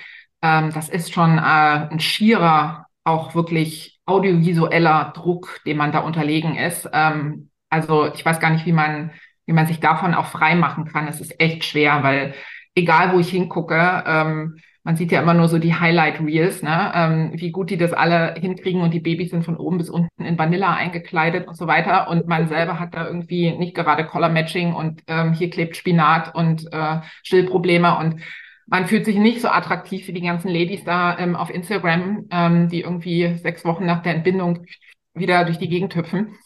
ähm, 0.42 0.70
das 0.72 0.88
ist 0.88 1.12
schon 1.12 1.38
äh, 1.38 1.40
ein 1.40 2.00
schierer, 2.00 2.86
auch 3.04 3.34
wirklich 3.34 4.00
audiovisueller 4.06 5.12
Druck, 5.14 5.60
dem 5.66 5.78
man 5.78 5.92
da 5.92 6.00
unterlegen 6.00 6.56
ist. 6.56 6.88
Ähm, 6.92 7.50
also 7.70 8.12
ich 8.12 8.24
weiß 8.24 8.40
gar 8.40 8.50
nicht, 8.50 8.66
wie 8.66 8.72
man, 8.72 9.10
wie 9.46 9.52
man 9.54 9.66
sich 9.66 9.80
davon 9.80 10.14
auch 10.14 10.26
frei 10.26 10.54
machen 10.54 10.84
kann. 10.86 11.08
Es 11.08 11.20
ist 11.20 11.40
echt 11.40 11.64
schwer, 11.64 12.02
weil 12.02 12.34
egal 12.74 13.12
wo 13.12 13.18
ich 13.18 13.30
hingucke, 13.30 14.04
ähm, 14.06 14.58
man 14.84 14.96
sieht 14.96 15.10
ja 15.10 15.22
immer 15.22 15.34
nur 15.34 15.48
so 15.48 15.58
die 15.58 15.74
Highlight 15.74 16.20
Reels, 16.20 16.62
ne? 16.62 16.92
ähm, 16.94 17.30
wie 17.34 17.50
gut 17.50 17.70
die 17.70 17.78
das 17.78 17.94
alle 17.94 18.34
hinkriegen 18.34 18.82
und 18.82 18.92
die 18.92 19.00
Babys 19.00 19.30
sind 19.30 19.44
von 19.44 19.56
oben 19.56 19.78
bis 19.78 19.88
unten 19.88 20.24
in 20.24 20.38
Vanilla 20.38 20.74
eingekleidet 20.74 21.48
und 21.48 21.56
so 21.56 21.66
weiter 21.66 22.08
und 22.08 22.28
man 22.28 22.48
selber 22.48 22.78
hat 22.78 22.94
da 22.94 23.06
irgendwie 23.06 23.52
nicht 23.56 23.74
gerade 23.74 24.04
Color 24.04 24.28
Matching 24.28 24.74
und 24.74 25.02
ähm, 25.06 25.32
hier 25.32 25.48
klebt 25.48 25.76
Spinat 25.76 26.34
und 26.34 26.70
äh, 26.70 27.00
Stillprobleme 27.22 27.96
und 27.98 28.20
man 28.66 28.86
fühlt 28.86 29.06
sich 29.06 29.16
nicht 29.16 29.40
so 29.40 29.48
attraktiv 29.48 30.06
wie 30.06 30.12
die 30.12 30.20
ganzen 30.20 30.48
Ladies 30.48 30.84
da 30.84 31.18
ähm, 31.18 31.34
auf 31.34 31.50
Instagram, 31.50 32.26
ähm, 32.30 32.68
die 32.68 32.80
irgendwie 32.82 33.36
sechs 33.38 33.64
Wochen 33.64 33.86
nach 33.86 34.02
der 34.02 34.14
Entbindung 34.14 34.66
wieder 35.14 35.44
durch 35.44 35.58
die 35.58 35.68
Gegend 35.68 35.94
hüpfen. 35.94 36.36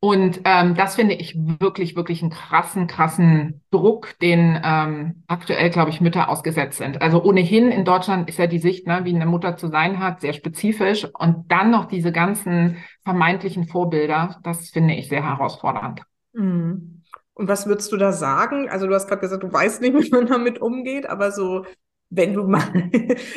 Und 0.00 0.42
ähm, 0.44 0.76
das 0.76 0.94
finde 0.94 1.14
ich 1.14 1.36
wirklich, 1.36 1.96
wirklich 1.96 2.22
einen 2.22 2.30
krassen, 2.30 2.86
krassen 2.86 3.62
Druck, 3.72 4.16
den 4.20 4.60
ähm, 4.62 5.24
aktuell, 5.26 5.70
glaube 5.70 5.90
ich, 5.90 6.00
Mütter 6.00 6.28
ausgesetzt 6.28 6.78
sind. 6.78 7.02
Also 7.02 7.22
ohnehin 7.24 7.72
in 7.72 7.84
Deutschland 7.84 8.28
ist 8.28 8.38
ja 8.38 8.46
die 8.46 8.60
Sicht, 8.60 8.86
ne, 8.86 9.00
wie 9.02 9.14
eine 9.14 9.26
Mutter 9.26 9.56
zu 9.56 9.66
sein 9.66 9.98
hat, 9.98 10.20
sehr 10.20 10.34
spezifisch. 10.34 11.04
Und 11.18 11.50
dann 11.50 11.72
noch 11.72 11.86
diese 11.86 12.12
ganzen 12.12 12.76
vermeintlichen 13.02 13.66
Vorbilder, 13.66 14.38
das 14.44 14.70
finde 14.70 14.94
ich 14.94 15.08
sehr 15.08 15.24
herausfordernd. 15.24 16.02
Mhm. 16.32 17.02
Und 17.34 17.48
was 17.48 17.66
würdest 17.66 17.90
du 17.90 17.96
da 17.96 18.12
sagen? 18.12 18.68
Also 18.68 18.86
du 18.86 18.94
hast 18.94 19.08
gerade 19.08 19.20
gesagt, 19.20 19.42
du 19.42 19.52
weißt 19.52 19.80
nicht, 19.80 19.94
wie 19.98 20.10
man 20.10 20.26
damit 20.26 20.60
umgeht, 20.60 21.08
aber 21.08 21.32
so, 21.32 21.64
wenn 22.08 22.34
du 22.34 22.44
mal 22.44 22.62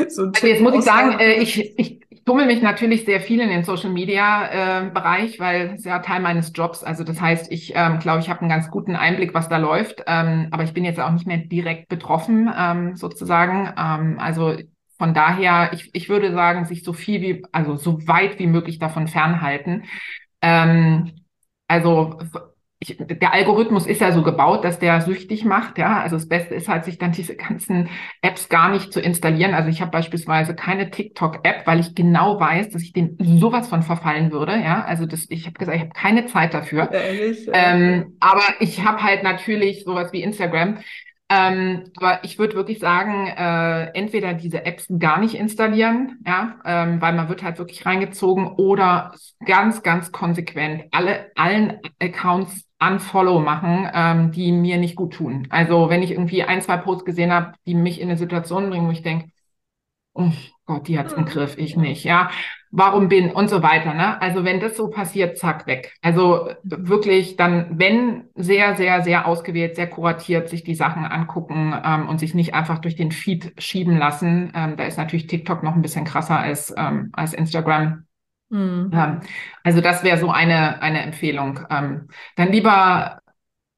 so 0.09 0.25
Also 0.27 0.47
jetzt 0.47 0.61
muss 0.61 0.75
ich 0.75 0.81
sagen, 0.81 1.19
äh, 1.19 1.41
ich, 1.41 1.73
ich, 1.77 2.01
ich 2.07 2.10
tummel 2.31 2.45
mich 2.45 2.61
natürlich 2.61 3.03
sehr 3.03 3.19
viel 3.19 3.41
in 3.41 3.49
den 3.49 3.65
Social 3.65 3.89
Media 3.89 4.85
äh, 4.85 4.89
Bereich, 4.89 5.37
weil 5.41 5.73
es 5.75 5.83
ja 5.83 5.99
Teil 5.99 6.21
meines 6.21 6.53
Jobs. 6.55 6.81
Also 6.81 7.03
das 7.03 7.19
heißt, 7.19 7.51
ich 7.51 7.73
ähm, 7.75 7.99
glaube, 7.99 8.21
ich 8.21 8.29
habe 8.29 8.39
einen 8.39 8.49
ganz 8.49 8.71
guten 8.71 8.95
Einblick, 8.95 9.33
was 9.33 9.49
da 9.49 9.57
läuft. 9.57 10.01
Ähm, 10.07 10.47
aber 10.51 10.63
ich 10.63 10.73
bin 10.73 10.85
jetzt 10.85 10.97
auch 11.01 11.11
nicht 11.11 11.27
mehr 11.27 11.39
direkt 11.39 11.89
betroffen, 11.89 12.49
ähm, 12.57 12.95
sozusagen. 12.95 13.73
Ähm, 13.77 14.17
also 14.17 14.55
von 14.97 15.13
daher, 15.13 15.73
ich, 15.73 15.89
ich 15.93 16.07
würde 16.07 16.31
sagen, 16.31 16.63
sich 16.63 16.85
so 16.85 16.93
viel 16.93 17.21
wie, 17.21 17.43
also 17.51 17.75
so 17.75 18.07
weit 18.07 18.39
wie 18.39 18.47
möglich 18.47 18.79
davon 18.79 19.09
fernhalten. 19.09 19.83
Ähm, 20.41 21.11
also 21.67 22.17
ich, 22.83 22.97
der 22.99 23.31
Algorithmus 23.31 23.85
ist 23.85 24.01
ja 24.01 24.11
so 24.11 24.23
gebaut, 24.23 24.65
dass 24.65 24.79
der 24.79 25.01
süchtig 25.01 25.45
macht. 25.45 25.77
Ja, 25.77 26.01
also 26.01 26.15
das 26.15 26.27
Beste 26.27 26.55
ist 26.55 26.67
halt, 26.67 26.83
sich 26.83 26.97
dann 26.97 27.11
diese 27.11 27.35
ganzen 27.35 27.89
Apps 28.23 28.49
gar 28.49 28.71
nicht 28.71 28.91
zu 28.91 28.99
installieren. 28.99 29.53
Also 29.53 29.69
ich 29.69 29.81
habe 29.81 29.91
beispielsweise 29.91 30.55
keine 30.55 30.89
TikTok-App, 30.89 31.67
weil 31.67 31.79
ich 31.79 31.93
genau 31.93 32.39
weiß, 32.39 32.71
dass 32.71 32.81
ich 32.81 32.91
dem 32.91 33.17
sowas 33.19 33.67
von 33.67 33.83
verfallen 33.83 34.31
würde. 34.31 34.53
Ja, 34.53 34.83
also 34.83 35.05
das, 35.05 35.27
ich 35.29 35.45
habe 35.45 35.53
gesagt, 35.53 35.75
ich 35.77 35.83
habe 35.83 35.93
keine 35.93 36.25
Zeit 36.25 36.55
dafür. 36.55 36.91
Ehrlich, 36.91 37.47
ähm, 37.53 38.17
aber 38.19 38.41
ich 38.59 38.83
habe 38.83 39.03
halt 39.03 39.21
natürlich 39.21 39.83
sowas 39.83 40.11
wie 40.11 40.23
Instagram. 40.23 40.79
Ähm, 41.29 41.83
aber 41.95 42.23
ich 42.23 42.39
würde 42.39 42.55
wirklich 42.55 42.79
sagen, 42.79 43.27
äh, 43.27 43.91
entweder 43.93 44.33
diese 44.33 44.65
Apps 44.65 44.87
gar 44.99 45.17
nicht 45.19 45.35
installieren, 45.35 46.19
ja, 46.25 46.59
ähm, 46.65 46.99
weil 46.99 47.13
man 47.13 47.29
wird 47.29 47.41
halt 47.41 47.57
wirklich 47.57 47.85
reingezogen, 47.85 48.47
oder 48.57 49.13
ganz, 49.45 49.81
ganz 49.81 50.11
konsequent 50.11 50.85
alle 50.91 51.31
allen 51.35 51.79
Accounts 52.01 52.67
unfollow 52.81 53.39
machen, 53.39 53.87
ähm, 53.93 54.31
die 54.31 54.51
mir 54.51 54.77
nicht 54.77 54.95
gut 54.95 55.13
tun. 55.13 55.47
Also 55.49 55.89
wenn 55.89 56.03
ich 56.03 56.11
irgendwie 56.11 56.43
ein, 56.43 56.61
zwei 56.61 56.77
Posts 56.77 57.05
gesehen 57.05 57.31
habe, 57.31 57.53
die 57.65 57.75
mich 57.75 58.01
in 58.01 58.09
eine 58.09 58.17
Situation 58.17 58.69
bringen, 58.69 58.87
wo 58.87 58.91
ich 58.91 59.03
denke, 59.03 59.29
oh 60.13 60.31
Gott, 60.65 60.87
die 60.87 60.97
hat's 60.97 61.13
im 61.13 61.21
mhm. 61.21 61.27
Griff, 61.27 61.57
ich 61.57 61.77
nicht, 61.77 62.03
ja. 62.03 62.29
Warum 62.73 63.09
bin 63.09 63.31
und 63.31 63.49
so 63.49 63.61
weiter, 63.61 63.93
ne? 63.93 64.21
Also 64.21 64.45
wenn 64.45 64.61
das 64.61 64.77
so 64.77 64.89
passiert, 64.89 65.37
zack, 65.37 65.67
weg. 65.67 65.93
Also 66.01 66.49
wirklich 66.63 67.35
dann, 67.35 67.67
wenn 67.77 68.29
sehr, 68.35 68.77
sehr, 68.77 69.03
sehr 69.03 69.27
ausgewählt, 69.27 69.75
sehr 69.75 69.87
kuratiert 69.87 70.47
sich 70.47 70.63
die 70.63 70.75
Sachen 70.75 71.03
angucken 71.03 71.75
ähm, 71.83 72.07
und 72.07 72.19
sich 72.19 72.33
nicht 72.33 72.53
einfach 72.53 72.79
durch 72.79 72.95
den 72.95 73.11
Feed 73.11 73.53
schieben 73.57 73.97
lassen. 73.97 74.53
Ähm, 74.55 74.77
da 74.77 74.85
ist 74.85 74.97
natürlich 74.97 75.27
TikTok 75.27 75.63
noch 75.63 75.75
ein 75.75 75.81
bisschen 75.81 76.05
krasser 76.05 76.39
als, 76.39 76.73
ähm, 76.77 77.09
als 77.11 77.33
Instagram. 77.33 78.05
Mhm. 78.51 78.91
Ähm, 78.93 79.21
also 79.63 79.81
das 79.81 80.03
wäre 80.03 80.17
so 80.17 80.29
eine, 80.29 80.81
eine 80.81 81.01
Empfehlung. 81.01 81.59
Ähm, 81.69 82.09
dann 82.35 82.51
lieber 82.51 83.19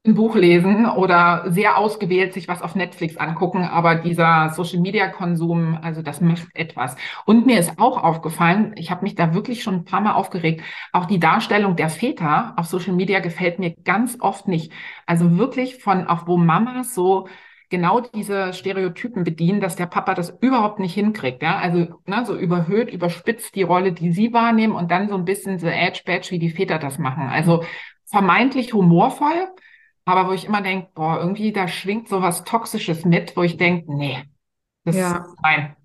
ein 0.06 0.16
Buch 0.16 0.36
lesen 0.36 0.86
oder 0.88 1.46
sehr 1.52 1.78
ausgewählt 1.78 2.34
sich 2.34 2.48
was 2.50 2.62
auf 2.62 2.76
Netflix 2.76 3.18
angucken, 3.18 3.64
aber 3.66 3.96
dieser 3.96 4.50
Social 4.52 4.82
Media 4.82 5.08
Konsum, 5.10 5.80
also 5.82 6.02
das 6.02 6.22
macht 6.22 6.48
etwas. 6.56 6.98
Und 7.26 7.46
mir 7.46 7.60
ist 7.60 7.80
auch 7.80 8.04
aufgefallen, 8.04 8.74
ich 8.78 8.92
habe 8.92 9.04
mich 9.04 9.16
da 9.16 9.34
wirklich 9.34 9.64
schon 9.64 9.76
ein 9.76 9.86
paar 9.86 10.02
Mal 10.02 10.14
aufgeregt, 10.14 10.64
auch 10.94 11.06
die 11.06 11.20
Darstellung 11.20 11.78
der 11.78 11.90
Väter 11.90 12.54
auf 12.58 12.68
Social 12.68 12.94
Media 12.94 13.20
gefällt 13.20 13.60
mir 13.60 13.76
ganz 13.86 14.18
oft 14.22 14.48
nicht. 14.48 14.74
Also 15.06 15.38
wirklich 15.38 15.78
von 15.84 16.08
auch 16.08 16.28
wo 16.28 16.38
Mamas 16.38 16.96
so 16.96 17.28
genau 17.74 18.02
diese 18.02 18.54
Stereotypen 18.54 19.24
bedienen, 19.24 19.60
dass 19.60 19.76
der 19.76 19.88
Papa 19.88 20.14
das 20.14 20.30
überhaupt 20.42 20.78
nicht 20.78 20.94
hinkriegt. 20.94 21.42
Ja? 21.42 21.58
Also 21.58 22.00
ne, 22.06 22.24
so 22.24 22.38
überhöht, 22.38 22.94
überspitzt 22.94 23.56
die 23.56 23.64
Rolle, 23.64 23.94
die 23.94 24.14
sie 24.14 24.32
wahrnehmen 24.32 24.76
und 24.76 24.92
dann 24.92 25.10
so 25.10 25.16
ein 25.16 25.26
bisschen 25.26 25.58
so 25.58 25.66
edge-badge, 25.66 26.30
wie 26.30 26.38
die 26.38 26.52
Väter 26.52 26.78
das 26.78 27.00
machen. 27.00 27.24
Also 27.30 27.64
vermeintlich 28.06 28.76
humorvoll, 28.76 29.48
aber 30.06 30.30
wo 30.30 30.34
ich 30.34 30.46
immer 30.46 30.62
denke, 30.62 30.90
boah, 30.94 31.18
irgendwie 31.20 31.52
da 31.52 31.68
schwingt 31.68 32.10
so 32.10 32.22
was 32.22 32.44
Toxisches 32.44 33.06
mit, 33.06 33.36
wo 33.36 33.42
ich 33.42 33.58
denke, 33.58 33.92
nee, 33.92 34.22
das 34.84 34.96
ja. 34.96 35.18
ist 35.18 35.36
nein. 35.42 35.76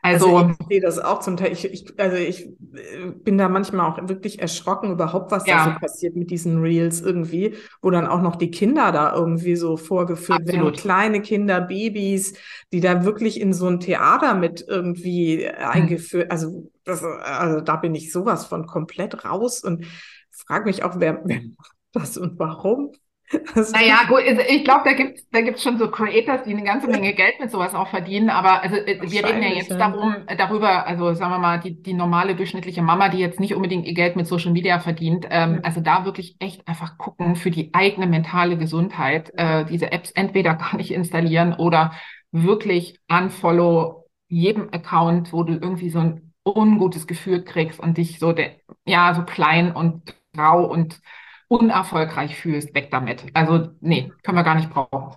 Also, 0.00 0.36
also 0.36 0.50
ich 0.50 0.66
sehe 0.68 0.80
das 0.80 0.98
auch 0.98 1.20
zum 1.20 1.36
Teil. 1.36 1.52
Ich, 1.52 1.64
ich, 1.64 1.98
also 1.98 2.16
ich 2.16 2.46
äh, 2.46 3.10
bin 3.24 3.36
da 3.36 3.48
manchmal 3.48 3.90
auch 3.90 4.08
wirklich 4.08 4.40
erschrocken 4.40 4.92
überhaupt, 4.92 5.32
was 5.32 5.46
ja. 5.46 5.64
da 5.64 5.72
so 5.72 5.80
passiert 5.80 6.14
mit 6.14 6.30
diesen 6.30 6.60
Reels 6.60 7.00
irgendwie, 7.00 7.56
wo 7.82 7.90
dann 7.90 8.06
auch 8.06 8.22
noch 8.22 8.36
die 8.36 8.50
Kinder 8.50 8.92
da 8.92 9.12
irgendwie 9.14 9.56
so 9.56 9.76
vorgeführt 9.76 10.42
Absolut. 10.42 10.64
werden, 10.64 10.76
kleine 10.76 11.20
Kinder, 11.20 11.60
Babys, 11.60 12.34
die 12.72 12.80
da 12.80 13.04
wirklich 13.04 13.40
in 13.40 13.52
so 13.52 13.66
ein 13.66 13.80
Theater 13.80 14.34
mit 14.34 14.64
irgendwie 14.66 15.44
hm. 15.46 15.68
eingeführt. 15.68 16.30
Also, 16.30 16.70
das, 16.84 17.02
also 17.02 17.60
da 17.60 17.76
bin 17.76 17.94
ich 17.94 18.12
sowas 18.12 18.46
von 18.46 18.66
komplett 18.66 19.24
raus 19.24 19.62
und 19.64 19.84
frage 20.30 20.66
mich 20.66 20.84
auch, 20.84 20.94
wer, 20.98 21.22
wer 21.24 21.40
macht 21.56 21.76
das 21.92 22.16
und 22.16 22.38
warum? 22.38 22.92
naja, 23.72 24.04
gut, 24.08 24.22
also 24.26 24.42
ich 24.48 24.64
glaube, 24.64 24.82
da 24.84 24.92
gibt 24.94 25.18
es 25.18 25.28
da 25.30 25.40
gibt's 25.42 25.62
schon 25.62 25.78
so 25.78 25.90
Creators, 25.90 26.44
die 26.44 26.52
eine 26.52 26.64
ganze 26.64 26.88
Menge 26.88 27.12
Geld 27.12 27.40
mit 27.40 27.50
sowas 27.50 27.74
auch 27.74 27.88
verdienen. 27.88 28.30
Aber 28.30 28.62
also 28.62 28.76
äh, 28.76 28.98
wir 29.02 29.24
reden 29.24 29.42
ja 29.42 29.50
jetzt 29.50 29.70
darum, 29.70 30.14
äh, 30.26 30.36
darüber, 30.36 30.86
also 30.86 31.12
sagen 31.14 31.32
wir 31.32 31.38
mal, 31.38 31.60
die, 31.60 31.82
die 31.82 31.92
normale 31.92 32.34
durchschnittliche 32.34 32.82
Mama, 32.82 33.08
die 33.08 33.18
jetzt 33.18 33.40
nicht 33.40 33.54
unbedingt 33.54 33.86
ihr 33.86 33.94
Geld 33.94 34.16
mit 34.16 34.26
Social 34.26 34.52
Media 34.52 34.78
verdient, 34.78 35.26
ähm, 35.30 35.60
also 35.62 35.80
da 35.80 36.04
wirklich 36.04 36.36
echt 36.38 36.66
einfach 36.66 36.96
gucken 36.96 37.36
für 37.36 37.50
die 37.50 37.74
eigene 37.74 38.06
mentale 38.06 38.56
Gesundheit, 38.56 39.30
äh, 39.36 39.64
diese 39.66 39.92
Apps 39.92 40.10
entweder 40.12 40.54
gar 40.54 40.76
nicht 40.76 40.90
installieren 40.90 41.52
oder 41.52 41.92
wirklich 42.32 42.98
unfollow 43.10 44.06
jedem 44.28 44.68
Account, 44.72 45.32
wo 45.32 45.42
du 45.42 45.54
irgendwie 45.54 45.90
so 45.90 45.98
ein 46.00 46.32
ungutes 46.44 47.06
Gefühl 47.06 47.44
kriegst 47.44 47.80
und 47.80 47.98
dich 47.98 48.18
so, 48.18 48.32
de, 48.32 48.50
ja, 48.86 49.14
so 49.14 49.22
klein 49.22 49.72
und 49.72 50.14
grau 50.34 50.64
und 50.64 51.00
unerfolgreich 51.48 52.36
fühlst, 52.36 52.74
weg 52.74 52.88
damit. 52.90 53.24
Also 53.34 53.70
nee, 53.80 54.12
können 54.22 54.36
wir 54.36 54.44
gar 54.44 54.54
nicht 54.54 54.70
brauchen. 54.70 55.16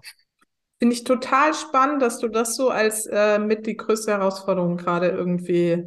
Finde 0.79 0.95
ich 0.95 1.03
total 1.03 1.53
spannend, 1.53 2.01
dass 2.01 2.19
du 2.19 2.27
das 2.27 2.55
so 2.55 2.69
als 2.69 3.05
äh, 3.05 3.38
mit 3.38 3.67
die 3.67 3.77
größte 3.77 4.11
Herausforderung 4.11 4.77
gerade 4.77 5.09
irgendwie 5.09 5.84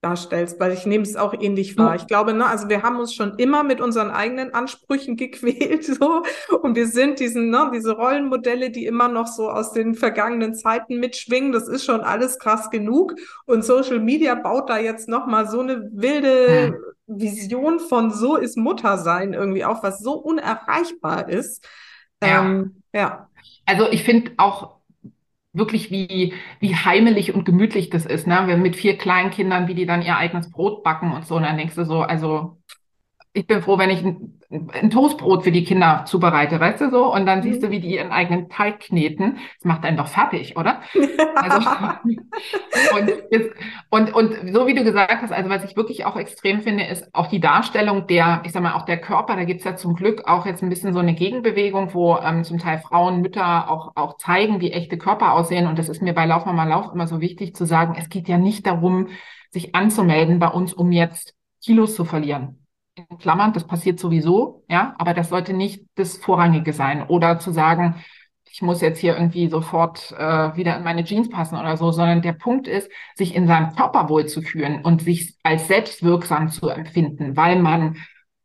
darstellst, 0.00 0.60
weil 0.60 0.72
ich 0.72 0.86
nehme 0.86 1.02
es 1.02 1.16
auch 1.16 1.34
ähnlich 1.34 1.76
wahr. 1.76 1.96
Ich 1.96 2.06
glaube, 2.06 2.32
ne, 2.32 2.46
also 2.46 2.68
wir 2.68 2.82
haben 2.82 3.00
uns 3.00 3.14
schon 3.14 3.36
immer 3.36 3.64
mit 3.64 3.80
unseren 3.80 4.10
eigenen 4.10 4.54
Ansprüchen 4.54 5.16
gequält, 5.16 5.84
so, 5.84 6.22
und 6.62 6.76
wir 6.76 6.86
sind 6.86 7.18
diesen, 7.18 7.50
ne, 7.50 7.70
diese 7.74 7.96
Rollenmodelle, 7.96 8.70
die 8.70 8.86
immer 8.86 9.08
noch 9.08 9.26
so 9.26 9.50
aus 9.50 9.72
den 9.72 9.94
vergangenen 9.94 10.54
Zeiten 10.54 11.00
mitschwingen. 11.00 11.50
Das 11.50 11.66
ist 11.66 11.84
schon 11.84 12.02
alles 12.02 12.38
krass 12.38 12.70
genug. 12.70 13.14
Und 13.44 13.64
Social 13.64 13.98
Media 13.98 14.36
baut 14.36 14.70
da 14.70 14.78
jetzt 14.78 15.08
noch 15.08 15.26
mal 15.26 15.48
so 15.48 15.60
eine 15.60 15.90
wilde. 15.92 16.78
Vision 17.08 17.80
von 17.80 18.10
so 18.12 18.36
ist 18.36 18.56
Muttersein 18.56 19.32
irgendwie 19.32 19.64
auf, 19.64 19.82
was 19.82 20.00
so 20.00 20.12
unerreichbar 20.12 21.28
ist. 21.28 21.66
Ja. 22.22 22.42
Ähm, 22.42 22.82
ja. 22.92 23.28
Also 23.66 23.90
ich 23.90 24.04
finde 24.04 24.32
auch 24.36 24.76
wirklich 25.52 25.90
wie, 25.90 26.34
wie 26.60 26.76
heimelig 26.76 27.34
und 27.34 27.44
gemütlich 27.44 27.90
das 27.90 28.06
ist, 28.06 28.26
ne? 28.26 28.56
Mit 28.58 28.76
vier 28.76 28.96
kleinen 28.98 29.30
Kindern, 29.30 29.66
wie 29.66 29.74
die 29.74 29.86
dann 29.86 30.02
ihr 30.02 30.16
eigenes 30.16 30.50
Brot 30.50 30.84
backen 30.84 31.12
und 31.12 31.26
so. 31.26 31.36
Und 31.36 31.42
dann 31.42 31.56
denkst 31.56 31.74
du 31.74 31.84
so, 31.84 32.02
also 32.02 32.57
ich 33.32 33.46
bin 33.46 33.62
froh, 33.62 33.78
wenn 33.78 33.90
ich 33.90 34.02
ein, 34.02 34.40
ein, 34.50 34.90
Toastbrot 34.90 35.44
für 35.44 35.52
die 35.52 35.64
Kinder 35.64 36.04
zubereite, 36.06 36.58
weißt 36.58 36.80
du 36.80 36.90
so? 36.90 37.12
Und 37.12 37.26
dann 37.26 37.42
siehst 37.42 37.62
du, 37.62 37.66
mhm. 37.68 37.70
wie 37.70 37.80
die 37.80 37.94
ihren 37.94 38.10
eigenen 38.10 38.48
Teig 38.48 38.80
kneten. 38.80 39.38
Das 39.58 39.64
macht 39.64 39.84
einen 39.84 39.96
doch 39.96 40.08
fertig, 40.08 40.56
oder? 40.56 40.80
also, 41.34 41.68
und, 42.96 43.12
und, 43.90 44.14
und 44.14 44.54
so 44.54 44.66
wie 44.66 44.74
du 44.74 44.82
gesagt 44.82 45.22
hast, 45.22 45.32
also 45.32 45.50
was 45.50 45.64
ich 45.64 45.76
wirklich 45.76 46.06
auch 46.06 46.16
extrem 46.16 46.62
finde, 46.62 46.84
ist 46.84 47.14
auch 47.14 47.26
die 47.26 47.40
Darstellung 47.40 48.06
der, 48.06 48.42
ich 48.44 48.52
sag 48.52 48.62
mal, 48.62 48.74
auch 48.74 48.86
der 48.86 48.98
Körper. 48.98 49.36
Da 49.36 49.44
gibt's 49.44 49.64
ja 49.64 49.76
zum 49.76 49.94
Glück 49.94 50.26
auch 50.26 50.46
jetzt 50.46 50.62
ein 50.62 50.70
bisschen 50.70 50.94
so 50.94 51.00
eine 51.00 51.14
Gegenbewegung, 51.14 51.92
wo 51.92 52.16
ähm, 52.16 52.44
zum 52.44 52.58
Teil 52.58 52.78
Frauen, 52.78 53.20
Mütter 53.20 53.70
auch, 53.70 53.92
auch 53.94 54.16
zeigen, 54.16 54.60
wie 54.60 54.72
echte 54.72 54.96
Körper 54.96 55.34
aussehen. 55.34 55.66
Und 55.66 55.78
das 55.78 55.88
ist 55.88 56.02
mir 56.02 56.14
bei 56.14 56.24
Lauf 56.24 56.46
mal 56.46 56.68
Lauf 56.68 56.92
immer 56.92 57.06
so 57.06 57.20
wichtig 57.20 57.54
zu 57.54 57.66
sagen, 57.66 57.94
es 57.98 58.08
geht 58.08 58.26
ja 58.26 58.38
nicht 58.38 58.66
darum, 58.66 59.08
sich 59.50 59.74
anzumelden 59.74 60.38
bei 60.38 60.48
uns, 60.48 60.72
um 60.72 60.92
jetzt 60.92 61.34
Kilos 61.62 61.94
zu 61.94 62.04
verlieren 62.04 62.58
in 63.08 63.18
Klammern, 63.18 63.52
das 63.52 63.66
passiert 63.66 63.98
sowieso, 64.00 64.64
ja, 64.68 64.94
aber 64.98 65.14
das 65.14 65.28
sollte 65.28 65.52
nicht 65.52 65.84
das 65.94 66.16
Vorrangige 66.16 66.72
sein. 66.72 67.06
Oder 67.06 67.38
zu 67.38 67.52
sagen, 67.52 67.96
ich 68.50 68.62
muss 68.62 68.80
jetzt 68.80 68.98
hier 68.98 69.14
irgendwie 69.14 69.48
sofort 69.48 70.12
äh, 70.18 70.56
wieder 70.56 70.76
in 70.76 70.84
meine 70.84 71.04
Jeans 71.04 71.28
passen 71.30 71.56
oder 71.56 71.76
so, 71.76 71.92
sondern 71.92 72.22
der 72.22 72.32
Punkt 72.32 72.66
ist, 72.66 72.90
sich 73.14 73.34
in 73.34 73.46
seinem 73.46 73.74
Körper 73.74 74.08
wohlzufühlen 74.08 74.84
und 74.84 75.02
sich 75.02 75.36
als 75.42 75.68
selbstwirksam 75.68 76.48
zu 76.48 76.68
empfinden, 76.68 77.36
weil 77.36 77.60
man 77.60 77.96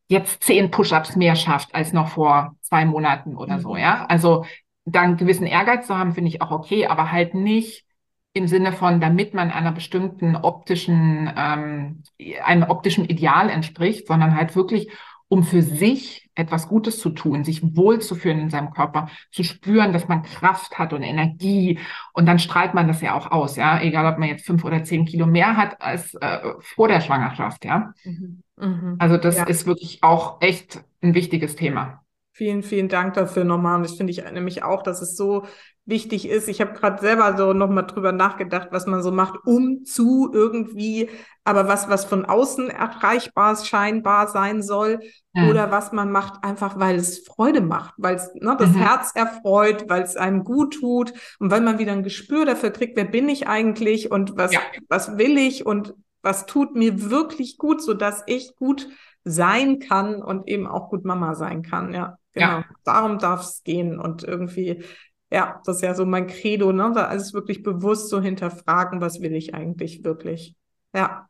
jetzt 0.07 0.43
zehn 0.43 0.69
Push-ups 0.69 1.15
mehr 1.15 1.35
schafft 1.35 1.73
als 1.73 1.93
noch 1.93 2.09
vor 2.09 2.55
zwei 2.61 2.85
Monaten 2.85 3.35
oder 3.35 3.59
so, 3.59 3.73
mhm. 3.73 3.79
ja. 3.79 4.05
Also 4.05 4.45
dann 4.85 5.17
gewissen 5.17 5.47
Ehrgeiz 5.47 5.87
zu 5.87 5.97
haben, 5.97 6.13
finde 6.13 6.29
ich 6.29 6.41
auch 6.41 6.51
okay, 6.51 6.87
aber 6.87 7.11
halt 7.11 7.33
nicht 7.33 7.85
im 8.33 8.47
Sinne 8.47 8.73
von, 8.73 8.99
damit 8.99 9.33
man 9.33 9.51
einer 9.51 9.71
bestimmten 9.71 10.35
optischen, 10.35 11.31
ähm, 11.37 12.03
einem 12.43 12.63
optischen 12.69 13.05
Ideal 13.05 13.49
entspricht, 13.49 14.07
sondern 14.07 14.35
halt 14.35 14.55
wirklich, 14.55 14.89
um 15.27 15.43
für 15.43 15.61
sich 15.61 16.29
etwas 16.35 16.67
Gutes 16.67 16.99
zu 16.99 17.11
tun, 17.11 17.43
sich 17.43 17.61
wohlzufühlen 17.75 18.39
in 18.39 18.49
seinem 18.49 18.71
Körper, 18.71 19.09
zu 19.31 19.43
spüren, 19.43 19.93
dass 19.93 20.07
man 20.07 20.23
Kraft 20.23 20.79
hat 20.79 20.93
und 20.93 21.03
Energie. 21.03 21.79
Und 22.13 22.25
dann 22.25 22.39
strahlt 22.39 22.73
man 22.73 22.87
das 22.87 23.01
ja 23.01 23.13
auch 23.15 23.31
aus, 23.31 23.55
ja, 23.55 23.79
egal 23.81 24.11
ob 24.11 24.17
man 24.17 24.29
jetzt 24.29 24.45
fünf 24.45 24.63
oder 24.63 24.83
zehn 24.83 25.05
Kilo 25.05 25.27
mehr 25.27 25.55
hat 25.55 25.81
als 25.81 26.15
äh, 26.15 26.39
vor 26.59 26.87
der 26.87 27.01
Schwangerschaft, 27.01 27.65
ja. 27.65 27.93
Mhm. 28.03 28.41
Mhm. 28.57 28.95
Also 28.99 29.17
das 29.17 29.37
ja. 29.37 29.43
ist 29.43 29.65
wirklich 29.67 29.99
auch 30.01 30.41
echt 30.41 30.83
ein 31.01 31.13
wichtiges 31.13 31.55
Thema. 31.55 32.02
Vielen, 32.35 32.63
vielen 32.63 32.89
Dank 32.89 33.13
dafür 33.13 33.43
nochmal. 33.43 33.77
Und 33.77 33.83
das 33.83 33.93
finde 33.95 34.11
ich 34.11 34.23
nämlich 34.31 34.63
auch, 34.63 34.81
dass 34.81 35.03
es 35.03 35.15
so 35.15 35.45
wichtig 35.85 36.27
ist. 36.27 36.47
Ich 36.47 36.61
habe 36.61 36.73
gerade 36.73 36.99
selber 36.99 37.37
so 37.37 37.53
nochmal 37.53 37.85
drüber 37.85 38.11
nachgedacht, 38.11 38.69
was 38.71 38.87
man 38.87 39.03
so 39.03 39.11
macht, 39.11 39.35
um 39.45 39.85
zu 39.85 40.31
irgendwie, 40.33 41.11
aber 41.43 41.67
was, 41.67 41.89
was 41.89 42.05
von 42.05 42.25
außen 42.25 42.71
erreichbar 42.71 43.55
scheinbar 43.55 44.29
sein 44.29 44.63
soll. 44.63 44.99
Ja. 45.35 45.47
Oder 45.47 45.69
was 45.69 45.91
man 45.91 46.11
macht, 46.11 46.43
einfach 46.43 46.79
weil 46.79 46.95
es 46.95 47.19
Freude 47.19 47.61
macht, 47.61 47.93
weil 47.97 48.15
es 48.15 48.33
ne, 48.33 48.55
das 48.57 48.69
mhm. 48.69 48.77
Herz 48.77 49.11
erfreut, 49.13 49.85
weil 49.87 50.01
es 50.01 50.15
einem 50.15 50.43
gut 50.43 50.79
tut 50.79 51.13
und 51.39 51.51
weil 51.51 51.61
man 51.61 51.77
wieder 51.77 51.91
ein 51.91 52.03
Gespür 52.03 52.45
dafür 52.45 52.71
kriegt, 52.71 52.97
wer 52.97 53.05
bin 53.05 53.29
ich 53.29 53.47
eigentlich 53.47 54.09
und 54.09 54.37
was, 54.37 54.53
ja. 54.53 54.59
was 54.89 55.19
will 55.19 55.37
ich 55.37 55.65
und 55.65 55.93
was 56.23 56.47
tut 56.47 56.75
mir 56.75 57.11
wirklich 57.11 57.57
gut, 57.57 57.81
so 57.81 57.93
dass 57.93 58.23
ich 58.25 58.55
gut 58.55 58.87
sein 59.23 59.79
kann 59.79 60.21
und 60.21 60.47
eben 60.47 60.67
auch 60.67 60.89
gut 60.89 61.05
Mama 61.05 61.35
sein 61.35 61.61
kann. 61.61 61.93
Ja. 61.93 62.17
Genau, 62.33 62.59
ja. 62.59 62.65
darum 62.83 63.19
darf 63.19 63.41
es 63.41 63.63
gehen 63.63 63.99
und 63.99 64.23
irgendwie, 64.23 64.83
ja, 65.31 65.61
das 65.65 65.77
ist 65.77 65.81
ja 65.81 65.93
so 65.93 66.05
mein 66.05 66.27
Credo, 66.27 66.71
ne? 66.71 66.91
Da 66.93 67.05
alles 67.05 67.33
wirklich 67.33 67.63
bewusst 67.63 68.09
so 68.09 68.21
hinterfragen, 68.21 69.01
was 69.01 69.21
will 69.21 69.35
ich 69.35 69.53
eigentlich 69.53 70.03
wirklich. 70.03 70.55
Ja. 70.95 71.29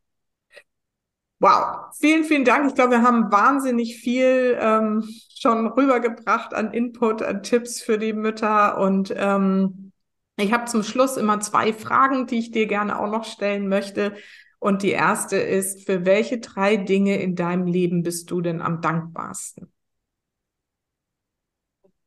Wow, 1.39 1.93
vielen, 1.99 2.24
vielen 2.24 2.45
Dank. 2.45 2.70
Ich 2.70 2.76
glaube, 2.76 2.91
wir 2.91 3.01
haben 3.01 3.30
wahnsinnig 3.30 3.97
viel 3.97 4.58
ähm, 4.58 5.04
schon 5.38 5.68
rübergebracht 5.68 6.54
an 6.54 6.72
Input, 6.72 7.22
an 7.22 7.43
Tipps 7.43 7.82
für 7.82 7.97
die 7.97 8.14
Mütter. 8.14 8.78
Und 8.78 9.14
ähm, 9.18 9.91
ich 10.38 10.54
habe 10.54 10.66
zum 10.66 10.84
Schluss 10.84 11.18
immer 11.18 11.41
zwei 11.41 11.74
Fragen, 11.74 12.28
die 12.28 12.39
ich 12.39 12.51
dir 12.51 12.66
gerne 12.66 12.97
auch 12.97 13.12
noch 13.12 13.26
stellen 13.26 13.68
möchte. 13.68 14.14
Und 14.60 14.84
die 14.84 14.91
erste 14.91 15.36
ist, 15.36 15.86
für 15.86 16.06
welche 16.06 16.39
drei 16.39 16.78
Dinge 16.78 17.22
in 17.22 17.36
deinem 17.36 17.68
Leben 17.68 18.04
bist 18.04 18.32
du 18.32 18.39
denn 18.39 18.62
am 18.62 18.80
dankbarsten? 18.80 19.72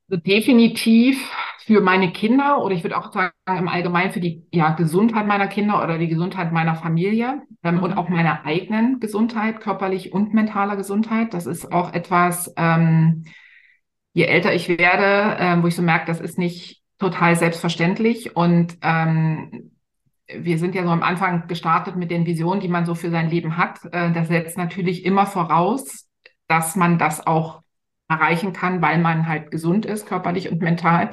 Also 0.08 0.22
definitiv 0.22 1.30
für 1.64 1.80
meine 1.80 2.12
Kinder 2.12 2.62
oder 2.62 2.76
ich 2.76 2.84
würde 2.84 2.96
auch 2.96 3.12
sagen 3.12 3.32
im 3.48 3.66
Allgemeinen 3.66 4.12
für 4.12 4.20
die 4.20 4.46
ja, 4.52 4.70
Gesundheit 4.70 5.26
meiner 5.26 5.48
Kinder 5.48 5.82
oder 5.82 5.98
die 5.98 6.06
Gesundheit 6.06 6.52
meiner 6.52 6.76
Familie 6.76 7.42
ähm, 7.64 7.76
mhm. 7.76 7.82
und 7.82 7.92
auch 7.94 8.08
meiner 8.08 8.44
eigenen 8.44 9.00
Gesundheit, 9.00 9.60
körperlich 9.60 10.12
und 10.12 10.32
mentaler 10.32 10.76
Gesundheit. 10.76 11.34
Das 11.34 11.46
ist 11.46 11.72
auch 11.72 11.92
etwas, 11.92 12.52
ähm, 12.56 13.24
je 14.12 14.24
älter 14.24 14.54
ich 14.54 14.68
werde, 14.68 15.38
ähm, 15.40 15.64
wo 15.64 15.66
ich 15.66 15.74
so 15.74 15.82
merke, 15.82 16.06
das 16.06 16.20
ist 16.20 16.38
nicht 16.38 16.82
total 16.98 17.34
selbstverständlich 17.34 18.36
und 18.36 18.78
ähm, 18.82 19.72
wir 20.28 20.58
sind 20.58 20.74
ja 20.76 20.84
so 20.84 20.90
am 20.90 21.02
Anfang 21.02 21.48
gestartet 21.48 21.96
mit 21.96 22.12
den 22.12 22.26
Visionen, 22.26 22.60
die 22.60 22.68
man 22.68 22.86
so 22.86 22.94
für 22.94 23.10
sein 23.10 23.28
Leben 23.28 23.56
hat. 23.56 23.80
Äh, 23.92 24.12
das 24.12 24.28
setzt 24.28 24.56
natürlich 24.56 25.04
immer 25.04 25.26
voraus, 25.26 26.08
dass 26.46 26.76
man 26.76 26.96
das 26.96 27.26
auch 27.26 27.62
erreichen 28.08 28.52
kann, 28.52 28.82
weil 28.82 28.98
man 28.98 29.28
halt 29.28 29.50
gesund 29.50 29.86
ist, 29.86 30.06
körperlich 30.06 30.50
und 30.50 30.62
mental. 30.62 31.10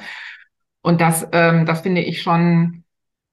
Und 0.81 1.01
das, 1.01 1.27
ähm, 1.31 1.65
das 1.65 1.81
finde 1.81 2.01
ich 2.01 2.21
schon 2.21 2.83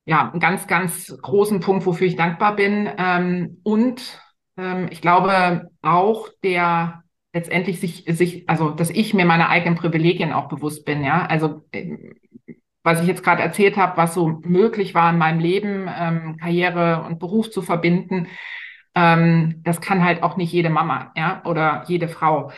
ja 0.05 0.31
einen 0.31 0.41
ganz, 0.41 0.67
ganz 0.67 1.17
großen 1.21 1.61
Punkt, 1.61 1.87
wofür 1.87 2.07
ich 2.07 2.17
dankbar 2.17 2.57
bin. 2.57 2.89
Ähm, 2.97 3.59
und 3.63 4.21
ähm, 4.57 4.89
ich 4.91 5.01
glaube 5.01 5.71
auch 5.83 6.29
der 6.43 7.03
letztendlich 7.33 7.81
sich, 7.81 8.05
sich, 8.09 8.49
also 8.49 8.71
dass 8.71 8.91
ich 8.91 9.15
mir 9.15 9.25
meine 9.25 9.49
eigenen 9.49 9.77
Privilegien 9.77 10.33
auch 10.33 10.49
bewusst 10.49 10.85
bin, 10.85 11.05
ja. 11.05 11.27
Also 11.27 11.65
ähm, 11.73 12.15
was 12.83 13.03
ich 13.03 13.07
jetzt 13.07 13.23
gerade 13.23 13.43
erzählt 13.43 13.77
habe, 13.77 13.97
was 13.97 14.15
so 14.15 14.41
möglich 14.43 14.95
war 14.95 15.11
in 15.11 15.19
meinem 15.19 15.39
Leben, 15.39 15.89
ähm, 15.89 16.37
Karriere 16.39 17.05
und 17.07 17.19
Beruf 17.19 17.51
zu 17.51 17.63
verbinden, 17.63 18.27
ähm, 18.95 19.61
das 19.65 19.81
kann 19.81 20.05
halt 20.05 20.23
auch 20.23 20.37
nicht 20.37 20.53
jede 20.53 20.71
Mama, 20.71 21.13
ja, 21.17 21.43
oder 21.45 21.85
jede 21.87 22.09
Frau. 22.09 22.51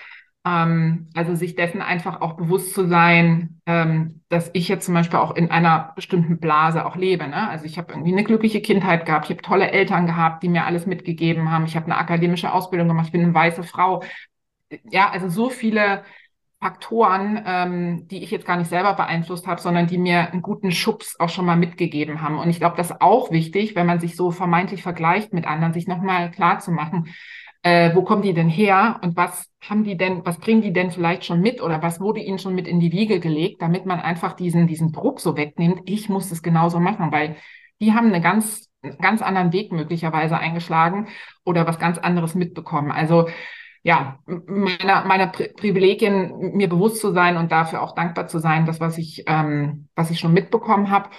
Ähm, 0.45 1.09
also 1.15 1.35
sich 1.35 1.55
dessen 1.55 1.83
einfach 1.83 2.21
auch 2.21 2.35
bewusst 2.35 2.75
zu 2.75 2.89
sein, 2.89 3.61
ähm, 3.67 4.23
dass 4.29 4.51
ich 4.55 4.69
jetzt 4.69 4.87
zum 4.87 4.95
Beispiel 4.95 5.21
auch 5.21 5.37
in 5.37 5.51
einer 5.51 5.93
bestimmten 5.95 6.39
Blase 6.41 6.85
auch 6.85 6.97
lebe. 6.97 7.29
Ne? 7.29 7.49
Also 7.49 7.65
ich 7.65 7.79
habe 7.79 7.93
irgendwie 7.93 8.13
eine 8.13 8.25
glückliche 8.25 8.61
Kindheit 8.61 9.07
gehabt, 9.07 9.27
ich 9.27 9.31
habe 9.31 9.43
tolle 9.43 9.71
Eltern 9.71 10.07
gehabt, 10.07 10.43
die 10.43 10.49
mir 10.49 10.67
alles 10.67 10.87
mitgegeben 10.87 11.51
haben. 11.51 11.65
Ich 11.65 11.77
habe 11.77 11.87
eine 11.87 11.97
akademische 11.97 12.53
Ausbildung 12.53 12.89
gemacht, 12.89 13.07
ich 13.07 13.13
bin 13.13 13.23
eine 13.23 13.35
weiße 13.35 13.63
Frau. 13.63 14.03
Ja, 14.91 15.11
also 15.11 15.29
so 15.29 15.49
viele 15.51 16.03
Faktoren, 16.63 17.43
ähm, 17.45 18.09
die 18.09 18.23
ich 18.23 18.31
jetzt 18.31 18.47
gar 18.47 18.57
nicht 18.57 18.71
selber 18.71 18.95
beeinflusst 18.95 19.49
habe, 19.49 19.61
sondern 19.61 19.89
die 19.89 19.99
mir 19.99 20.31
einen 20.31 20.43
guten 20.43 20.71
Schubs 20.71 21.19
auch 21.19 21.29
schon 21.29 21.45
mal 21.45 21.57
mitgegeben 21.57 22.23
haben. 22.23 22.39
Und 22.39 22.49
ich 22.51 22.59
glaube, 22.59 22.77
das 22.77 22.91
ist 22.91 23.01
auch 23.01 23.33
wichtig, 23.33 23.75
wenn 23.75 23.87
man 23.87 23.99
sich 23.99 24.15
so 24.15 24.31
vermeintlich 24.31 24.83
vergleicht 24.83 25.33
mit 25.33 25.45
anderen, 25.45 25.73
sich 25.73 25.89
nochmal 25.89 26.31
klar 26.31 26.61
zu 26.61 26.71
machen, 26.71 27.09
äh, 27.63 27.95
wo 27.95 28.03
kommen 28.03 28.23
die 28.23 28.35
denn 28.35 28.49
her 28.49 28.99
und 29.03 29.17
was 29.17 29.49
haben 29.61 29.85
die 29.85 29.97
denn, 29.97 30.27
was 30.27 30.39
bringen 30.39 30.63
die 30.63 30.73
denn 30.73 30.91
vielleicht 30.91 31.25
schon 31.25 31.41
mit 31.41 31.63
oder 31.63 31.83
was 31.83 32.01
wurde 32.01 32.21
ihnen 32.21 32.39
schon 32.39 32.55
mit 32.55 32.67
in 32.67 32.81
die 32.81 32.93
Wiege 32.93 33.21
gelegt, 33.21 33.63
damit 33.63 33.87
man 33.87 34.01
einfach 34.01 34.33
diesen, 34.33 34.67
diesen 34.67 34.93
Druck 34.93 35.21
so 35.21 35.37
wegnimmt, 35.37 35.83
ich 35.87 36.09
muss 36.09 36.33
es 36.33 36.43
genauso 36.43 36.81
machen, 36.81 37.13
weil 37.13 37.37
die 37.81 37.93
haben 37.93 38.13
einen 38.13 38.23
ganz, 38.23 38.69
ganz 39.01 39.23
anderen 39.23 39.53
Weg 39.53 39.73
möglicherweise 39.73 40.39
eingeschlagen 40.39 41.09
oder 41.45 41.67
was 41.67 41.79
ganz 41.79 41.99
anderes 41.99 42.35
mitbekommen. 42.35 42.91
Also 42.91 43.29
ja, 43.85 44.19
meiner, 44.27 45.05
meiner 45.05 45.27
Pri 45.29 45.49
Privilegien 45.57 46.55
mir 46.55 46.69
bewusst 46.69 47.01
zu 47.01 47.13
sein 47.13 47.37
und 47.37 47.51
dafür 47.51 47.83
auch 47.83 47.95
dankbar 47.95 48.29
zu 48.29 48.39
sein, 48.39 48.67
das, 48.67 48.81
was 48.81 48.99
ich, 48.99 49.25
ähm, 49.27 49.89
was 49.97 50.11
ich 50.11 50.21
schon 50.21 50.33
mitbekommen 50.33 50.91
habe. 50.91 51.11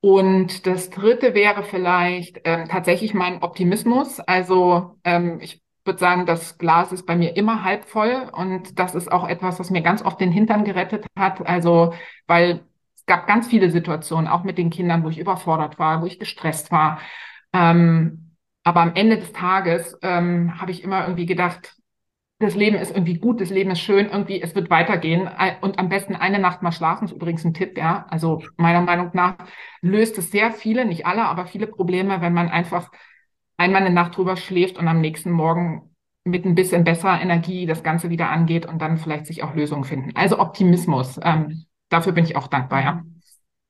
Und 0.00 0.66
das 0.66 0.90
dritte 0.90 1.34
wäre 1.34 1.64
vielleicht 1.64 2.40
ähm, 2.44 2.68
tatsächlich 2.68 3.14
mein 3.14 3.42
Optimismus. 3.42 4.20
Also 4.20 4.96
ähm, 5.04 5.38
ich 5.40 5.62
würde 5.88 5.98
sagen, 5.98 6.26
das 6.26 6.58
Glas 6.58 6.92
ist 6.92 7.06
bei 7.06 7.16
mir 7.16 7.36
immer 7.36 7.64
halb 7.64 7.86
voll 7.86 8.30
und 8.32 8.78
das 8.78 8.94
ist 8.94 9.10
auch 9.10 9.28
etwas, 9.28 9.58
was 9.58 9.70
mir 9.70 9.82
ganz 9.82 10.02
oft 10.02 10.20
den 10.20 10.30
Hintern 10.30 10.64
gerettet 10.64 11.06
hat. 11.18 11.44
Also, 11.44 11.94
weil 12.28 12.60
es 12.94 13.06
gab 13.06 13.26
ganz 13.26 13.48
viele 13.48 13.70
Situationen, 13.70 14.28
auch 14.28 14.44
mit 14.44 14.58
den 14.58 14.70
Kindern, 14.70 15.02
wo 15.02 15.08
ich 15.08 15.18
überfordert 15.18 15.80
war, 15.80 16.02
wo 16.02 16.06
ich 16.06 16.20
gestresst 16.20 16.70
war. 16.70 17.00
Ähm, 17.52 18.36
aber 18.62 18.82
am 18.82 18.94
Ende 18.94 19.18
des 19.18 19.32
Tages 19.32 19.98
ähm, 20.02 20.60
habe 20.60 20.70
ich 20.70 20.84
immer 20.84 21.02
irgendwie 21.02 21.26
gedacht, 21.26 21.74
das 22.38 22.54
Leben 22.54 22.76
ist 22.76 22.92
irgendwie 22.92 23.18
gut, 23.18 23.40
das 23.40 23.50
Leben 23.50 23.70
ist 23.72 23.80
schön, 23.80 24.10
irgendwie, 24.10 24.40
es 24.40 24.54
wird 24.54 24.70
weitergehen. 24.70 25.28
Und 25.60 25.78
am 25.80 25.88
besten 25.88 26.14
eine 26.14 26.38
Nacht 26.38 26.62
mal 26.62 26.70
schlafen, 26.70 27.06
ist 27.06 27.12
übrigens 27.12 27.44
ein 27.44 27.54
Tipp, 27.54 27.76
ja. 27.76 28.06
Also 28.10 28.42
meiner 28.56 28.80
Meinung 28.82 29.10
nach 29.12 29.36
löst 29.80 30.18
es 30.18 30.30
sehr 30.30 30.52
viele, 30.52 30.84
nicht 30.84 31.04
alle, 31.04 31.24
aber 31.24 31.46
viele 31.46 31.66
Probleme, 31.66 32.20
wenn 32.20 32.34
man 32.34 32.48
einfach 32.48 32.90
einmal 33.58 33.82
eine 33.82 33.94
Nacht 33.94 34.16
drüber 34.16 34.36
schläft 34.36 34.78
und 34.78 34.88
am 34.88 35.00
nächsten 35.00 35.30
Morgen 35.30 35.94
mit 36.24 36.44
ein 36.44 36.54
bisschen 36.54 36.84
besserer 36.84 37.20
Energie 37.20 37.66
das 37.66 37.82
Ganze 37.82 38.10
wieder 38.10 38.30
angeht 38.30 38.66
und 38.66 38.80
dann 38.80 38.98
vielleicht 38.98 39.26
sich 39.26 39.42
auch 39.42 39.54
Lösungen 39.54 39.84
finden. 39.84 40.12
Also 40.14 40.38
Optimismus. 40.38 41.18
Ähm, 41.22 41.64
dafür 41.90 42.12
bin 42.12 42.24
ich 42.24 42.36
auch 42.36 42.46
dankbar, 42.46 42.82
ja. 42.82 43.02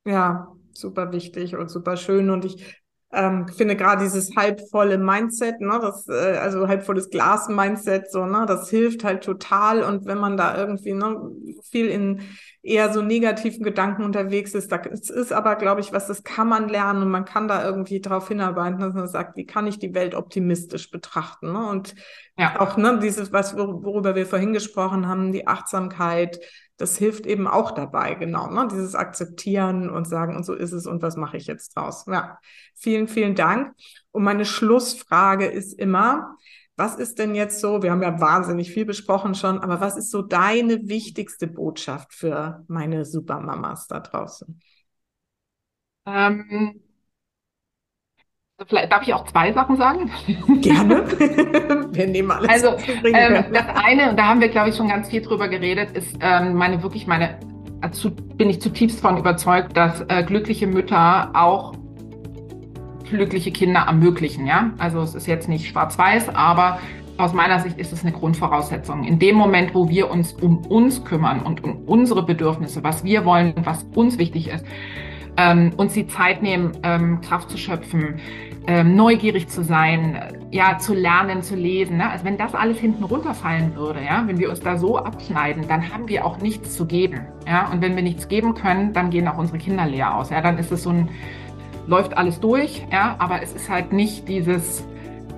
Ja, 0.05 0.49
super 0.73 1.13
wichtig 1.13 1.57
und 1.57 1.71
super 1.71 1.97
schön. 1.97 2.31
Und 2.31 2.45
ich 2.45 2.83
ähm, 3.13 3.49
finde 3.49 3.77
gerade 3.77 4.05
dieses 4.05 4.37
halbvolle 4.37 4.99
Mindset, 4.99 5.61
ne, 5.61 5.79
das, 5.81 6.07
äh, 6.09 6.37
also 6.39 6.69
halbvolles 6.69 7.11
Glas-Mindset, 7.11 8.11
so, 8.11 8.27
ne, 8.27 8.45
das 8.47 8.69
hilft 8.69 9.05
halt 9.05 9.25
total. 9.25 9.83
Und 9.83 10.07
wenn 10.07 10.19
man 10.19 10.37
da 10.37 10.57
irgendwie 10.57 10.93
ne, 10.93 11.31
viel 11.63 11.87
in 11.89 12.23
eher 12.63 12.93
so 12.93 13.03
negativen 13.03 13.63
Gedanken 13.63 14.03
unterwegs 14.03 14.55
ist, 14.55 14.73
das 14.73 15.11
ist 15.11 15.33
aber, 15.33 15.57
glaube 15.57 15.81
ich, 15.81 15.93
was, 15.93 16.07
das 16.07 16.25
kann 16.25 16.49
man 16.49 16.69
lernen 16.69 17.03
und 17.03 17.11
man 17.11 17.25
kann 17.25 17.49
da 17.49 17.65
irgendwie 17.65 18.01
drauf 18.01 18.29
hinarbeiten, 18.29 18.81
dass 18.81 18.95
man 18.95 19.09
sagt, 19.09 19.37
wie 19.37 19.47
kann 19.47 19.67
ich 19.67 19.79
die 19.79 19.95
Welt 19.95 20.15
optimistisch 20.15 20.91
betrachten? 20.91 21.53
Ne? 21.53 21.69
Und 21.69 21.95
ja. 22.37 22.61
auch 22.61 22.77
ne, 22.77 22.99
dieses, 23.01 23.33
was 23.33 23.57
worüber 23.57 24.15
wir 24.15 24.27
vorhin 24.27 24.53
gesprochen 24.53 25.07
haben, 25.07 25.33
die 25.33 25.47
Achtsamkeit, 25.47 26.41
das 26.77 26.97
hilft 26.97 27.27
eben 27.27 27.47
auch 27.47 27.73
dabei, 27.73 28.15
genau, 28.15 28.51
ne? 28.51 28.69
dieses 28.71 28.95
Akzeptieren 28.95 29.91
und 29.91 30.07
sagen, 30.07 30.37
und 30.37 30.45
so 30.45 30.55
ist 30.55 30.73
es 30.73 30.87
und 30.87 31.03
was 31.03 31.17
mache 31.17 31.37
ich 31.37 31.47
jetzt 31.47 31.77
draus? 31.77 32.07
Ja, 32.07 32.39
vielen, 32.75 33.09
vielen 33.09 33.35
Dank. 33.35 33.75
Und 34.13 34.23
meine 34.25 34.45
Schlussfrage 34.45 35.47
ist 35.47 35.79
immer, 35.79 36.37
was 36.79 36.95
ist 36.95 37.19
denn 37.19 37.35
jetzt 37.35 37.61
so, 37.61 37.83
wir 37.83 37.91
haben 37.91 38.03
ja 38.03 38.21
wahnsinnig 38.21 38.71
viel 38.71 38.85
besprochen 38.85 39.35
schon, 39.35 39.59
aber 39.59 39.81
was 39.81 39.97
ist 39.97 40.13
so 40.13 40.23
deine 40.23 40.89
wichtigste 40.89 41.49
Botschaft 41.49 42.15
für 42.15 42.65
meine 42.69 43.05
Supermamas 43.05 43.89
da 43.89 43.99
draußen? 43.99 44.61
Ähm, 46.07 46.81
Vielleicht 48.67 48.91
darf 48.91 49.03
ich 49.07 49.15
auch 49.15 49.25
zwei 49.25 49.53
Sachen 49.53 49.77
sagen? 49.77 50.11
Gerne. 50.61 51.07
wir 51.93 52.07
nehmen 52.09 52.31
alles. 52.31 52.49
Also 52.49 52.77
ähm, 53.05 53.45
das 53.53 53.67
eine, 53.75 54.11
und 54.11 54.17
da 54.19 54.27
haben 54.27 54.41
wir, 54.41 54.49
glaube 54.49 54.71
ich, 54.71 54.77
schon 54.77 54.89
ganz 54.89 55.09
viel 55.09 55.23
drüber 55.23 55.49
geredet, 55.49 55.97
ist 55.97 56.17
ähm, 56.21 56.55
meine 56.55 56.83
wirklich 56.83 57.07
meine, 57.07 57.39
also 57.81 58.11
bin 58.11 58.51
ich 58.51 58.61
zutiefst 58.61 59.01
von 59.01 59.17
überzeugt, 59.17 59.77
dass 59.77 60.05
äh, 60.09 60.25
glückliche 60.25 60.67
Mütter 60.67 61.31
auch 61.35 61.78
glückliche 63.11 63.51
Kinder 63.51 63.81
ermöglichen. 63.87 64.47
Ja, 64.47 64.71
also 64.79 65.01
es 65.01 65.15
ist 65.15 65.27
jetzt 65.27 65.49
nicht 65.49 65.69
schwarz-weiß, 65.69 66.31
aber 66.31 66.79
aus 67.19 67.33
meiner 67.33 67.59
Sicht 67.61 67.79
ist 67.79 67.93
es 67.93 68.03
eine 68.03 68.13
Grundvoraussetzung. 68.13 69.05
In 69.05 69.19
dem 69.19 69.35
Moment, 69.35 69.75
wo 69.75 69.89
wir 69.89 70.11
uns 70.11 70.33
um 70.35 70.59
uns 70.67 71.05
kümmern 71.05 71.41
und 71.41 71.65
um 71.65 71.83
unsere 71.87 72.23
Bedürfnisse, 72.23 72.85
was 72.85 73.05
wir 73.05 73.25
wollen, 73.25 73.55
was 73.65 73.85
uns 73.95 74.19
wichtig 74.19 74.49
ist, 74.49 74.65
ähm, 75.37 75.73
uns 75.77 75.95
die 75.95 76.07
Zeit 76.07 76.43
nehmen, 76.43 76.73
ähm, 76.83 77.21
Kraft 77.21 77.51
zu 77.51 77.59
schöpfen, 77.59 78.21
ähm, 78.67 78.97
neugierig 78.97 79.49
zu 79.49 79.63
sein, 79.65 80.21
ja, 80.51 80.79
zu 80.79 80.95
lernen, 80.95 81.43
zu 81.43 81.55
lesen. 81.55 81.97
Ne? 81.97 82.11
Also 82.11 82.25
wenn 82.25 82.37
das 82.37 82.55
alles 82.55 82.79
hinten 82.79 83.05
runterfallen 83.05 83.75
würde, 83.77 84.01
ja, 84.05 84.25
wenn 84.27 84.39
wir 84.39 84.51
uns 84.51 84.61
da 84.61 84.77
so 84.77 84.99
abschneiden, 84.99 85.67
dann 85.69 85.93
haben 85.93 86.09
wir 86.09 86.25
auch 86.25 86.39
nichts 86.39 86.77
zu 86.77 86.87
geben. 86.87 87.21
Ja? 87.47 87.71
Und 87.71 87.81
wenn 87.81 87.97
wir 87.97 88.03
nichts 88.03 88.29
geben 88.29 88.55
können, 88.55 88.93
dann 88.93 89.11
gehen 89.11 89.27
auch 89.29 89.39
unsere 89.39 89.59
Kinder 89.59 89.87
leer 89.87 90.15
aus. 90.15 90.31
Ja? 90.31 90.41
Dann 90.41 90.59
ist 90.59 90.73
es 90.73 90.83
so 90.83 90.91
ein, 90.91 91.09
läuft 91.89 92.17
alles 92.17 92.39
durch, 92.39 92.87
ja, 92.93 93.17
aber 93.19 93.43
es 93.43 93.53
ist 93.55 93.69
halt 93.69 93.93
nicht 93.93 94.29
dieses 94.29 94.87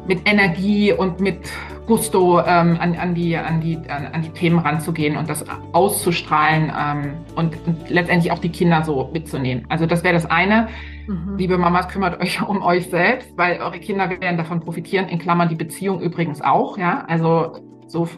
mit 0.06 0.28
Energie 0.28 0.92
und 0.92 1.20
mit 1.20 1.50
Gusto 1.86 2.40
ähm, 2.40 2.76
an, 2.80 2.96
an, 2.96 3.14
die, 3.14 3.36
an, 3.36 3.60
die, 3.60 3.76
an, 3.88 4.06
an, 4.12 4.22
die 4.22 4.30
Themen 4.30 4.58
ranzugehen 4.58 5.16
und 5.16 5.28
das 5.28 5.44
auszustrahlen 5.72 6.72
ähm, 6.76 7.12
und, 7.36 7.56
und, 7.66 7.90
letztendlich 7.90 8.32
auch 8.32 8.38
die 8.38 8.48
Kinder 8.48 8.82
so 8.82 9.10
mitzunehmen. 9.12 9.66
Also 9.68 9.86
das 9.86 10.02
wäre 10.02 10.14
das 10.14 10.26
eine. 10.26 10.68
Mhm. 11.06 11.36
Liebe 11.36 11.58
Mamas, 11.58 11.88
kümmert 11.88 12.20
euch 12.20 12.42
um 12.48 12.62
euch 12.62 12.90
selbst, 12.90 13.36
weil 13.36 13.60
eure 13.60 13.78
Kinder 13.78 14.08
werden 14.08 14.36
davon 14.36 14.60
profitieren. 14.60 15.08
In 15.08 15.18
Klammern 15.18 15.48
die 15.48 15.54
Beziehung 15.54 16.00
übrigens 16.00 16.42
auch. 16.42 16.76
Ja, 16.78 17.04
also 17.06 17.58
so 17.86 18.08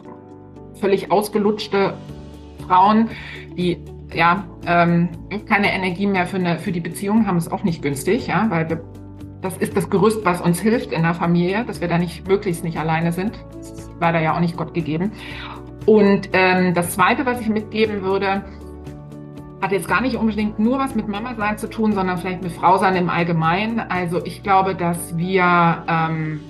völlig 0.75 1.11
ausgelutschte 1.11 1.93
Frauen, 2.67 3.09
die 3.55 3.83
ja 4.15 4.45
ähm, 4.65 5.09
keine 5.47 5.73
Energie 5.73 6.07
mehr 6.07 6.25
für, 6.25 6.37
eine, 6.37 6.59
für 6.59 6.71
die 6.71 6.79
Beziehung 6.79 7.27
haben, 7.27 7.37
ist 7.37 7.51
auch 7.51 7.63
nicht 7.63 7.81
günstig. 7.81 8.27
Ja, 8.27 8.47
weil 8.49 8.69
wir, 8.69 8.81
das 9.41 9.57
ist 9.57 9.75
das 9.75 9.89
Gerüst, 9.89 10.23
was 10.23 10.41
uns 10.41 10.59
hilft 10.59 10.91
in 10.91 11.03
der 11.03 11.13
Familie, 11.13 11.65
dass 11.65 11.81
wir 11.81 11.87
da 11.87 11.97
nicht 11.97 12.27
möglichst 12.27 12.63
nicht 12.63 12.77
alleine 12.77 13.11
sind. 13.11 13.33
Das 13.57 13.71
ist 13.71 13.91
leider 13.99 14.21
ja 14.21 14.35
auch 14.35 14.39
nicht 14.39 14.57
Gott 14.57 14.73
gegeben. 14.73 15.11
Und 15.85 16.29
ähm, 16.33 16.73
das 16.73 16.91
Zweite, 16.91 17.25
was 17.25 17.41
ich 17.41 17.49
mitgeben 17.49 18.03
würde, 18.03 18.43
hat 19.61 19.71
jetzt 19.71 19.87
gar 19.87 20.01
nicht 20.01 20.15
unbedingt 20.17 20.59
nur 20.59 20.77
was 20.77 20.93
mit 20.93 21.07
Mama 21.07 21.35
sein 21.35 21.57
zu 21.57 21.69
tun, 21.69 21.93
sondern 21.93 22.17
vielleicht 22.17 22.43
mit 22.43 22.51
Frau 22.51 22.77
sein 22.77 22.95
im 22.95 23.09
Allgemeinen. 23.09 23.79
Also 23.79 24.23
ich 24.25 24.43
glaube, 24.43 24.75
dass 24.75 25.17
wir 25.17 25.83
ähm, 25.87 26.41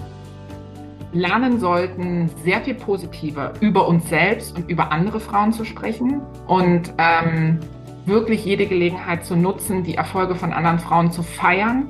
lernen 1.13 1.59
sollten, 1.59 2.29
sehr 2.43 2.61
viel 2.61 2.75
positiver 2.75 3.53
über 3.61 3.87
uns 3.87 4.09
selbst 4.09 4.55
und 4.57 4.69
über 4.69 4.91
andere 4.91 5.19
Frauen 5.19 5.53
zu 5.53 5.63
sprechen 5.63 6.21
und 6.47 6.93
ähm, 6.97 7.59
wirklich 8.05 8.43
jede 8.43 8.65
Gelegenheit 8.65 9.25
zu 9.25 9.35
nutzen, 9.35 9.83
die 9.83 9.95
Erfolge 9.95 10.35
von 10.35 10.51
anderen 10.51 10.79
Frauen 10.79 11.11
zu 11.11 11.23
feiern 11.23 11.87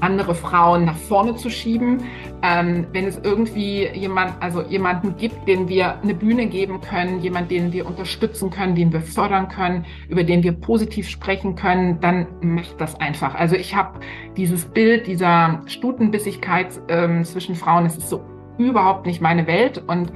andere 0.00 0.34
Frauen 0.34 0.84
nach 0.84 0.96
vorne 0.96 1.34
zu 1.34 1.50
schieben. 1.50 2.02
Ähm, 2.42 2.86
wenn 2.92 3.06
es 3.06 3.18
irgendwie 3.22 3.88
jemand, 3.94 4.34
also 4.40 4.62
jemanden 4.62 5.16
gibt, 5.16 5.48
den 5.48 5.68
wir 5.68 6.00
eine 6.02 6.14
Bühne 6.14 6.46
geben 6.46 6.80
können, 6.80 7.20
jemand, 7.20 7.50
den 7.50 7.72
wir 7.72 7.86
unterstützen 7.86 8.50
können, 8.50 8.74
den 8.74 8.92
wir 8.92 9.00
fördern 9.00 9.48
können, 9.48 9.86
über 10.08 10.24
den 10.24 10.42
wir 10.42 10.52
positiv 10.52 11.08
sprechen 11.08 11.56
können, 11.56 12.00
dann 12.00 12.26
macht 12.42 12.78
das 12.78 13.00
einfach. 13.00 13.34
Also 13.34 13.56
ich 13.56 13.74
habe 13.74 14.00
dieses 14.36 14.66
Bild 14.66 15.06
dieser 15.06 15.62
Stutenbissigkeit 15.66 16.80
ähm, 16.88 17.24
zwischen 17.24 17.54
Frauen, 17.54 17.86
es 17.86 17.96
ist 17.96 18.10
so 18.10 18.20
überhaupt 18.58 19.06
nicht 19.06 19.20
meine 19.20 19.46
Welt 19.46 19.82
und 19.86 20.12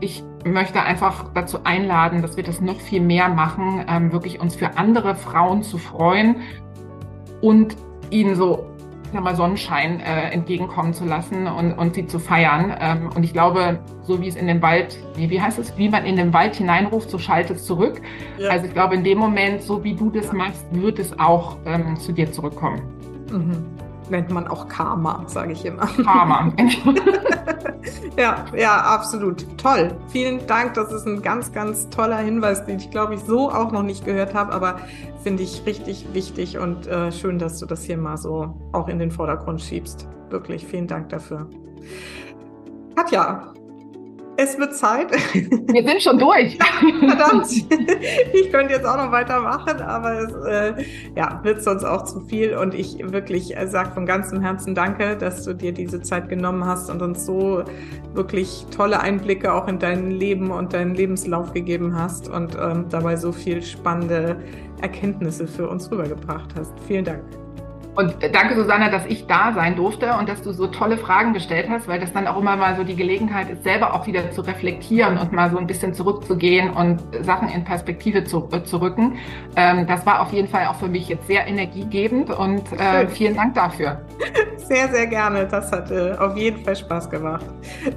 ich 0.00 0.22
möchte 0.44 0.82
einfach 0.82 1.30
dazu 1.34 1.58
einladen, 1.64 2.22
dass 2.22 2.36
wir 2.36 2.44
das 2.44 2.60
noch 2.60 2.80
viel 2.80 3.00
mehr 3.00 3.28
machen, 3.28 3.84
ähm, 3.88 4.12
wirklich 4.12 4.40
uns 4.40 4.54
für 4.54 4.76
andere 4.76 5.14
Frauen 5.14 5.62
zu 5.62 5.78
freuen 5.78 6.36
und 7.40 7.76
ihnen 8.10 8.34
so 8.34 8.66
ja 9.12 9.20
mal 9.20 9.34
Sonnenschein 9.34 10.00
äh, 10.00 10.30
entgegenkommen 10.30 10.92
zu 10.92 11.04
lassen 11.04 11.46
und, 11.46 11.72
und 11.72 11.94
sie 11.94 12.06
zu 12.06 12.18
feiern. 12.18 12.76
Ähm, 12.78 13.10
und 13.14 13.24
ich 13.24 13.32
glaube, 13.32 13.78
so 14.02 14.20
wie 14.20 14.28
es 14.28 14.36
in 14.36 14.46
den 14.46 14.60
Wald, 14.60 14.98
wie, 15.16 15.30
wie 15.30 15.40
heißt 15.40 15.58
es, 15.58 15.76
wie 15.78 15.88
man 15.88 16.04
in 16.04 16.16
den 16.16 16.32
Wald 16.32 16.56
hineinruft, 16.56 17.10
so 17.10 17.18
schaltet 17.18 17.56
es 17.56 17.64
zurück. 17.64 18.02
Ja. 18.36 18.50
Also 18.50 18.66
ich 18.66 18.74
glaube, 18.74 18.94
in 18.94 19.04
dem 19.04 19.18
Moment, 19.18 19.62
so 19.62 19.82
wie 19.82 19.94
du 19.94 20.10
das 20.10 20.32
machst, 20.32 20.66
wird 20.72 20.98
es 20.98 21.18
auch 21.18 21.56
ähm, 21.64 21.96
zu 21.96 22.12
dir 22.12 22.30
zurückkommen. 22.30 22.82
Mhm 23.30 23.77
nennt 24.10 24.30
man 24.30 24.48
auch 24.48 24.68
Karma, 24.68 25.24
sage 25.26 25.52
ich 25.52 25.64
immer. 25.64 25.86
Karma. 25.86 26.52
ja, 28.16 28.44
ja, 28.56 28.76
absolut. 28.80 29.46
Toll. 29.58 29.92
Vielen 30.08 30.46
Dank. 30.46 30.74
Das 30.74 30.92
ist 30.92 31.06
ein 31.06 31.22
ganz, 31.22 31.52
ganz 31.52 31.88
toller 31.90 32.18
Hinweis, 32.18 32.64
den 32.64 32.78
ich 32.78 32.90
glaube 32.90 33.14
ich 33.14 33.20
so 33.20 33.50
auch 33.50 33.72
noch 33.72 33.82
nicht 33.82 34.04
gehört 34.04 34.34
habe, 34.34 34.52
aber 34.52 34.78
finde 35.22 35.42
ich 35.42 35.64
richtig 35.66 36.06
wichtig 36.12 36.58
und 36.58 36.86
äh, 36.86 37.12
schön, 37.12 37.38
dass 37.38 37.58
du 37.58 37.66
das 37.66 37.82
hier 37.82 37.98
mal 37.98 38.16
so 38.16 38.54
auch 38.72 38.88
in 38.88 38.98
den 38.98 39.10
Vordergrund 39.10 39.60
schiebst. 39.60 40.06
Wirklich 40.30 40.66
vielen 40.66 40.86
Dank 40.86 41.08
dafür. 41.08 41.48
Katja, 42.94 43.52
es 44.38 44.56
wird 44.56 44.74
Zeit. 44.76 45.10
Wir 45.34 45.82
sind 45.82 46.00
schon 46.00 46.16
durch. 46.16 46.56
Verdammt. 47.00 47.48
Ich 48.32 48.52
könnte 48.52 48.72
jetzt 48.72 48.86
auch 48.86 48.96
noch 48.96 49.10
weitermachen, 49.10 49.82
aber 49.82 50.20
es 50.20 50.32
äh, 50.46 50.84
ja, 51.16 51.40
wird 51.42 51.62
sonst 51.62 51.82
auch 51.82 52.04
zu 52.04 52.20
viel. 52.20 52.56
Und 52.56 52.72
ich 52.72 52.98
wirklich 53.00 53.56
äh, 53.56 53.66
sage 53.66 53.90
von 53.90 54.06
ganzem 54.06 54.40
Herzen 54.40 54.76
Danke, 54.76 55.16
dass 55.16 55.44
du 55.44 55.54
dir 55.54 55.72
diese 55.72 56.02
Zeit 56.02 56.28
genommen 56.28 56.64
hast 56.64 56.88
und 56.88 57.02
uns 57.02 57.26
so 57.26 57.64
wirklich 58.14 58.64
tolle 58.74 59.00
Einblicke 59.00 59.52
auch 59.52 59.66
in 59.66 59.80
dein 59.80 60.12
Leben 60.12 60.52
und 60.52 60.72
deinen 60.72 60.94
Lebenslauf 60.94 61.52
gegeben 61.52 61.98
hast 61.98 62.28
und 62.28 62.56
ähm, 62.60 62.86
dabei 62.90 63.16
so 63.16 63.32
viel 63.32 63.60
spannende 63.60 64.36
Erkenntnisse 64.80 65.48
für 65.48 65.68
uns 65.68 65.90
rübergebracht 65.90 66.54
hast. 66.56 66.72
Vielen 66.86 67.04
Dank. 67.04 67.24
Und 67.98 68.14
danke, 68.32 68.54
Susanne, 68.54 68.92
dass 68.92 69.04
ich 69.06 69.26
da 69.26 69.52
sein 69.52 69.74
durfte 69.74 70.14
und 70.14 70.28
dass 70.28 70.40
du 70.40 70.52
so 70.52 70.68
tolle 70.68 70.98
Fragen 70.98 71.32
gestellt 71.32 71.66
hast, 71.68 71.88
weil 71.88 71.98
das 71.98 72.12
dann 72.12 72.28
auch 72.28 72.38
immer 72.38 72.54
mal 72.54 72.76
so 72.76 72.84
die 72.84 72.94
Gelegenheit 72.94 73.50
ist, 73.50 73.64
selber 73.64 73.92
auch 73.92 74.06
wieder 74.06 74.30
zu 74.30 74.42
reflektieren 74.42 75.18
und 75.18 75.32
mal 75.32 75.50
so 75.50 75.58
ein 75.58 75.66
bisschen 75.66 75.94
zurückzugehen 75.94 76.70
und 76.70 77.00
Sachen 77.22 77.48
in 77.48 77.64
Perspektive 77.64 78.22
zu, 78.22 78.48
äh, 78.52 78.62
zu 78.62 78.80
rücken. 78.80 79.18
Ähm, 79.56 79.88
das 79.88 80.06
war 80.06 80.22
auf 80.22 80.32
jeden 80.32 80.46
Fall 80.46 80.68
auch 80.68 80.76
für 80.76 80.86
mich 80.86 81.08
jetzt 81.08 81.26
sehr 81.26 81.48
energiegebend 81.48 82.30
und 82.30 82.72
äh, 82.74 83.08
vielen 83.08 83.34
Dank 83.34 83.54
dafür. 83.54 84.00
Sehr, 84.58 84.86
sehr 84.88 85.06
gerne. 85.06 85.46
Das 85.46 85.72
hat 85.72 85.90
äh, 85.90 86.12
auf 86.12 86.36
jeden 86.36 86.62
Fall 86.62 86.76
Spaß 86.76 87.08
gemacht. 87.08 87.46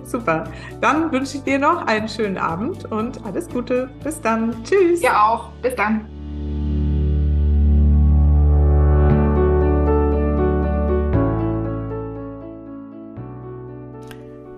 Super. 0.04 0.45
Dann 0.80 1.12
wünsche 1.12 1.38
ich 1.38 1.43
dir 1.43 1.60
noch 1.60 1.86
einen 1.86 2.08
schönen 2.08 2.38
Abend 2.38 2.89
und 2.91 3.24
alles 3.26 3.49
Gute. 3.49 3.89
Bis 4.04 4.22
dann. 4.22 4.56
Tschüss. 4.64 5.02
Ja 5.02 5.28
auch. 5.28 5.49
Bis 5.62 5.76
dann. 5.76 6.06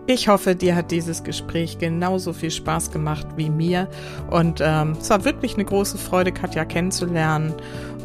Ich 0.06 0.28
hoffe, 0.28 0.54
dir 0.54 0.76
hat 0.76 0.91
dieses 0.91 1.24
Gespräch 1.24 1.78
genauso 1.78 2.34
viel 2.34 2.51
Spaß 2.51 2.91
gemacht 2.91 3.26
wie 3.38 3.49
mir. 3.49 3.88
Und 4.30 4.60
ähm, 4.62 4.97
es 4.99 5.10
war 5.10 5.24
wirklich 5.24 5.54
eine 5.54 5.64
große 5.64 5.97
Freude, 5.97 6.34
Katja 6.34 6.66
kennenzulernen. 6.66 7.54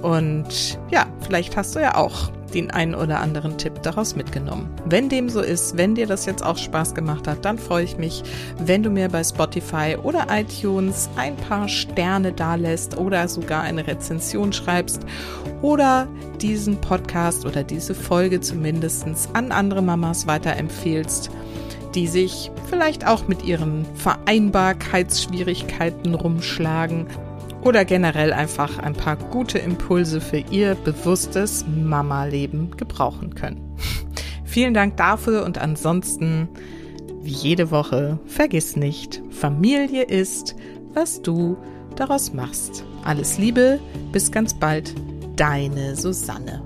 Und 0.01 0.79
ja, 0.93 1.07
vielleicht 1.23 1.57
hast 1.57 1.75
du 1.75 1.81
ja 1.81 1.97
auch 1.97 2.31
den 2.55 2.71
einen 2.71 2.95
oder 2.95 3.19
anderen 3.19 3.59
Tipp 3.59 3.83
daraus 3.83 4.15
mitgenommen. 4.15 4.71
Wenn 4.87 5.09
dem 5.09 5.29
so 5.29 5.41
ist, 5.41 5.77
wenn 5.77 5.97
dir 5.97 6.07
das 6.07 6.25
jetzt 6.25 6.45
auch 6.45 6.57
Spaß 6.57 6.95
gemacht 6.95 7.27
hat, 7.27 7.45
dann 7.45 7.59
freue 7.59 7.85
ich 7.85 7.99
mich, 7.99 8.23
wenn 8.59 8.85
du 8.85 8.91
mir 8.91 9.09
bei 9.09 9.25
Spotify 9.25 9.97
oder 10.01 10.27
iTunes 10.31 11.11
ein 11.17 11.37
paar 11.37 11.69
Sterne 11.69 12.33
dalässt 12.33 12.97
oder 12.97 13.27
sogar 13.27 13.63
eine 13.63 13.87
Rezension 13.87 14.53
schreibst 14.53 15.03
oder 15.63 16.07
diesen 16.41 16.81
Podcast 16.81 17.45
oder 17.45 17.65
diese 17.65 17.95
Folge 17.95 18.41
zumindest 18.41 19.05
an 19.33 19.53
andere 19.53 19.83
Mamas 19.83 20.27
weiterempfehlst 20.27 21.31
die 21.99 22.07
sich 22.07 22.51
vielleicht 22.71 23.07
auch 23.09 23.27
mit 23.27 23.45
ihren 23.45 23.85
Vereinbarkeitsschwierigkeiten 23.97 26.15
rumschlagen 26.15 27.09
oder 27.63 27.85
generell 27.85 28.33
einfach 28.33 28.79
ein 28.79 28.93
paar 28.93 29.17
gute 29.17 29.59
Impulse 29.59 30.21
für 30.21 30.39
ihr 30.39 30.77
bewusstes 30.77 31.65
Mama-Leben 31.67 32.71
gebrauchen 32.77 33.35
können. 33.35 33.77
Vielen 34.45 34.75
Dank 34.75 34.97
dafür 34.97 35.45
und 35.45 35.59
ansonsten, 35.59 36.49
wie 37.21 37.33
jede 37.33 37.73
Woche, 37.73 38.21
vergiss 38.27 38.77
nicht, 38.77 39.21
Familie 39.31 40.05
ist, 40.05 40.55
was 40.95 41.21
du 41.21 41.57
daraus 41.97 42.33
machst. 42.33 42.85
Alles 43.03 43.39
Liebe, 43.39 43.81
bis 44.13 44.31
ganz 44.31 44.55
bald, 44.55 44.95
deine 45.35 45.97
Susanne. 45.97 46.63